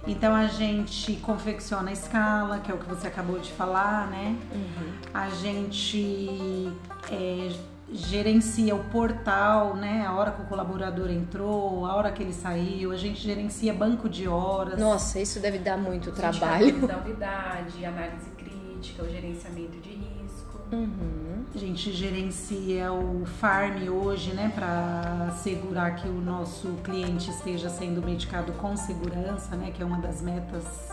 Então 0.06 0.34
a 0.34 0.46
gente 0.46 1.14
confecciona 1.16 1.90
a 1.90 1.92
escala, 1.92 2.58
que 2.58 2.70
é 2.70 2.74
o 2.74 2.78
que 2.78 2.86
você 2.86 3.06
acabou 3.06 3.38
de 3.38 3.52
falar, 3.52 4.06
né? 4.06 4.36
Uhum. 4.52 4.92
A 5.12 5.28
gente 5.28 6.72
é, 7.10 7.52
gerencia 7.92 8.74
o 8.74 8.84
portal, 8.84 9.74
né? 9.74 10.04
A 10.06 10.12
hora 10.14 10.30
que 10.30 10.42
o 10.42 10.44
colaborador 10.44 11.10
entrou, 11.10 11.84
a 11.86 11.94
hora 11.94 12.10
que 12.12 12.22
ele 12.22 12.32
saiu, 12.32 12.92
a 12.92 12.96
gente 12.96 13.20
gerencia 13.20 13.72
banco 13.74 14.08
de 14.08 14.28
horas. 14.28 14.78
Nossa, 14.78 15.18
isso 15.18 15.40
deve 15.40 15.58
dar 15.58 15.76
muito 15.76 16.10
A 16.10 16.12
trabalho. 16.12 16.86
da 16.86 16.98
unidade, 16.98 17.84
análise 17.84 18.30
crítica, 18.30 19.02
o 19.02 19.08
gerenciamento 19.08 19.78
de 19.80 19.90
risco. 19.90 20.58
Uhum. 20.72 21.44
A 21.52 21.58
gente 21.58 21.90
gerencia 21.92 22.92
o 22.92 23.26
farm 23.26 23.82
hoje, 23.88 24.32
né, 24.34 24.52
para 24.54 25.26
assegurar 25.28 25.96
que 25.96 26.08
o 26.08 26.20
nosso 26.20 26.68
cliente 26.84 27.28
esteja 27.30 27.68
sendo 27.68 28.00
medicado 28.00 28.52
com 28.52 28.76
segurança, 28.76 29.56
né, 29.56 29.72
que 29.74 29.82
é 29.82 29.84
uma 29.84 29.98
das 29.98 30.22
metas 30.22 30.90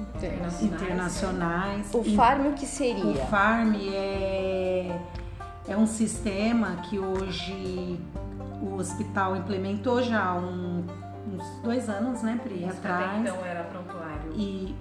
Entendo. 0.00 0.64
internacionais. 0.64 1.94
O 1.94 2.02
farm 2.16 2.48
o 2.48 2.52
que 2.54 2.64
O 2.64 2.68
seria? 2.68 3.24
Farm 3.26 3.74
é, 3.76 4.98
é 5.68 5.76
um 5.76 5.86
sistema 5.86 6.76
que 6.88 6.98
hoje 6.98 7.98
o 8.60 8.74
hospital 8.76 9.36
implementou 9.36 10.02
já 10.02 10.24
há 10.24 10.34
um- 10.34 10.84
uns 11.32 11.62
dois 11.62 11.88
anos, 11.88 12.22
né, 12.22 12.38
Pri, 12.42 12.54
Isso 12.66 12.78
atrás. 12.78 13.04
até 13.06 13.18
então 13.20 13.44
era 13.44 13.62
prontuário. 13.64 14.32
E 14.34 14.74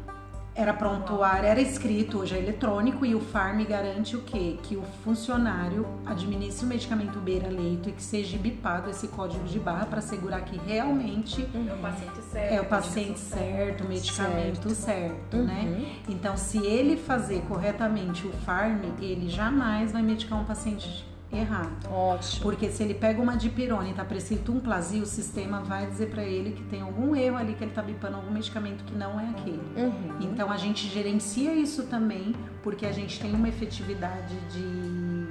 era 0.54 0.74
prontuário, 0.74 1.47
era 1.47 1.62
escrito, 1.62 2.20
hoje 2.20 2.36
é 2.36 2.39
eletrônico 2.39 3.06
e 3.06 3.16
o 3.16 3.22
Farm 3.22 3.64
garante 3.64 4.18
o 4.18 4.22
quê? 4.22 4.58
Que 4.62 4.76
o 4.76 4.84
funcionário 5.04 5.88
administre 6.06 6.66
o 6.66 6.68
medicamento 6.70 7.20
beira-leito 7.20 7.88
e 7.88 7.93
que 7.93 8.04
seja 8.04 8.38
bipado 8.38 8.89
esse 8.89 9.08
código 9.08 9.45
de 9.45 9.58
barra 9.60 9.86
para 9.86 9.99
assegurar 9.99 10.43
que 10.43 10.58
realmente 10.68 11.47
É 11.56 11.74
o 11.74 11.78
paciente 11.78 12.22
certo. 12.22 12.54
é 12.54 12.62
o 12.62 12.66
paciente 12.66 13.20
certo, 13.20 13.84
o 13.86 13.88
medicamento 13.88 14.70
certo, 14.72 15.38
Uhum. 15.38 15.45
né? 15.45 15.95
Então, 16.10 16.36
se 16.36 16.58
ele 16.58 16.97
fazer 16.97 17.41
corretamente 17.47 18.28
o 18.28 18.32
farm, 18.45 18.82
ele 18.99 19.30
jamais 19.30 19.93
vai 19.93 20.02
medicar 20.02 20.38
um 20.39 20.43
paciente 20.45 21.06
errado. 21.34 21.71
Ótimo. 21.89 22.41
Porque 22.43 22.69
se 22.69 22.84
ele 22.84 22.93
pega 22.93 23.21
uma 23.21 23.36
dipirona 23.38 23.88
e 23.89 23.93
tá 23.93 24.03
prescrito 24.03 24.51
um 24.51 24.59
plasio, 24.59 25.03
o 25.03 25.05
sistema 25.05 25.61
vai 25.61 25.88
dizer 25.88 26.09
para 26.09 26.23
ele 26.23 26.51
que 26.51 26.63
tem 26.63 26.82
algum 26.82 27.15
erro 27.15 27.38
ali, 27.38 27.53
que 27.53 27.63
ele 27.63 27.71
tá 27.71 27.82
bipando 27.82 28.17
algum 28.17 28.32
medicamento 28.32 28.84
que 28.84 28.93
não 28.95 29.19
é 29.19 29.29
aquele. 29.29 29.61
Uhum. 29.77 30.17
Então 30.21 30.51
a 30.51 30.57
gente 30.57 30.88
gerencia 30.88 31.53
isso 31.53 31.84
também, 31.84 32.36
porque 32.63 32.86
a 32.86 32.91
gente 32.91 33.19
tem 33.19 33.34
uma 33.34 33.47
efetividade 33.49 34.36
de 34.51 35.27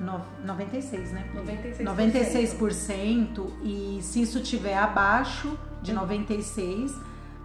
no- 0.00 0.22
96, 0.44 1.12
né? 1.12 1.24
96%. 1.34 1.84
96% 1.84 3.52
e 3.62 3.98
se 4.02 4.22
isso 4.22 4.40
tiver 4.40 4.76
abaixo 4.76 5.56
de 5.82 5.92
96, 5.92 6.94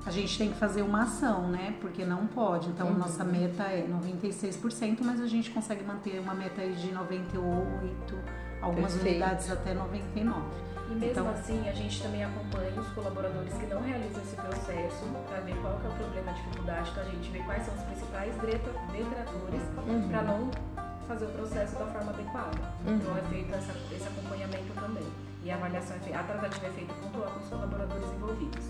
a 0.06 0.12
gente 0.12 0.38
tem 0.38 0.52
que 0.52 0.58
fazer 0.58 0.82
uma 0.82 1.04
ação, 1.04 1.50
né? 1.50 1.76
Porque 1.82 2.04
não 2.06 2.26
pode. 2.28 2.70
Então, 2.70 2.88
Uhum. 2.88 2.98
nossa 2.98 3.24
meta 3.24 3.64
é 3.64 3.86
96%, 3.88 5.04
mas 5.04 5.20
a 5.22 5.28
gente 5.28 5.52
consegue 5.52 5.84
manter 5.84 6.20
uma 6.20 6.34
meta 6.34 6.62
aí 6.62 6.74
de 6.74 6.92
98, 6.92 8.16
algumas 8.62 8.94
Perfeito. 8.94 9.18
unidades 9.18 9.52
até 9.52 9.74
99. 9.74 10.42
E 10.90 10.94
mesmo 10.96 11.12
Então- 11.12 11.30
assim, 11.30 11.70
a 11.70 11.72
gente 11.74 12.02
também 12.02 12.24
acompanha 12.24 12.72
os 12.82 12.88
colaboradores 12.90 13.54
que 13.54 13.66
não 13.68 13.82
realizam 13.82 14.22
esse 14.24 14.36
processo 14.36 15.06
para 15.28 15.40
ver 15.42 15.56
qual 15.62 15.78
que 15.80 15.86
é 15.86 15.90
o 15.90 15.94
problema, 15.94 16.32
a 16.32 16.34
dificuldade, 16.34 16.90
então 16.90 17.04
a 17.04 17.06
gente 17.10 17.30
vê 17.32 17.40
quais 17.40 17.64
são 17.64 17.76
os 17.76 17.82
principais 17.84 18.34
detra- 18.38 18.74
detratores 18.92 19.62
Uhum. 19.88 20.10
para 20.10 20.22
não 20.24 20.50
fazer 21.08 21.26
o 21.26 21.30
processo 21.30 21.78
da 21.78 21.86
forma 21.86 22.10
adequada. 22.12 22.58
Uhum. 22.88 22.96
Então 22.96 23.18
é 23.18 23.22
feito 23.22 23.54
essa- 23.54 23.76
esse 23.94 24.08
acompanhamento 24.08 24.74
também. 24.74 25.08
E 25.44 25.52
a 25.52 25.56
avaliação 25.56 25.96
é 25.96 26.00
feita, 26.00 26.20
a 26.20 26.24
tratativa 26.24 26.68
é 26.68 26.70
feita 26.72 26.94
pontual 26.96 27.32
com 27.32 27.40
os 27.40 27.50
colaboradores 27.50 28.12
envolvidos. 28.12 28.66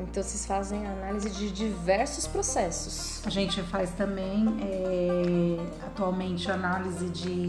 Então 0.00 0.22
vocês 0.22 0.46
fazem 0.46 0.86
análise 0.86 1.30
de 1.30 1.50
diversos 1.50 2.26
processos. 2.26 3.22
A 3.26 3.30
gente 3.30 3.62
faz 3.62 3.90
também 3.90 4.46
é, 4.62 5.86
atualmente 5.86 6.50
análise 6.50 7.08
de 7.10 7.46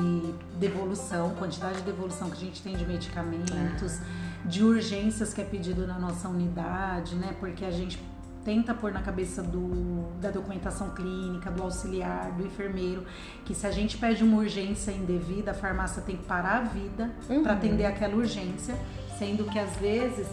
devolução, 0.60 1.32
quantidade 1.36 1.78
de 1.78 1.84
devolução 1.84 2.30
que 2.30 2.38
a 2.38 2.40
gente 2.40 2.62
tem 2.62 2.76
de 2.76 2.86
medicamentos, 2.86 4.00
de 4.46 4.64
urgências 4.64 5.34
que 5.34 5.42
é 5.42 5.46
pedido 5.46 5.88
na 5.88 5.98
nossa 5.98 6.28
unidade, 6.28 7.16
né? 7.16 7.36
Porque 7.40 7.64
a 7.64 7.72
gente 7.72 8.02
tenta 8.44 8.74
pôr 8.74 8.92
na 8.92 9.02
cabeça 9.02 9.44
do, 9.44 10.12
da 10.20 10.32
documentação 10.32 10.90
clínica, 10.90 11.52
do 11.52 11.62
auxiliar, 11.62 12.32
do 12.32 12.46
enfermeiro, 12.46 13.06
que 13.46 13.54
se 13.54 13.68
a 13.68 13.72
gente 13.72 13.98
pede 14.00 14.24
uma 14.24 14.38
urgência 14.38 14.92
indevida, 14.92 15.52
a 15.52 15.54
farmácia 15.54 16.02
tem 16.02 16.18
que 16.18 16.24
parar 16.24 16.58
a 16.58 16.62
vida 16.62 17.12
Uhum. 17.30 17.44
para 17.44 17.54
atender 17.54 17.86
aquela 17.86 18.16
urgência, 18.16 18.76
sendo 19.20 19.46
que 19.46 19.60
às 19.60 19.76
vezes 19.78 20.28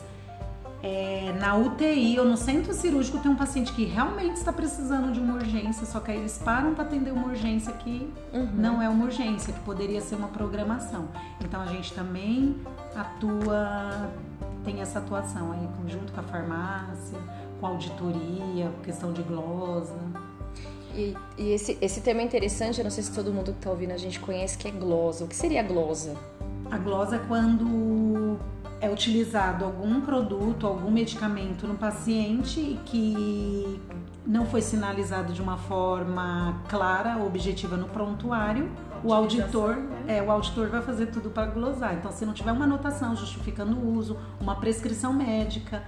é, 0.83 1.35
na 1.41 1.57
UTI 1.57 2.18
ou 2.20 2.24
no 2.24 2.37
centro 2.37 2.72
cirúrgico 2.72 3.18
tem 3.18 3.31
um 3.31 3.37
paciente 3.37 3.72
que 3.72 3.85
realmente 3.85 4.37
está 4.37 4.53
precisando 4.53 5.12
de 5.12 5.18
uma 5.18 5.35
urgência, 5.35 5.85
só 5.85 5.99
que 5.99 6.11
aí 6.12 6.18
eles 6.18 6.39
param 6.39 6.74
para 6.74 6.85
atender 6.85 7.12
uma 7.12 7.26
urgência 7.26 7.72
que 7.72 8.09
Uhum. 8.33 8.49
não 8.55 8.81
é 8.83 8.89
uma 8.89 9.05
urgência, 9.07 9.53
que 9.53 9.61
poderia 9.61 10.01
ser 10.01 10.14
uma 10.14 10.29
programação. 10.29 11.09
Então 11.41 11.61
a 11.61 11.66
gente 11.66 11.93
também 11.93 12.57
atua, 12.95 14.11
tem 14.64 14.81
essa 14.81 14.99
atuação 14.99 15.53
aí 15.53 15.68
junto 15.91 16.12
com 16.12 16.20
a 16.20 16.22
farmácia, 16.22 17.18
com 17.61 17.66
a 17.66 17.70
auditoria, 17.70 18.70
questão 18.85 19.12
de 19.12 19.22
glosa. 19.22 19.97
E, 20.95 21.14
e 21.37 21.51
esse, 21.53 21.76
esse 21.81 22.01
tema 22.01 22.20
é 22.20 22.24
interessante, 22.24 22.79
eu 22.79 22.85
não 22.85 22.91
sei 22.91 23.03
se 23.03 23.12
todo 23.12 23.33
mundo 23.33 23.53
que 23.53 23.59
está 23.59 23.70
ouvindo 23.70 23.93
a 23.93 23.97
gente 23.97 24.18
conhece, 24.20 24.57
que 24.59 24.68
é 24.68 24.70
glosa. 24.70 25.24
O 25.24 25.29
que 25.29 25.37
seria 25.37 25.62
glosa? 25.62 26.16
A 26.70 26.76
glosa 26.79 27.16
é 27.16 27.18
quando 27.20 28.39
é 28.81 28.89
utilizado 28.91 29.64
algum 29.64 30.01
produto, 30.01 30.66
algum 30.66 30.91
medicamento 30.91 31.66
no 31.66 31.74
paciente 31.74 32.79
que 32.87 33.81
não 34.26 34.47
foi 34.47 34.61
sinalizado 34.61 35.33
de 35.33 35.41
uma 35.41 35.57
forma 35.57 36.62
clara, 36.68 37.16
objetiva 37.24 37.76
no 37.76 37.89
prontuário, 37.89 38.70
o 39.03 39.12
auditor, 39.12 39.76
né? 39.76 40.18
é, 40.18 40.22
o 40.22 40.31
auditor 40.31 40.68
vai 40.68 40.83
fazer 40.83 41.07
tudo 41.07 41.31
para 41.31 41.47
glosar. 41.47 41.95
Então, 41.95 42.12
se 42.12 42.26
não 42.26 42.33
tiver 42.33 42.53
uma 42.53 42.64
anotação 42.64 43.14
justificando 43.16 43.76
o 43.76 43.97
uso, 43.97 44.16
uma 44.41 44.57
prescrição 44.57 45.12
médica, 45.12 45.83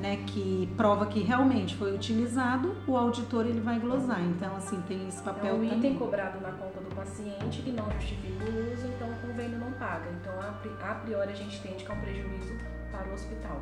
né, 0.00 0.18
que 0.26 0.68
prova 0.76 1.06
que 1.06 1.20
realmente 1.20 1.74
foi 1.76 1.92
utilizado, 1.94 2.74
o 2.86 2.96
auditor 2.96 3.46
ele 3.46 3.60
vai 3.60 3.78
glosar. 3.78 4.20
Então, 4.22 4.54
assim, 4.56 4.80
tem 4.86 5.06
esse 5.08 5.18
É 5.18 5.22
papel 5.22 5.54
um 5.54 5.58
também. 5.60 5.78
item 5.78 5.94
cobrado 5.96 6.40
na 6.40 6.50
conta 6.52 6.80
do 6.80 6.94
paciente 6.94 7.62
que 7.62 7.70
não 7.72 7.90
justifica 7.92 8.44
o 8.44 8.72
uso, 8.72 8.86
então 8.86 9.08
o 9.08 9.26
convênio 9.26 9.58
não 9.58 9.72
paga. 9.72 10.08
Então, 10.20 10.32
a 10.40 10.52
pri- 10.52 10.70
a 10.80 10.94
priori, 10.94 11.32
a 11.32 11.34
gente 11.34 11.56
entende 11.58 11.84
que 11.84 11.90
é 11.90 11.94
um 11.94 12.00
prejuízo 12.00 12.52
para 12.92 13.08
o 13.08 13.12
hospital. 13.14 13.60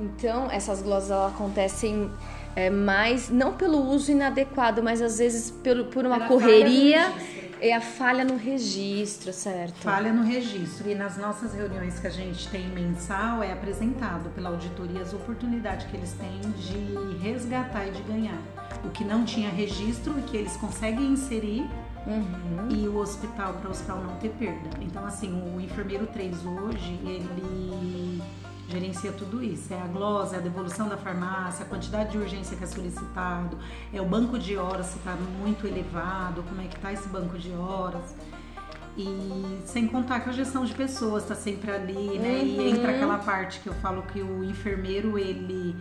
Então, 0.00 0.50
essas 0.50 0.82
glosas 0.82 1.10
acontecem 1.32 2.10
é, 2.56 2.68
mais, 2.70 3.30
não 3.30 3.52
pelo 3.54 3.78
uso 3.78 4.10
inadequado, 4.10 4.82
mas 4.82 5.00
às 5.00 5.18
vezes 5.18 5.50
pelo, 5.50 5.86
por 5.86 6.04
uma 6.04 6.26
correria. 6.26 7.12
É 7.60 7.74
a 7.74 7.80
falha 7.80 8.24
no 8.24 8.36
registro, 8.36 9.32
certo? 9.32 9.76
Falha 9.76 10.12
no 10.12 10.22
registro. 10.22 10.88
E 10.88 10.94
nas 10.94 11.16
nossas 11.16 11.54
reuniões 11.54 11.98
que 11.98 12.06
a 12.06 12.10
gente 12.10 12.48
tem 12.48 12.68
mensal, 12.68 13.42
é 13.42 13.52
apresentado 13.52 14.30
pela 14.30 14.50
auditoria 14.50 15.02
as 15.02 15.12
oportunidades 15.12 15.86
que 15.86 15.96
eles 15.96 16.12
têm 16.12 16.40
de 16.52 17.16
resgatar 17.18 17.86
e 17.86 17.90
de 17.90 18.02
ganhar. 18.02 18.38
O 18.84 18.90
que 18.90 19.04
não 19.04 19.24
tinha 19.24 19.50
registro 19.50 20.18
e 20.18 20.22
que 20.22 20.36
eles 20.36 20.56
conseguem 20.56 21.12
inserir 21.12 21.68
Uhum. 22.06 22.68
e 22.70 22.88
o 22.88 22.96
hospital 22.96 23.54
para 23.54 23.68
o 23.68 23.70
hospital 23.70 23.98
não 24.02 24.16
ter 24.16 24.30
perda. 24.30 24.70
Então, 24.80 25.04
assim, 25.04 25.30
o 25.54 25.60
enfermeiro 25.60 26.06
3 26.06 26.46
hoje, 26.46 26.98
ele 27.04 28.22
gerencia 28.68 29.10
tudo 29.12 29.42
isso. 29.42 29.72
É 29.72 29.80
a 29.80 29.86
glosa, 29.86 30.36
é 30.36 30.38
a 30.38 30.42
devolução 30.42 30.88
da 30.88 30.96
farmácia, 30.96 31.64
a 31.64 31.68
quantidade 31.68 32.12
de 32.12 32.18
urgência 32.18 32.56
que 32.56 32.62
é 32.62 32.66
solicitado, 32.66 33.58
é 33.92 34.00
o 34.00 34.04
banco 34.04 34.38
de 34.38 34.56
horas 34.56 34.86
se 34.86 34.98
está 34.98 35.16
muito 35.40 35.66
elevado, 35.66 36.42
como 36.42 36.60
é 36.60 36.66
que 36.66 36.76
está 36.76 36.92
esse 36.92 37.08
banco 37.08 37.38
de 37.38 37.50
horas. 37.52 38.14
E 38.96 39.08
sem 39.64 39.86
contar 39.86 40.20
que 40.20 40.28
a 40.28 40.32
gestão 40.32 40.64
de 40.64 40.74
pessoas 40.74 41.22
está 41.22 41.34
sempre 41.34 41.70
ali, 41.70 42.18
né? 42.18 42.40
Uhum. 42.40 42.46
E 42.46 42.70
entra 42.70 42.90
aquela 42.90 43.18
parte 43.18 43.60
que 43.60 43.68
eu 43.68 43.74
falo 43.74 44.02
que 44.02 44.20
o 44.20 44.42
enfermeiro, 44.42 45.18
ele 45.18 45.76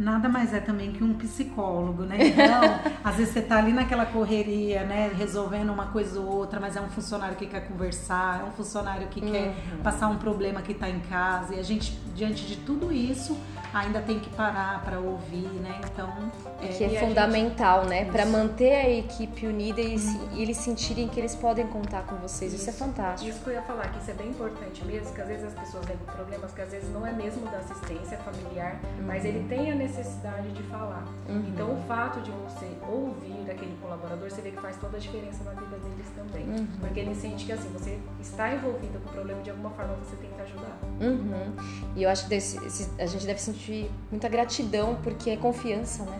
nada 0.00 0.28
mais 0.30 0.54
é 0.54 0.60
também 0.60 0.92
que 0.92 1.04
um 1.04 1.12
psicólogo, 1.12 2.04
né? 2.04 2.16
Então, 2.18 2.80
às 3.04 3.16
vezes 3.16 3.34
você 3.34 3.42
tá 3.42 3.58
ali 3.58 3.72
naquela 3.72 4.06
correria, 4.06 4.82
né, 4.82 5.12
resolvendo 5.16 5.70
uma 5.70 5.86
coisa 5.86 6.18
ou 6.18 6.26
outra, 6.26 6.58
mas 6.58 6.74
é 6.74 6.80
um 6.80 6.88
funcionário 6.88 7.36
que 7.36 7.46
quer 7.46 7.68
conversar, 7.68 8.40
é 8.40 8.44
um 8.44 8.50
funcionário 8.50 9.08
que 9.08 9.20
uhum. 9.20 9.30
quer 9.30 9.54
passar 9.84 10.08
um 10.08 10.16
problema 10.16 10.62
que 10.62 10.72
tá 10.72 10.88
em 10.88 11.00
casa, 11.00 11.54
e 11.54 11.60
a 11.60 11.62
gente, 11.62 11.92
diante 12.14 12.46
de 12.46 12.56
tudo 12.56 12.90
isso, 12.90 13.36
ainda 13.72 14.00
tem 14.00 14.18
que 14.18 14.30
parar 14.30 14.82
para 14.84 14.98
ouvir, 14.98 15.48
né? 15.60 15.80
Então, 15.92 16.30
é, 16.60 16.68
que 16.68 16.84
é 16.84 17.00
fundamental, 17.00 17.82
gente... 17.82 17.90
né? 17.90 18.04
Para 18.06 18.26
manter 18.26 18.72
a 18.72 18.90
equipe 18.90 19.46
unida 19.46 19.80
e, 19.80 19.96
hum. 19.96 20.28
e, 20.32 20.42
eles 20.42 20.56
sentirem 20.56 21.08
que 21.08 21.20
eles 21.20 21.34
podem 21.34 21.66
contar 21.66 22.02
com 22.02 22.16
vocês. 22.16 22.52
Isso, 22.52 22.68
é 22.68 22.72
isso, 22.72 22.82
é 22.82 22.86
fantástico. 22.86 23.30
Isso 23.30 23.40
que 23.40 23.50
eu 23.50 23.54
ia 23.54 23.62
falar, 23.62 23.88
que 23.92 23.98
isso 23.98 24.10
é 24.10 24.14
bem 24.14 24.28
importante 24.28 24.84
mesmo, 24.84 25.14
que 25.14 25.20
às 25.20 25.28
vezes 25.28 25.44
as 25.44 25.54
pessoas 25.54 25.86
têm 25.86 25.96
problemas 25.96 26.52
que 26.52 26.60
às 26.60 26.70
vezes 26.70 26.90
não 26.90 27.06
é 27.06 27.12
mesmo 27.12 27.46
da 27.46 27.58
assistência 27.58 28.18
familiar, 28.18 28.80
uhum. 28.82 29.06
mas 29.06 29.24
ele 29.24 29.46
tem 29.48 29.70
a 29.70 29.74
necessidade 29.74 30.50
de 30.52 30.62
falar. 30.64 31.04
Uhum. 31.28 31.44
Então, 31.48 31.74
o 31.74 31.82
fato 31.86 32.20
de 32.20 32.30
você 32.30 32.66
ouvir 32.88 33.50
aquele 33.50 33.76
colaborador, 33.80 34.28
você 34.28 34.40
vê 34.40 34.50
que 34.50 34.60
faz 34.60 34.76
toda 34.76 34.96
a 34.96 35.00
diferença 35.00 35.44
na 35.44 35.52
vida 35.52 35.76
deles 35.78 36.06
também. 36.16 36.48
Uhum. 36.48 36.66
Porque 36.80 37.00
ele 37.00 37.14
sente 37.14 37.46
que 37.46 37.52
assim, 37.52 37.68
você 37.70 37.98
está 38.20 38.52
envolvido 38.52 38.98
com 39.00 39.08
o 39.10 39.12
problema 39.12 39.42
de 39.42 39.50
alguma 39.50 39.70
forma, 39.70 39.94
você 39.94 40.16
tem 40.16 40.30
que 40.30 40.42
ajudar. 40.42 40.78
Uhum. 41.00 41.54
E 41.96 42.02
eu 42.02 42.10
acho 42.10 42.24
que 42.24 42.30
desse, 42.30 42.58
a 42.98 43.06
gente 43.06 43.26
deve 43.26 43.40
sentir 43.40 43.59
sentir 43.60 43.90
muita 44.10 44.28
gratidão 44.28 44.96
porque 45.02 45.30
é 45.30 45.36
confiança, 45.36 46.04
né? 46.04 46.18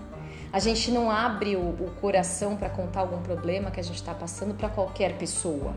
A 0.53 0.59
gente 0.59 0.91
não 0.91 1.11
abre 1.11 1.55
o, 1.55 1.61
o 1.61 1.95
coração 2.01 2.57
para 2.57 2.69
contar 2.69 3.01
algum 3.01 3.23
problema 3.23 3.71
que 3.71 3.79
a 3.79 3.83
gente 3.83 3.97
está 3.97 4.13
passando 4.13 4.53
para 4.53 4.69
qualquer 4.69 5.17
pessoa. 5.17 5.73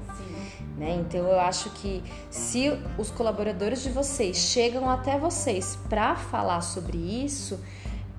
Né? 0.75 0.95
Então 0.95 1.27
eu 1.27 1.39
acho 1.39 1.69
que 1.71 2.03
se 2.31 2.71
os 2.97 3.11
colaboradores 3.11 3.83
de 3.83 3.89
vocês 3.91 4.35
chegam 4.35 4.89
até 4.89 5.17
vocês 5.19 5.77
para 5.87 6.15
falar 6.15 6.61
sobre 6.61 6.97
isso, 6.97 7.63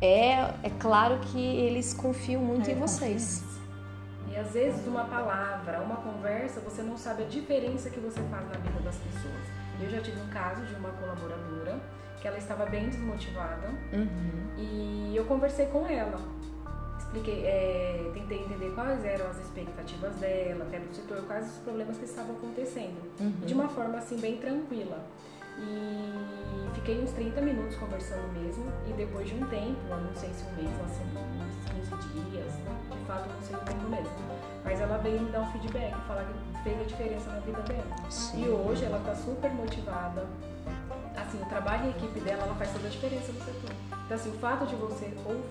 é, 0.01 0.35
é 0.63 0.71
claro 0.79 1.19
que 1.19 1.41
eles 1.41 1.93
confiam 1.93 2.41
muito 2.41 2.71
é, 2.71 2.73
em 2.73 2.77
vocês. 2.77 3.43
E 4.31 4.37
às 4.37 4.53
vezes 4.53 4.87
uma 4.87 5.05
palavra, 5.07 5.81
uma 5.81 5.97
conversa, 5.97 6.61
você 6.61 6.83
não 6.83 6.97
sabe 6.97 7.25
a 7.25 7.27
diferença 7.27 7.91
que 7.91 7.99
você 7.99 8.21
faz 8.31 8.47
na 8.47 8.59
vida 8.59 8.81
das 8.81 8.95
pessoas. 8.95 9.64
Eu 9.81 9.91
já 9.91 10.01
tive 10.01 10.21
um 10.21 10.29
caso 10.29 10.63
de 10.65 10.75
uma 10.75 10.91
colaboradora 10.91 11.79
que 12.21 12.29
ela 12.29 12.39
estava 12.39 12.65
bem 12.67 12.89
desmotivada 12.89 13.69
uhum. 13.93 14.49
e 14.57 15.15
eu 15.15 15.25
conversei 15.25 15.67
com 15.67 15.87
ela. 15.87 16.19
Expliquei, 16.99 17.45
é, 17.45 18.11
tentei 18.15 18.41
entender 18.41 18.71
quais 18.75 19.05
eram 19.05 19.29
as 19.29 19.39
expectativas 19.39 20.17
dela, 20.17 20.65
até 20.65 20.79
do 20.79 20.95
setor, 20.95 21.23
quais 21.27 21.47
os 21.49 21.59
problemas 21.59 21.99
que 21.99 22.05
estavam 22.05 22.35
acontecendo. 22.37 22.99
Uhum. 23.21 23.31
De 23.45 23.53
uma 23.53 23.69
forma 23.69 23.99
assim 23.99 24.19
bem 24.19 24.39
tranquila. 24.39 25.05
E 25.59 26.75
fiquei 26.75 27.01
uns 27.01 27.13
30 27.13 27.41
minutos 27.41 27.77
conversando 27.77 28.27
mesmo. 28.41 28.65
E 28.89 28.93
depois 28.95 29.29
de 29.29 29.35
um 29.35 29.47
tempo, 29.47 29.79
não 29.89 30.15
sei 30.15 30.31
se 30.31 30.45
um 30.45 30.55
mês, 30.55 30.71
assim, 30.85 31.05
uns 31.79 31.89
15 31.89 32.31
dias, 32.31 32.53
de 32.91 33.05
fato 33.07 33.29
não 33.29 33.43
sei 33.43 33.57
o 33.57 33.61
tempo 33.61 33.89
mesmo. 33.89 34.13
Mas 34.65 34.81
ela 34.81 34.99
veio 34.99 35.21
me 35.21 35.31
dar 35.31 35.43
um 35.43 35.53
feedback, 35.53 35.95
falar 36.07 36.25
que 36.25 36.54
fez 36.65 36.81
a 36.81 36.85
diferença 36.85 37.31
na 37.31 37.39
vida 37.41 37.61
dela. 37.63 38.11
Sim. 38.11 38.45
E 38.45 38.49
hoje 38.49 38.85
ela 38.85 38.99
está 38.99 39.15
super 39.15 39.53
motivada, 39.53 40.27
assim, 41.15 41.41
o 41.41 41.47
trabalho 41.47 41.85
e 41.85 41.87
a 41.89 41.91
equipe 41.91 42.21
dela, 42.21 42.43
ela 42.43 42.55
faz 42.57 42.73
toda 42.73 42.89
a 42.89 42.91
diferença 42.91 43.31
no 43.33 43.45
setor. 43.45 43.71
Então, 44.05 44.17
assim, 44.17 44.31
o 44.31 44.39
fato 44.39 44.67
de 44.67 44.75
você 44.75 45.13
ouvir 45.25 45.45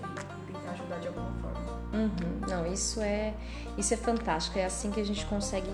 e 0.48 0.52
tentar 0.52 0.72
ajudar 0.72 0.98
de 0.98 1.08
alguma 1.08 1.32
forma. 1.40 1.54
Uhum. 1.94 2.40
Não, 2.48 2.66
isso 2.66 3.00
é, 3.00 3.32
isso 3.78 3.94
é 3.94 3.96
fantástico. 3.96 4.58
É 4.58 4.64
assim 4.64 4.90
que 4.90 5.00
a 5.00 5.04
gente 5.04 5.24
consegue 5.26 5.70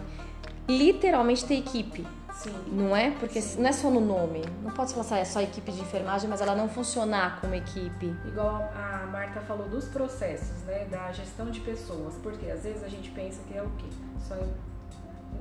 literalmente 0.68 1.44
ter 1.46 1.54
equipe. 1.54 2.06
Sim. 2.34 2.54
Não 2.68 2.96
é? 2.96 3.10
Porque 3.10 3.40
Sim. 3.40 3.60
não 3.60 3.68
é 3.68 3.72
só 3.72 3.90
no 3.90 4.00
nome. 4.00 4.42
Não 4.62 4.70
pode 4.70 4.94
falar 4.94 5.18
é 5.20 5.24
só 5.24 5.40
equipe 5.40 5.72
de 5.72 5.80
enfermagem, 5.80 6.28
mas 6.28 6.40
ela 6.40 6.54
não 6.54 6.68
funcionar 6.68 7.40
como 7.40 7.54
equipe. 7.54 8.14
Igual 8.26 8.70
a 8.74 9.06
Marta 9.10 9.40
falou 9.42 9.68
dos 9.68 9.88
processos, 9.88 10.62
né? 10.64 10.86
Da 10.90 11.12
gestão 11.12 11.50
de 11.50 11.60
pessoas. 11.60 12.14
Porque 12.22 12.50
às 12.50 12.62
vezes 12.62 12.82
a 12.82 12.88
gente 12.88 13.10
pensa 13.10 13.40
que 13.46 13.56
é 13.56 13.62
o 13.62 13.70
quê? 13.76 13.88
Só 14.26 14.36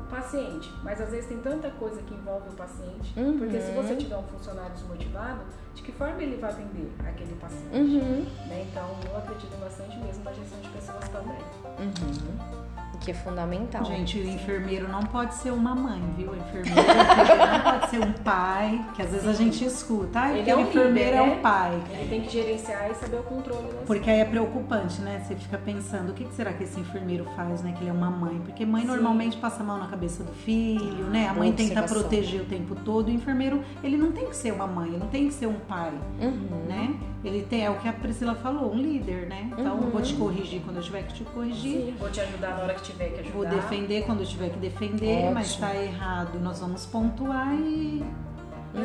paciente, 0.03 0.71
mas 0.83 1.01
às 1.01 1.11
vezes 1.11 1.27
tem 1.27 1.39
tanta 1.39 1.69
coisa 1.71 2.01
que 2.01 2.13
envolve 2.13 2.49
o 2.49 2.53
paciente, 2.53 3.13
uhum. 3.17 3.37
porque 3.37 3.59
se 3.59 3.71
você 3.71 3.95
tiver 3.95 4.17
um 4.17 4.23
funcionário 4.23 4.73
desmotivado, 4.73 5.41
de 5.73 5.81
que 5.81 5.91
forma 5.91 6.21
ele 6.21 6.37
vai 6.37 6.51
atender 6.51 6.91
aquele 7.05 7.35
paciente? 7.35 7.75
Uhum. 7.75 8.25
Né? 8.47 8.67
Então, 8.69 8.89
eu 9.09 9.17
acredito 9.17 9.57
bastante 9.59 9.97
mesmo 9.97 10.23
na 10.23 10.33
gestão 10.33 10.59
de 10.59 10.69
pessoas 10.69 11.07
também. 11.09 11.37
Uhum 11.79 12.58
que 12.99 13.11
é 13.11 13.13
fundamental. 13.13 13.83
Gente, 13.85 14.19
o 14.19 14.27
enfermeiro 14.27 14.87
não 14.87 15.01
pode 15.01 15.33
ser 15.35 15.51
uma 15.51 15.73
mãe, 15.73 16.01
viu? 16.17 16.31
O 16.31 16.35
enfermeiro, 16.35 16.75
não 17.53 17.71
pode 17.71 17.89
ser 17.89 17.99
um 17.99 18.13
pai, 18.13 18.85
que 18.95 19.01
às 19.01 19.09
vezes 19.09 19.23
Sim. 19.23 19.29
a 19.29 19.33
gente 19.33 19.65
escuta. 19.65 20.19
Ah, 20.19 20.37
ele 20.37 20.49
é 20.49 20.55
um 20.55 20.61
enfermeiro 20.61 21.09
líder, 21.09 21.17
é 21.17 21.21
um 21.21 21.39
pai. 21.39 21.81
Ele 21.91 22.09
tem 22.09 22.21
que 22.21 22.29
gerenciar 22.29 22.91
e 22.91 22.95
saber 22.95 23.17
o 23.17 23.23
controle 23.23 23.67
das 23.67 23.85
Porque 23.85 24.09
aí 24.09 24.19
é 24.19 24.25
preocupante, 24.25 25.01
né? 25.01 25.23
Você 25.25 25.35
fica 25.35 25.57
pensando, 25.57 26.11
o 26.11 26.13
que 26.13 26.27
será 26.33 26.53
que 26.53 26.63
esse 26.63 26.79
enfermeiro 26.79 27.25
faz, 27.35 27.61
né? 27.61 27.73
Que 27.77 27.83
ele 27.83 27.89
é 27.89 27.93
uma 27.93 28.09
mãe. 28.09 28.39
Porque 28.43 28.65
mãe 28.65 28.81
Sim. 28.81 28.87
normalmente 28.87 29.37
passa 29.37 29.61
a 29.61 29.65
mão 29.65 29.77
na 29.77 29.87
cabeça 29.87 30.23
do 30.23 30.31
filho, 30.31 31.05
né? 31.05 31.27
A 31.27 31.33
mãe 31.33 31.51
tenta 31.53 31.83
proteger 31.83 32.41
o 32.41 32.45
tempo 32.45 32.75
todo. 32.75 33.07
O 33.07 33.11
enfermeiro, 33.11 33.63
ele 33.83 33.97
não 33.97 34.11
tem 34.11 34.27
que 34.27 34.35
ser 34.35 34.51
uma 34.51 34.67
mãe, 34.67 34.89
ele 34.89 34.97
não 34.97 35.07
tem 35.07 35.27
que 35.27 35.33
ser 35.33 35.47
um 35.47 35.59
pai, 35.59 35.93
uhum. 36.19 36.65
né? 36.67 36.95
Ele 37.23 37.41
tem, 37.43 37.65
é 37.65 37.69
o 37.69 37.75
que 37.75 37.87
a 37.87 37.93
Priscila 37.93 38.33
falou, 38.35 38.73
um 38.73 38.77
líder, 38.77 39.27
né? 39.27 39.49
Então, 39.51 39.75
uhum. 39.75 39.89
vou 39.89 40.01
te 40.01 40.13
corrigir 40.13 40.61
quando 40.61 40.77
eu 40.77 40.83
tiver 40.83 41.03
que 41.03 41.13
te 41.13 41.23
corrigir. 41.25 41.87
Sim, 41.87 41.95
vou 41.99 42.09
te 42.09 42.21
ajudar 42.21 42.55
na 42.55 42.63
hora 42.63 42.73
que 42.73 42.81
tiver 42.91 43.09
que 43.09 43.19
ajudar. 43.21 43.33
Vou 43.33 43.45
defender 43.45 44.03
quando 44.05 44.21
eu 44.21 44.25
tiver 44.25 44.49
que 44.49 44.59
defender, 44.59 45.17
Ótimo. 45.17 45.33
mas 45.33 45.55
tá 45.55 45.75
errado, 45.75 46.39
nós 46.39 46.59
vamos 46.59 46.85
pontuar 46.85 47.53
e 47.55 48.03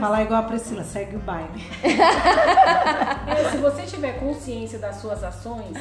falar 0.01 0.23
igual 0.23 0.41
a 0.41 0.43
Priscila, 0.45 0.85
segue 0.85 1.17
o 1.17 1.21
baile. 1.21 1.63
é, 3.27 3.45
se 3.51 3.57
você 3.59 3.83
tiver 3.83 4.19
consciência 4.19 4.79
das 4.79 4.97
suas 4.97 5.23
ações, 5.23 5.77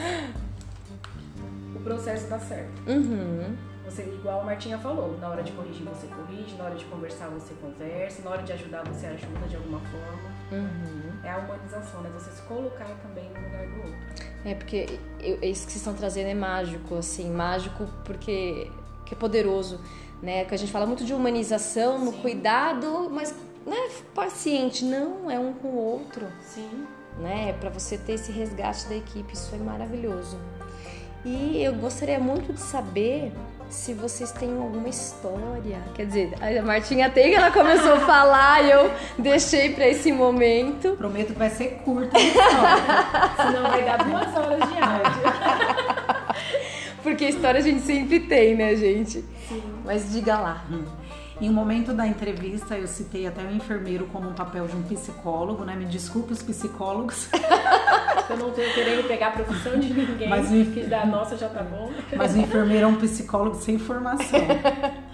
o 1.76 1.80
processo 1.80 2.30
dá 2.30 2.40
certo. 2.40 2.82
Uhum. 2.88 3.56
Você, 3.86 4.04
igual 4.04 4.42
a 4.42 4.44
Martinha 4.46 4.78
falou, 4.78 5.18
na 5.20 5.30
hora 5.30 5.44
de 5.44 5.52
corrigir 5.52 5.86
você 5.86 6.08
corrige, 6.08 6.56
na 6.56 6.66
hora 6.66 6.76
de 6.76 6.86
conversar 6.86 7.28
você 7.28 7.54
conversa, 7.56 8.24
na 8.24 8.32
hora 8.32 8.44
de 8.44 8.54
ajudar 8.54 8.84
você 8.88 9.06
ajuda 9.08 9.48
de 9.48 9.56
alguma 9.56 9.80
forma. 9.80 10.32
Uhum. 10.52 11.13
É 11.24 11.32
a 11.32 11.38
humanização, 11.38 12.02
né? 12.02 12.10
Você 12.14 12.32
se 12.32 12.42
colocar 12.44 12.86
também 13.02 13.30
no 13.30 13.40
lugar 13.42 13.66
do 13.68 13.78
outro. 13.78 14.26
É, 14.44 14.56
porque 14.56 15.00
eu, 15.20 15.36
isso 15.42 15.66
que 15.66 15.72
vocês 15.72 15.76
estão 15.76 15.94
trazendo 15.94 16.28
é 16.28 16.34
mágico, 16.34 16.96
assim, 16.96 17.32
mágico 17.32 17.88
porque 18.04 18.70
que 19.06 19.14
é 19.14 19.18
poderoso, 19.18 19.80
né? 20.22 20.46
Que 20.46 20.54
a 20.54 20.58
gente 20.58 20.72
fala 20.72 20.86
muito 20.86 21.06
de 21.06 21.14
humanização, 21.14 22.00
Sim. 22.00 22.06
no 22.06 22.14
cuidado, 22.14 23.10
mas 23.10 23.34
né, 23.66 23.90
paciente, 24.14 24.84
não, 24.84 25.30
é 25.32 25.40
um 25.40 25.54
com 25.54 25.70
o 25.70 25.76
outro. 25.76 26.28
Sim. 26.42 26.86
Né? 27.20 27.50
É 27.50 27.54
para 27.54 27.70
você 27.70 27.98
ter 27.98 28.14
esse 28.14 28.32
resgate 28.32 28.88
da 28.88 28.96
equipe, 28.96 29.34
isso 29.34 29.54
é 29.56 29.58
maravilhoso. 29.58 30.38
E 31.24 31.64
eu 31.64 31.74
gostaria 31.76 32.20
muito 32.20 32.52
de 32.52 32.60
saber 32.60 33.32
se 33.74 33.94
vocês 33.94 34.32
têm 34.32 34.56
alguma 34.56 34.88
história. 34.88 35.82
Quer 35.96 36.06
dizer, 36.06 36.34
a 36.40 36.62
Martinha 36.62 37.10
tem, 37.10 37.34
ela 37.34 37.52
começou 37.52 37.94
a 37.94 38.00
falar 38.02 38.64
e 38.64 38.72
eu 38.72 38.92
deixei 39.18 39.74
para 39.74 39.88
esse 39.88 40.12
momento. 40.12 40.96
Prometo 40.96 41.34
que 41.34 41.40
vai 41.40 41.50
ser 41.50 41.82
curta 41.84 42.16
a 42.16 42.22
história. 42.22 42.54
Senão 43.36 43.70
vai 43.70 43.84
dar 43.84 43.98
duas 43.98 44.38
horas 44.38 44.60
de 44.70 44.78
áudio. 44.80 45.24
Porque 47.02 47.26
história 47.26 47.60
a 47.60 47.64
gente 47.64 47.82
sempre 47.82 48.20
tem, 48.22 48.56
né, 48.56 48.76
gente? 48.76 49.26
Sim. 49.50 49.64
Mas 49.84 50.12
diga 50.14 50.40
lá. 50.40 50.64
Hum. 50.72 50.86
Em 51.42 51.50
um 51.50 51.54
momento 51.54 51.94
da 51.94 52.08
entrevista, 52.08 52.78
eu 52.78 52.88
citei 52.88 53.26
até 53.26 53.44
o 53.44 53.52
enfermeiro 53.52 54.06
como 54.08 54.30
um 54.30 54.34
papel 54.34 54.68
de 54.68 54.76
um 54.76 54.84
psicólogo, 54.84 55.64
né? 55.66 55.76
Me 55.76 55.86
desculpe 55.86 56.32
os 56.32 56.42
psicólogos. 56.42 57.28
Eu 58.30 58.38
não 58.38 58.52
tô 58.52 58.62
querendo 58.62 59.06
pegar 59.06 59.28
a 59.28 59.32
profissão 59.32 59.78
de 59.78 59.94
ninguém, 59.94 60.30
mas 60.30 60.50
o 60.50 60.72
que 60.72 60.84
da 60.84 61.06
nossa 61.06 61.36
já 61.36 61.50
tá 61.50 61.62
bom. 61.62 61.92
Mas 62.16 62.34
o 62.34 62.38
enfermeiro 62.38 62.86
é 62.86 62.88
um 62.88 62.96
psicólogo 62.96 63.56
sem 63.56 63.78
formação. 63.78 64.40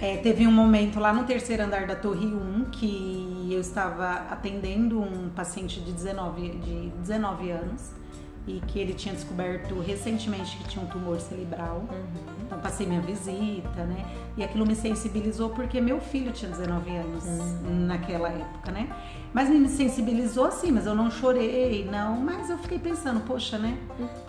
É, 0.00 0.16
teve 0.16 0.48
um 0.48 0.50
momento 0.50 0.98
lá 0.98 1.12
no 1.12 1.22
terceiro 1.22 1.62
andar 1.62 1.86
da 1.86 1.94
Torre 1.94 2.26
1 2.26 2.70
que 2.72 3.48
eu 3.52 3.60
estava 3.60 4.26
atendendo 4.32 5.00
um 5.00 5.30
paciente 5.30 5.78
de 5.78 5.92
19, 5.92 6.48
de 6.58 6.90
19 6.98 7.52
anos 7.52 8.01
e 8.46 8.60
que 8.66 8.78
ele 8.78 8.92
tinha 8.92 9.14
descoberto 9.14 9.78
recentemente 9.80 10.56
que 10.56 10.68
tinha 10.68 10.84
um 10.84 10.88
tumor 10.88 11.20
cerebral. 11.20 11.84
Uhum. 11.90 12.34
Então 12.44 12.58
passei 12.58 12.86
minha 12.86 13.00
visita, 13.00 13.84
né? 13.84 14.04
E 14.36 14.42
aquilo 14.42 14.66
me 14.66 14.74
sensibilizou 14.74 15.50
porque 15.50 15.80
meu 15.80 16.00
filho 16.00 16.32
tinha 16.32 16.50
19 16.50 16.96
anos 16.96 17.24
uhum. 17.24 17.86
naquela 17.86 18.28
época, 18.28 18.72
né? 18.72 18.88
Mas 19.32 19.48
me 19.48 19.68
sensibilizou 19.68 20.50
sim, 20.50 20.72
mas 20.72 20.86
eu 20.86 20.94
não 20.94 21.10
chorei, 21.10 21.84
não. 21.84 22.16
Mas 22.16 22.50
eu 22.50 22.58
fiquei 22.58 22.78
pensando, 22.78 23.20
poxa, 23.20 23.58
né? 23.58 23.78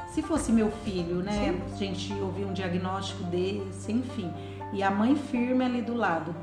Se 0.09 0.21
fosse 0.21 0.51
meu 0.51 0.71
filho, 0.83 1.23
né? 1.23 1.59
Sim. 1.67 1.73
A 1.73 1.77
gente 1.77 2.13
ouvir 2.21 2.45
um 2.45 2.53
diagnóstico 2.53 3.23
desse, 3.23 3.91
enfim. 3.91 4.31
E 4.71 4.81
a 4.81 4.91
mãe 4.91 5.15
firme 5.15 5.65
ali 5.65 5.81
do 5.81 5.95
lado 5.95 6.35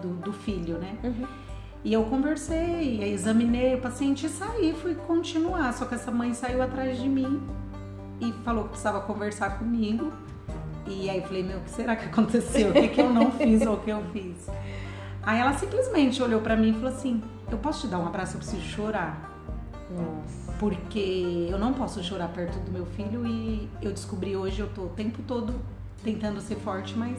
do, 0.00 0.14
do 0.14 0.32
filho, 0.32 0.78
né? 0.78 0.96
Uhum. 1.02 1.26
E 1.84 1.92
eu 1.92 2.04
conversei, 2.04 3.04
examinei 3.04 3.74
o 3.74 3.80
paciente 3.80 4.26
e 4.26 4.28
saí, 4.28 4.74
fui 4.74 4.94
continuar. 4.94 5.72
Só 5.72 5.84
que 5.84 5.94
essa 5.94 6.10
mãe 6.10 6.34
saiu 6.34 6.60
atrás 6.62 6.98
de 6.98 7.08
mim 7.08 7.40
e 8.20 8.32
falou 8.44 8.64
que 8.64 8.70
precisava 8.70 9.00
conversar 9.00 9.58
comigo. 9.58 10.12
E 10.86 11.08
aí 11.08 11.18
eu 11.18 11.22
falei, 11.24 11.42
meu, 11.42 11.58
o 11.58 11.60
que 11.62 11.70
será 11.70 11.96
que 11.96 12.06
aconteceu? 12.06 12.70
O 12.70 12.72
que, 12.72 12.88
que 12.88 13.00
eu 13.00 13.12
não 13.12 13.30
fiz 13.30 13.64
ou 13.66 13.74
o 13.74 13.80
que 13.80 13.90
eu 13.90 14.02
fiz? 14.12 14.48
Aí 15.26 15.40
ela 15.40 15.52
simplesmente 15.54 16.22
olhou 16.22 16.40
para 16.40 16.56
mim 16.56 16.70
e 16.70 16.72
falou 16.72 16.88
assim: 16.88 17.20
Eu 17.50 17.58
posso 17.58 17.80
te 17.82 17.88
dar 17.88 17.98
um 17.98 18.06
abraço? 18.06 18.36
Eu 18.36 18.38
preciso 18.38 18.62
chorar. 18.62 19.32
Nossa. 19.90 20.52
Porque 20.58 21.48
eu 21.50 21.58
não 21.58 21.72
posso 21.72 22.02
chorar 22.02 22.28
perto 22.28 22.58
do 22.60 22.70
meu 22.70 22.86
filho 22.86 23.26
e 23.26 23.68
eu 23.82 23.92
descobri 23.92 24.36
hoje, 24.36 24.60
eu 24.60 24.68
tô 24.68 24.82
o 24.82 24.88
tempo 24.88 25.20
todo 25.26 25.54
tentando 26.02 26.40
ser 26.40 26.56
forte, 26.56 26.96
mas 26.96 27.18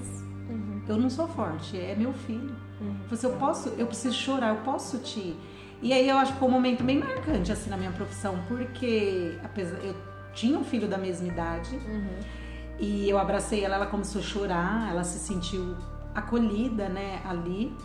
uhum. 0.50 0.82
eu 0.88 0.98
não 0.98 1.10
sou 1.10 1.28
forte, 1.28 1.78
é 1.78 1.96
meu 1.96 2.14
filho. 2.14 2.56
Uhum. 2.80 2.96
Você, 3.10 3.26
eu 3.26 3.34
posso, 3.34 3.70
eu 3.70 3.88
preciso 3.88 4.16
chorar, 4.16 4.50
eu 4.50 4.62
posso 4.62 5.00
te. 5.00 5.36
E 5.82 5.94
aí 5.94 6.10
eu 6.10 6.18
acho 6.18 6.34
que 6.34 6.40
foi 6.40 6.48
um 6.48 6.52
momento 6.52 6.84
bem 6.84 7.00
marcante 7.00 7.52
assim 7.52 7.70
na 7.70 7.78
minha 7.78 7.92
profissão, 7.92 8.40
porque 8.48 9.38
apesar 9.44 9.78
eu 9.84 9.96
tinha 10.34 10.58
um 10.58 10.64
filho 10.64 10.88
da 10.88 10.98
mesma 10.98 11.28
idade 11.28 11.76
uhum. 11.76 12.20
e 12.80 13.10
eu 13.10 13.18
abracei 13.18 13.64
ela, 13.64 13.76
ela 13.76 13.86
começou 13.86 14.22
a 14.22 14.24
chorar, 14.24 14.90
ela 14.90 15.04
se 15.04 15.20
sentiu 15.20 15.76
acolhida, 16.16 16.90
né, 16.90 17.22
ali 17.26 17.76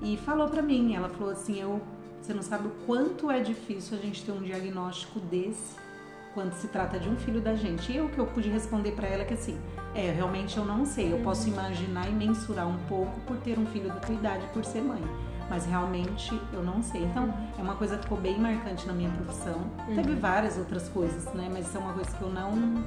e 0.00 0.16
falou 0.16 0.48
para 0.48 0.62
mim, 0.62 0.94
ela 0.94 1.08
falou 1.08 1.32
assim, 1.32 1.60
eu 1.60 1.80
você 2.20 2.34
não 2.34 2.42
sabe 2.42 2.68
o 2.68 2.70
quanto 2.86 3.30
é 3.30 3.40
difícil 3.40 3.96
a 3.96 4.00
gente 4.00 4.22
ter 4.22 4.30
um 4.30 4.42
diagnóstico 4.42 5.18
desse 5.20 5.74
quando 6.34 6.52
se 6.52 6.68
trata 6.68 6.98
de 6.98 7.08
um 7.08 7.16
filho 7.16 7.40
da 7.40 7.54
gente. 7.54 7.92
E 7.92 7.96
eu 7.96 8.08
que 8.08 8.18
eu 8.18 8.26
pude 8.26 8.48
responder 8.48 8.92
para 8.92 9.08
ela 9.08 9.22
é 9.22 9.24
que 9.24 9.34
assim, 9.34 9.58
é, 9.94 10.10
realmente 10.10 10.56
eu 10.56 10.64
não 10.64 10.84
sei. 10.84 11.12
Eu 11.12 11.18
posso 11.18 11.48
imaginar 11.48 12.08
e 12.08 12.12
mensurar 12.12 12.68
um 12.68 12.78
pouco 12.88 13.20
por 13.20 13.36
ter 13.38 13.58
um 13.58 13.66
filho 13.66 13.88
da 13.88 13.96
tua 13.96 14.14
idade, 14.14 14.46
por 14.52 14.64
ser 14.64 14.80
mãe. 14.80 15.02
Mas 15.48 15.66
realmente 15.66 16.40
eu 16.52 16.62
não 16.62 16.80
sei. 16.82 17.02
Então, 17.02 17.34
é 17.58 17.62
uma 17.62 17.74
coisa 17.74 17.96
que 17.96 18.04
ficou 18.04 18.18
bem 18.18 18.38
marcante 18.38 18.86
na 18.86 18.92
minha 18.92 19.10
profissão. 19.10 19.66
Uhum. 19.88 19.96
Teve 19.96 20.14
várias 20.14 20.56
outras 20.56 20.88
coisas, 20.88 21.24
né? 21.34 21.48
Mas 21.52 21.66
isso 21.66 21.76
é 21.76 21.80
uma 21.80 21.92
coisa 21.92 22.16
que 22.16 22.22
eu 22.22 22.30
não 22.30 22.84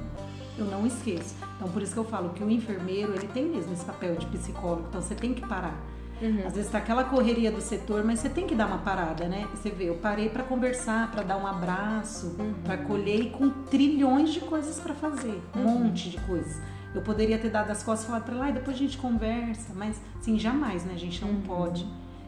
eu 0.56 0.64
não 0.64 0.86
esqueço. 0.86 1.34
Então, 1.56 1.68
por 1.68 1.82
isso 1.82 1.92
que 1.92 1.98
eu 1.98 2.04
falo 2.04 2.30
que 2.30 2.42
o 2.42 2.50
enfermeiro, 2.50 3.12
ele 3.12 3.26
tem 3.28 3.44
mesmo 3.44 3.72
esse 3.72 3.84
papel 3.84 4.14
de 4.16 4.26
psicólogo. 4.26 4.86
Então, 4.88 5.02
você 5.02 5.14
tem 5.14 5.34
que 5.34 5.46
parar. 5.46 5.76
Uhum. 6.22 6.46
Às 6.46 6.54
vezes 6.54 6.70
tá 6.70 6.78
aquela 6.78 7.04
correria 7.04 7.50
do 7.50 7.60
setor, 7.60 8.04
mas 8.04 8.20
você 8.20 8.28
tem 8.28 8.46
que 8.46 8.54
dar 8.54 8.66
uma 8.66 8.78
parada, 8.78 9.26
né? 9.26 9.46
Você 9.54 9.70
vê, 9.70 9.88
eu 9.88 9.96
parei 9.96 10.28
para 10.28 10.42
conversar, 10.42 11.10
para 11.10 11.22
dar 11.22 11.36
um 11.36 11.46
abraço, 11.46 12.36
uhum. 12.38 12.54
para 12.64 12.78
colher 12.78 13.20
e 13.20 13.30
com 13.30 13.50
trilhões 13.50 14.32
de 14.32 14.40
coisas 14.40 14.78
para 14.80 14.94
fazer, 14.94 15.42
um 15.54 15.60
uhum. 15.60 15.78
monte 15.84 16.10
de 16.10 16.18
coisas. 16.20 16.60
Eu 16.94 17.02
poderia 17.02 17.38
ter 17.38 17.50
dado 17.50 17.70
as 17.70 17.82
costas 17.82 18.04
e 18.04 18.06
falado 18.06 18.24
para 18.24 18.36
lá 18.36 18.50
e 18.50 18.52
depois 18.52 18.76
a 18.76 18.78
gente 18.78 18.96
conversa, 18.96 19.72
mas 19.74 20.00
assim, 20.18 20.38
jamais, 20.38 20.84
né? 20.84 20.92
A 20.94 20.98
gente 20.98 21.20
não 21.20 21.30
uhum. 21.30 21.40
pode. 21.42 21.86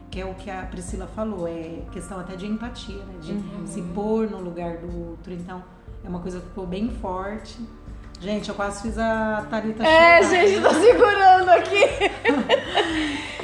Que 0.09 0.21
é 0.21 0.25
o 0.25 0.33
que 0.35 0.49
a 0.49 0.61
Priscila 0.63 1.05
falou, 1.05 1.47
é 1.47 1.81
questão 1.91 2.17
até 2.19 2.35
de 2.35 2.45
empatia, 2.45 2.95
né? 2.95 3.15
De 3.21 3.33
uhum. 3.33 3.65
se 3.65 3.81
pôr 3.81 4.29
no 4.29 4.39
lugar 4.39 4.77
do 4.77 5.09
outro. 5.09 5.33
Então, 5.33 5.61
é 6.03 6.07
uma 6.07 6.19
coisa 6.19 6.39
que 6.39 6.47
ficou 6.47 6.65
bem 6.65 6.89
forte. 6.89 7.59
Gente, 8.19 8.49
eu 8.49 8.55
quase 8.55 8.81
fiz 8.81 8.97
a 8.97 9.45
Thalita 9.49 9.83
É, 9.83 10.23
chorar. 10.23 10.29
gente, 10.29 10.61
tô 10.61 10.73
segurando 10.73 11.49
aqui. 11.49 11.83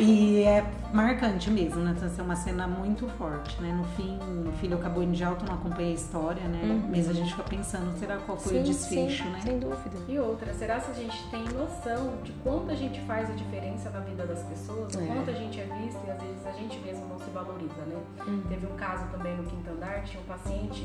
e 0.04 0.44
é 0.44 0.66
marcante 0.94 1.50
mesmo, 1.50 1.82
né? 1.82 1.94
Então, 1.96 2.08
assim, 2.08 2.22
é 2.22 2.24
uma 2.24 2.36
cena 2.36 2.68
muito 2.68 3.08
forte, 3.18 3.60
né? 3.62 3.72
No 3.72 3.84
fim, 3.96 4.20
o 4.48 4.52
filho 4.54 4.78
acabou 4.78 5.02
indo 5.02 5.14
de 5.14 5.24
alto, 5.24 5.46
não 5.46 5.56
acompanhei 5.56 5.92
a 5.92 5.96
história, 5.96 6.44
né? 6.44 6.62
Uhum. 6.64 6.90
Mas 6.90 7.10
a 7.10 7.14
gente 7.14 7.32
fica 7.32 7.44
pensando, 7.44 7.98
será 7.98 8.18
qual 8.18 8.38
foi 8.38 8.54
sim, 8.54 8.60
o 8.60 8.64
desfecho, 8.64 9.24
sim, 9.24 9.30
né? 9.30 9.40
Sem 9.42 9.60
dúvida. 9.60 9.98
E 10.08 10.20
outra, 10.20 10.54
será 10.54 10.80
se 10.80 10.92
a 10.92 10.94
gente 10.94 11.28
tem 11.30 11.44
noção 11.46 12.18
de 12.24 12.32
quanto 12.44 12.72
a 12.72 12.76
gente 12.76 13.00
faz 13.02 13.30
a 13.30 13.34
diferença 13.34 13.90
na 13.90 14.02
vida 14.02 14.26
das 14.26 14.44
pessoas, 14.44 14.96
é. 14.96 15.06
quanto 15.06 15.30
a 15.30 15.34
gente 15.34 15.60
é 15.60 15.66
visto 15.82 16.00
e 16.06 16.12
às 16.12 16.22
vezes 16.22 16.46
a 16.46 16.52
gente 16.52 16.78
mesmo 16.80 17.08
não 17.08 17.18
se 17.18 17.30
valoriza, 17.30 17.82
né? 17.88 17.96
Uhum. 18.28 18.44
Teve 18.50 18.68
um 18.68 18.76
caso 18.76 19.08
também 19.08 19.36
no 19.38 19.44
Quinto 19.44 19.70
Andar, 19.72 20.04
tinha 20.04 20.22
um 20.22 20.26
paciente 20.26 20.82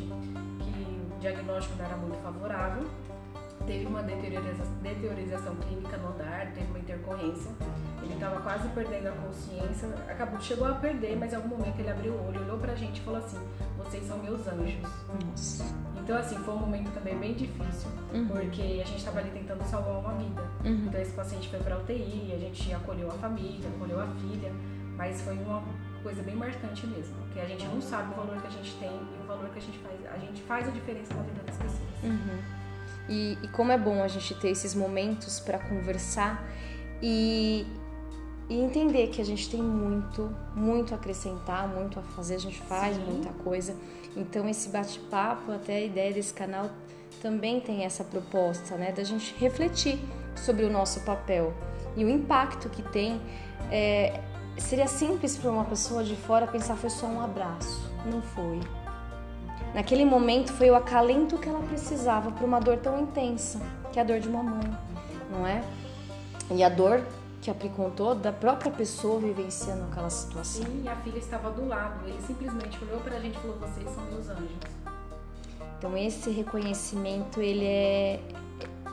que 0.60 1.14
o 1.14 1.18
diagnóstico 1.20 1.76
não 1.76 1.84
era 1.84 1.96
muito 1.96 2.18
favorável 2.22 2.86
teve 3.68 3.84
uma 3.84 4.02
deteriorização 4.02 5.54
clínica 5.56 5.98
no 5.98 6.08
andar, 6.08 6.50
teve 6.54 6.66
uma 6.70 6.78
intercorrência. 6.78 7.50
Ele 8.02 8.14
estava 8.14 8.40
quase 8.40 8.66
perdendo 8.68 9.08
a 9.08 9.12
consciência, 9.12 9.88
acabou, 10.08 10.40
chegou 10.40 10.66
a 10.66 10.74
perder, 10.74 11.16
mas 11.16 11.32
em 11.32 11.36
algum 11.36 11.50
momento 11.50 11.78
ele 11.78 11.90
abriu 11.90 12.12
o 12.14 12.28
olho, 12.28 12.40
olhou 12.42 12.58
pra 12.58 12.74
gente 12.74 12.98
e 12.98 13.04
falou 13.04 13.20
assim: 13.20 13.38
Vocês 13.76 14.06
são 14.06 14.16
meus 14.18 14.46
anjos. 14.48 14.88
Nossa. 15.26 15.64
Então, 15.98 16.16
assim, 16.16 16.36
foi 16.36 16.54
um 16.54 16.58
momento 16.58 16.90
também 16.94 17.18
bem 17.18 17.34
difícil, 17.34 17.90
uhum. 18.14 18.28
porque 18.28 18.62
a 18.62 18.86
gente 18.86 18.96
estava 18.96 19.18
ali 19.18 19.30
tentando 19.30 19.62
salvar 19.64 19.98
uma 19.98 20.14
vida. 20.14 20.42
Uhum. 20.64 20.86
Então, 20.86 21.00
esse 21.02 21.12
paciente 21.12 21.50
foi 21.50 21.58
pra 21.58 21.76
UTI, 21.76 22.32
a 22.34 22.38
gente 22.38 22.72
acolheu 22.72 23.10
a 23.10 23.14
família, 23.14 23.68
acolheu 23.68 24.00
a 24.00 24.06
filha, 24.06 24.50
mas 24.96 25.20
foi 25.20 25.34
uma 25.34 25.62
coisa 26.02 26.22
bem 26.22 26.34
marcante 26.34 26.86
mesmo, 26.86 27.14
porque 27.16 27.40
a 27.40 27.44
gente 27.44 27.66
não 27.66 27.82
sabe 27.82 28.14
o 28.14 28.16
valor 28.16 28.40
que 28.40 28.46
a 28.46 28.50
gente 28.50 28.74
tem 28.76 28.88
e 28.88 29.22
o 29.22 29.26
valor 29.26 29.50
que 29.50 29.58
a 29.58 29.62
gente 29.62 29.78
faz. 29.80 30.06
A 30.06 30.16
gente 30.16 30.40
faz 30.44 30.66
a 30.66 30.70
diferença 30.70 31.12
na 31.12 31.22
vida 31.24 31.42
das 31.44 31.56
pessoas. 31.58 32.02
Uhum. 32.02 32.57
E, 33.08 33.38
e 33.42 33.48
como 33.48 33.72
é 33.72 33.78
bom 33.78 34.02
a 34.02 34.08
gente 34.08 34.34
ter 34.34 34.50
esses 34.50 34.74
momentos 34.74 35.40
para 35.40 35.58
conversar 35.58 36.44
e, 37.02 37.66
e, 38.48 38.60
entender 38.60 39.08
que 39.08 39.20
a 39.20 39.24
gente 39.24 39.48
tem 39.48 39.62
muito, 39.62 40.34
muito 40.54 40.92
a 40.92 40.96
acrescentar, 40.96 41.66
muito 41.68 41.98
a 41.98 42.02
fazer, 42.02 42.34
a 42.34 42.40
gente 42.40 42.60
faz 42.62 42.96
Sim. 42.96 43.02
muita 43.02 43.30
coisa. 43.44 43.74
Então 44.16 44.48
esse 44.48 44.68
bate-papo, 44.68 45.52
até 45.52 45.76
a 45.76 45.80
ideia 45.80 46.12
desse 46.12 46.34
canal 46.34 46.70
também 47.22 47.60
tem 47.60 47.84
essa 47.84 48.04
proposta, 48.04 48.76
né, 48.76 48.92
da 48.92 49.02
gente 49.02 49.34
refletir 49.38 49.98
sobre 50.36 50.64
o 50.64 50.70
nosso 50.70 51.00
papel 51.00 51.52
e 51.96 52.04
o 52.04 52.08
impacto 52.08 52.68
que 52.68 52.82
tem. 52.82 53.20
É, 53.70 54.20
seria 54.56 54.86
simples 54.86 55.36
para 55.36 55.50
uma 55.50 55.64
pessoa 55.64 56.02
de 56.02 56.16
fora 56.16 56.46
pensar 56.46 56.76
foi 56.76 56.90
só 56.90 57.06
um 57.06 57.20
abraço, 57.20 57.90
não 58.06 58.22
foi. 58.22 58.60
Naquele 59.74 60.04
momento 60.04 60.52
foi 60.52 60.70
o 60.70 60.74
acalento 60.74 61.38
que 61.38 61.48
ela 61.48 61.60
precisava 61.60 62.30
para 62.30 62.44
uma 62.44 62.60
dor 62.60 62.78
tão 62.78 63.00
intensa, 63.00 63.60
que 63.92 63.98
é 63.98 64.02
a 64.02 64.04
dor 64.04 64.20
de 64.20 64.28
uma 64.28 64.42
mãe, 64.42 64.70
não 65.30 65.46
é? 65.46 65.62
E 66.50 66.64
a 66.64 66.68
dor 66.68 67.02
que 67.40 67.50
aplicou 67.50 67.90
todo 67.90 68.20
da 68.20 68.32
própria 68.32 68.70
pessoa 68.70 69.20
vivenciando 69.20 69.84
aquela 69.84 70.10
situação. 70.10 70.64
Sim, 70.64 70.82
e 70.84 70.88
a 70.88 70.96
filha 70.96 71.18
estava 71.18 71.50
do 71.50 71.66
lado. 71.66 72.06
Ele 72.06 72.20
simplesmente 72.26 72.82
olhou 72.82 73.00
para 73.00 73.16
a 73.16 73.20
gente 73.20 73.36
e 73.36 73.40
falou: 73.40 73.56
"Vocês 73.58 73.88
são 73.90 74.04
meus 74.04 74.28
anjos". 74.28 74.50
Então 75.78 75.96
esse 75.96 76.30
reconhecimento 76.30 77.40
ele 77.40 77.64
é 77.64 78.20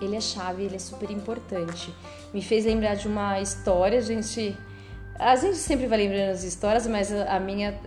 ele 0.01 0.15
é 0.15 0.21
chave, 0.21 0.63
ele 0.63 0.75
é 0.75 0.79
super 0.79 1.09
importante. 1.09 1.93
Me 2.33 2.41
fez 2.41 2.65
lembrar 2.65 2.95
de 2.95 3.07
uma 3.07 3.39
história, 3.39 3.97
a 3.97 4.01
gente 4.01 4.55
a 5.17 5.35
gente 5.35 5.57
sempre 5.57 5.87
vai 5.87 5.97
lembrando 5.99 6.31
as 6.31 6.43
histórias, 6.43 6.85
mas 6.87 7.11
a 7.11 7.39
minha 7.39 7.79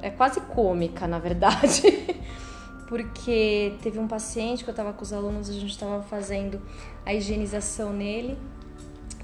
é 0.00 0.10
quase 0.10 0.40
cômica, 0.40 1.06
na 1.06 1.18
verdade. 1.18 1.82
Porque 2.88 3.74
teve 3.82 3.98
um 3.98 4.08
paciente 4.08 4.64
que 4.64 4.70
eu 4.70 4.72
estava 4.72 4.92
com 4.92 5.02
os 5.02 5.12
alunos, 5.12 5.50
a 5.50 5.52
gente 5.52 5.70
estava 5.70 6.02
fazendo 6.02 6.60
a 7.04 7.12
higienização 7.12 7.92
nele, 7.92 8.38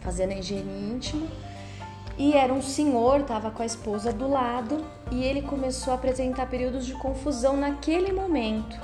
fazendo 0.01 0.33
a 0.33 0.37
higiene 0.37 0.95
íntima. 0.95 1.27
E 2.19 2.35
era 2.35 2.53
um 2.53 2.61
senhor, 2.61 3.21
estava 3.21 3.51
com 3.51 3.63
a 3.63 3.67
esposa 3.67 4.13
do 4.13 4.29
lado, 4.29 4.85
e 5.11 5.25
ele 5.25 5.43
começou 5.43 5.93
a 5.93 5.97
apresentar 5.97 6.47
períodos 6.47 6.85
de 6.85 6.93
confusão 6.95 7.57
naquele 7.57 8.13
momento. 8.13 8.79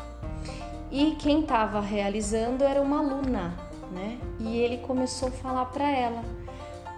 E 0.90 1.14
quem 1.16 1.40
estava 1.40 1.80
realizando 1.80 2.64
era 2.64 2.80
uma 2.80 2.98
aluna, 2.98 3.54
né? 3.92 4.18
E 4.40 4.58
ele 4.58 4.78
começou 4.78 5.28
a 5.28 5.32
falar 5.32 5.66
para 5.66 5.88
ela: 5.88 6.24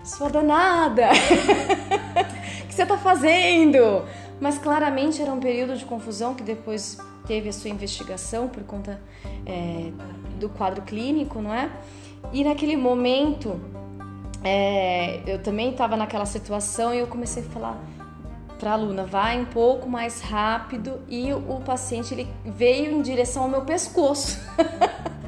sua 0.04 0.28
danada! 0.28 1.08
o 2.62 2.66
que 2.66 2.74
você 2.74 2.84
tá 2.84 2.98
fazendo? 2.98 4.04
Mas 4.40 4.58
claramente 4.58 5.22
era 5.22 5.32
um 5.32 5.40
período 5.40 5.76
de 5.76 5.84
confusão 5.84 6.34
que 6.34 6.42
depois 6.42 6.98
teve 7.26 7.48
a 7.48 7.52
sua 7.52 7.70
investigação 7.70 8.48
por 8.48 8.62
conta 8.64 9.00
é, 9.46 9.90
do 10.40 10.48
quadro 10.48 10.82
clínico, 10.82 11.40
não 11.40 11.54
é? 11.54 11.70
E 12.32 12.42
naquele 12.44 12.76
momento 12.76 13.60
é, 14.42 15.20
eu 15.26 15.40
também 15.40 15.70
estava 15.70 15.96
naquela 15.96 16.26
situação 16.26 16.92
e 16.92 16.98
eu 16.98 17.06
comecei 17.06 17.42
a 17.42 17.46
falar 17.46 17.80
para 18.58 18.70
a 18.70 18.74
aluna, 18.74 19.04
vai 19.04 19.40
um 19.40 19.44
pouco 19.44 19.88
mais 19.88 20.20
rápido 20.20 21.00
e 21.08 21.32
o 21.32 21.60
paciente 21.64 22.14
ele 22.14 22.28
veio 22.44 22.92
em 22.92 23.02
direção 23.02 23.44
ao 23.44 23.48
meu 23.48 23.62
pescoço. 23.62 24.40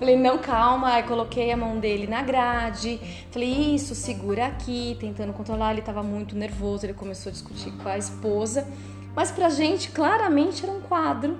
Falei, 0.00 0.16
não, 0.16 0.38
calma. 0.38 0.94
Aí 0.94 1.02
coloquei 1.02 1.52
a 1.52 1.56
mão 1.58 1.78
dele 1.78 2.06
na 2.06 2.22
grade. 2.22 2.98
Falei, 3.30 3.74
isso, 3.74 3.94
segura 3.94 4.46
aqui, 4.46 4.96
tentando 4.98 5.34
controlar. 5.34 5.72
Ele 5.72 5.82
tava 5.82 6.02
muito 6.02 6.34
nervoso, 6.34 6.86
ele 6.86 6.94
começou 6.94 7.28
a 7.28 7.32
discutir 7.32 7.70
com 7.72 7.86
a 7.86 7.98
esposa. 7.98 8.66
Mas 9.14 9.30
pra 9.30 9.50
gente, 9.50 9.90
claramente 9.90 10.64
era 10.64 10.72
um 10.72 10.80
quadro, 10.80 11.38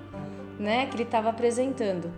né, 0.59 0.85
que 0.85 0.95
ele 0.95 1.05
tava 1.05 1.29
apresentando. 1.29 2.13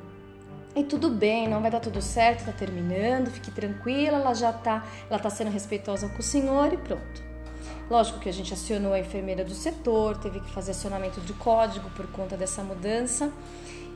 E 0.75 0.83
tudo 0.83 1.09
bem, 1.09 1.47
não 1.47 1.61
vai 1.61 1.71
dar 1.71 1.79
tudo 1.79 2.01
certo, 2.01 2.45
tá 2.45 2.51
terminando, 2.51 3.29
fique 3.29 3.51
tranquila, 3.51 4.17
ela 4.17 4.33
já 4.33 4.51
tá, 4.51 4.83
ela 5.09 5.19
tá 5.19 5.29
sendo 5.29 5.51
respeitosa 5.51 6.09
com 6.09 6.19
o 6.19 6.23
senhor 6.23 6.73
e 6.73 6.77
pronto. 6.77 7.23
Lógico 7.89 8.19
que 8.19 8.27
a 8.27 8.33
gente 8.33 8.53
acionou 8.53 8.91
a 8.91 8.99
enfermeira 8.99 9.45
do 9.45 9.53
setor, 9.53 10.17
teve 10.17 10.39
que 10.41 10.51
fazer 10.51 10.71
acionamento 10.71 11.21
de 11.21 11.31
código 11.33 11.89
por 11.91 12.07
conta 12.07 12.35
dessa 12.35 12.63
mudança. 12.63 13.31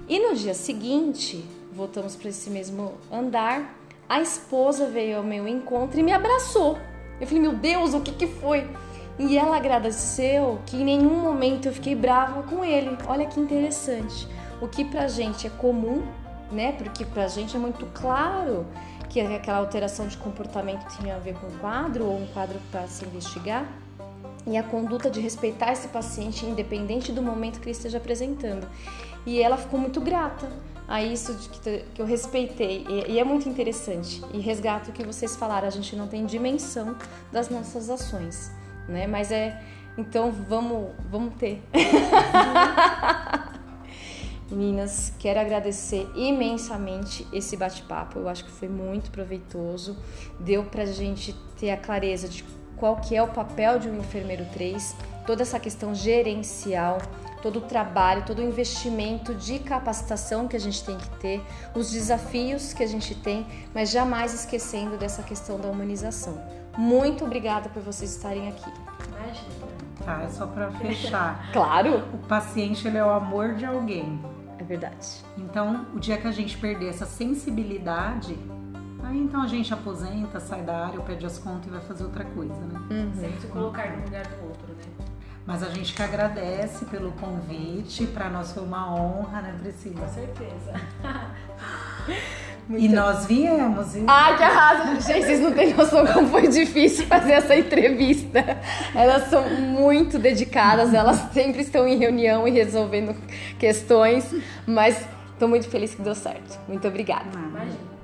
E 0.07 0.19
no 0.19 0.35
dia 0.35 0.53
seguinte, 0.53 1.43
voltamos 1.73 2.15
para 2.15 2.29
esse 2.29 2.49
mesmo 2.49 2.93
andar, 3.11 3.75
a 4.09 4.21
esposa 4.21 4.87
veio 4.87 5.17
ao 5.17 5.23
meu 5.23 5.47
encontro 5.47 5.99
e 5.99 6.03
me 6.03 6.13
abraçou. 6.13 6.77
Eu 7.19 7.27
falei, 7.27 7.41
meu 7.41 7.53
Deus, 7.53 7.93
o 7.93 8.01
que 8.01 8.11
que 8.11 8.27
foi? 8.27 8.69
E 9.19 9.37
ela 9.37 9.57
agradeceu 9.57 10.59
que 10.65 10.77
em 10.77 10.85
nenhum 10.85 11.19
momento 11.19 11.67
eu 11.67 11.73
fiquei 11.73 11.95
brava 11.95 12.43
com 12.43 12.63
ele. 12.63 12.95
Olha 13.07 13.25
que 13.25 13.39
interessante. 13.39 14.27
O 14.61 14.67
que 14.67 14.85
pra 14.85 15.07
gente 15.07 15.47
é 15.47 15.49
comum, 15.49 16.03
né? 16.51 16.71
Porque 16.73 17.03
pra 17.03 17.27
gente 17.27 17.55
é 17.55 17.59
muito 17.59 17.85
claro 17.87 18.65
que 19.09 19.19
aquela 19.19 19.57
alteração 19.57 20.07
de 20.07 20.17
comportamento 20.17 20.85
tinha 20.97 21.15
a 21.15 21.19
ver 21.19 21.33
com 21.35 21.47
um 21.47 21.57
quadro 21.57 22.05
ou 22.05 22.21
um 22.21 22.27
quadro 22.27 22.59
para 22.71 22.87
se 22.87 23.03
investigar. 23.05 23.67
E 24.45 24.55
a 24.55 24.63
conduta 24.63 25.09
de 25.09 25.19
respeitar 25.19 25.73
esse 25.73 25.89
paciente, 25.89 26.45
independente 26.45 27.11
do 27.11 27.21
momento 27.21 27.59
que 27.59 27.65
ele 27.65 27.71
esteja 27.71 27.97
apresentando. 27.97 28.67
E 29.25 29.41
ela 29.41 29.57
ficou 29.57 29.79
muito 29.79 29.99
grata 29.99 30.47
a 30.87 31.03
isso 31.03 31.33
de 31.33 31.49
que, 31.49 31.85
que 31.93 32.01
eu 32.01 32.05
respeitei. 32.05 32.85
E, 32.87 33.13
e, 33.13 33.19
é 33.19 33.23
muito 33.23 33.49
interessante. 33.49 34.23
E 34.33 34.39
resgato 34.39 34.89
o 34.89 34.93
que 34.93 35.03
vocês 35.03 35.35
falaram, 35.35 35.67
a 35.67 35.71
gente 35.71 35.95
não 35.95 36.07
tem 36.07 36.25
dimensão 36.25 36.95
das 37.31 37.49
nossas 37.49 37.89
ações 37.89 38.51
né? 38.87 39.05
Mas 39.07 39.31
é. 39.31 39.61
Então 39.97 40.31
vamos, 40.31 40.91
vamos 41.09 41.33
ter. 41.35 41.61
Meninas, 44.49 45.11
quero 45.19 45.39
agradecer 45.41 46.07
imensamente 46.15 47.27
esse 47.33 47.57
bate-papo. 47.57 48.19
Eu 48.19 48.29
acho 48.29 48.45
que 48.45 48.51
foi 48.51 48.69
muito 48.69 49.11
proveitoso. 49.11 49.97
Deu 50.39 50.63
pra 50.63 50.85
gente 50.85 51.33
ter 51.59 51.71
a 51.71 51.77
clareza 51.77 52.29
de 52.29 52.45
qual 52.77 52.97
que 52.97 53.15
é 53.15 53.23
o 53.23 53.27
papel 53.27 53.79
de 53.79 53.89
um 53.89 53.97
enfermeiro 53.97 54.45
3, 54.53 54.95
toda 55.25 55.41
essa 55.41 55.59
questão 55.59 55.95
gerencial, 55.95 56.99
todo 57.47 57.59
o 57.59 57.61
trabalho, 57.61 58.25
todo 58.25 58.39
o 58.39 58.43
investimento 58.43 59.33
de 59.33 59.57
capacitação 59.57 60.49
que 60.49 60.55
a 60.57 60.59
gente 60.59 60.83
tem 60.83 60.97
que 60.97 61.09
ter, 61.11 61.41
os 61.73 61.89
desafios 61.89 62.73
que 62.73 62.83
a 62.83 62.87
gente 62.87 63.15
tem, 63.15 63.47
mas 63.73 63.89
jamais 63.89 64.33
esquecendo 64.33 64.97
dessa 64.97 65.23
questão 65.23 65.57
da 65.57 65.69
humanização. 65.69 66.37
Muito 66.77 67.23
obrigada 67.23 67.69
por 67.69 67.81
vocês 67.81 68.11
estarem 68.11 68.49
aqui. 68.49 68.69
Imagina. 69.07 69.67
Tá, 70.03 70.23
é 70.23 70.27
só 70.27 70.45
para 70.45 70.69
fechar. 70.71 71.49
claro. 71.53 72.03
O 72.13 72.17
paciente 72.27 72.85
ele 72.85 72.97
é 72.97 73.05
o 73.05 73.11
amor 73.11 73.55
de 73.55 73.65
alguém. 73.65 74.19
É 74.59 74.63
verdade. 74.65 75.23
Então, 75.37 75.85
o 75.95 75.99
dia 76.01 76.17
que 76.17 76.27
a 76.27 76.31
gente 76.31 76.57
perder 76.57 76.89
essa 76.89 77.05
sensibilidade, 77.05 78.37
aí 79.03 79.17
então 79.17 79.41
a 79.41 79.47
gente 79.47 79.73
aposenta, 79.73 80.41
sai 80.41 80.63
da 80.63 80.87
área, 80.87 80.99
pede 80.99 81.25
as 81.25 81.37
contas 81.37 81.67
e 81.67 81.69
vai 81.69 81.81
fazer 81.81 82.03
outra 82.03 82.25
coisa, 82.25 82.59
né? 82.65 82.81
Uhum. 82.91 83.13
Sem 83.13 83.39
se 83.39 83.47
colocar 83.47 83.89
no 83.95 84.03
lugar 84.03 84.27
do 84.27 84.47
outro? 84.49 84.66
Mas 85.47 85.63
a 85.63 85.69
gente 85.69 85.93
que 85.93 86.03
agradece 86.03 86.83
pelo 86.85 87.13
convite, 87.13 88.05
para 88.07 88.29
nós 88.29 88.51
foi 88.51 88.63
uma 88.63 88.93
honra, 88.93 89.41
né, 89.41 89.55
Priscila? 89.61 90.01
Com 90.01 90.13
certeza. 90.13 90.73
Muito... 92.67 92.83
E 92.83 92.89
nós 92.89 93.25
viemos. 93.25 93.95
E... 93.95 94.03
Ai, 94.05 94.35
que 94.35 94.43
arraso! 94.43 95.07
Gente, 95.07 95.25
vocês 95.25 95.39
não 95.39 95.53
têm 95.53 95.73
noção 95.73 96.05
como 96.05 96.27
foi 96.27 96.49
difícil 96.49 97.07
fazer 97.07 97.31
essa 97.31 97.55
entrevista. 97.55 98.43
Elas 98.93 99.29
são 99.29 99.49
muito 99.49 100.19
dedicadas, 100.19 100.93
elas 100.93 101.31
sempre 101.31 101.61
estão 101.61 101.87
em 101.87 101.97
reunião 101.97 102.45
e 102.45 102.51
resolvendo 102.51 103.15
questões, 103.57 104.35
mas 104.65 105.07
estou 105.31 105.47
muito 105.47 105.69
feliz 105.69 105.95
que 105.95 106.01
deu 106.01 106.13
certo. 106.13 106.59
Muito 106.67 106.85
obrigada. 106.85 107.29
Imagina. 107.33 107.96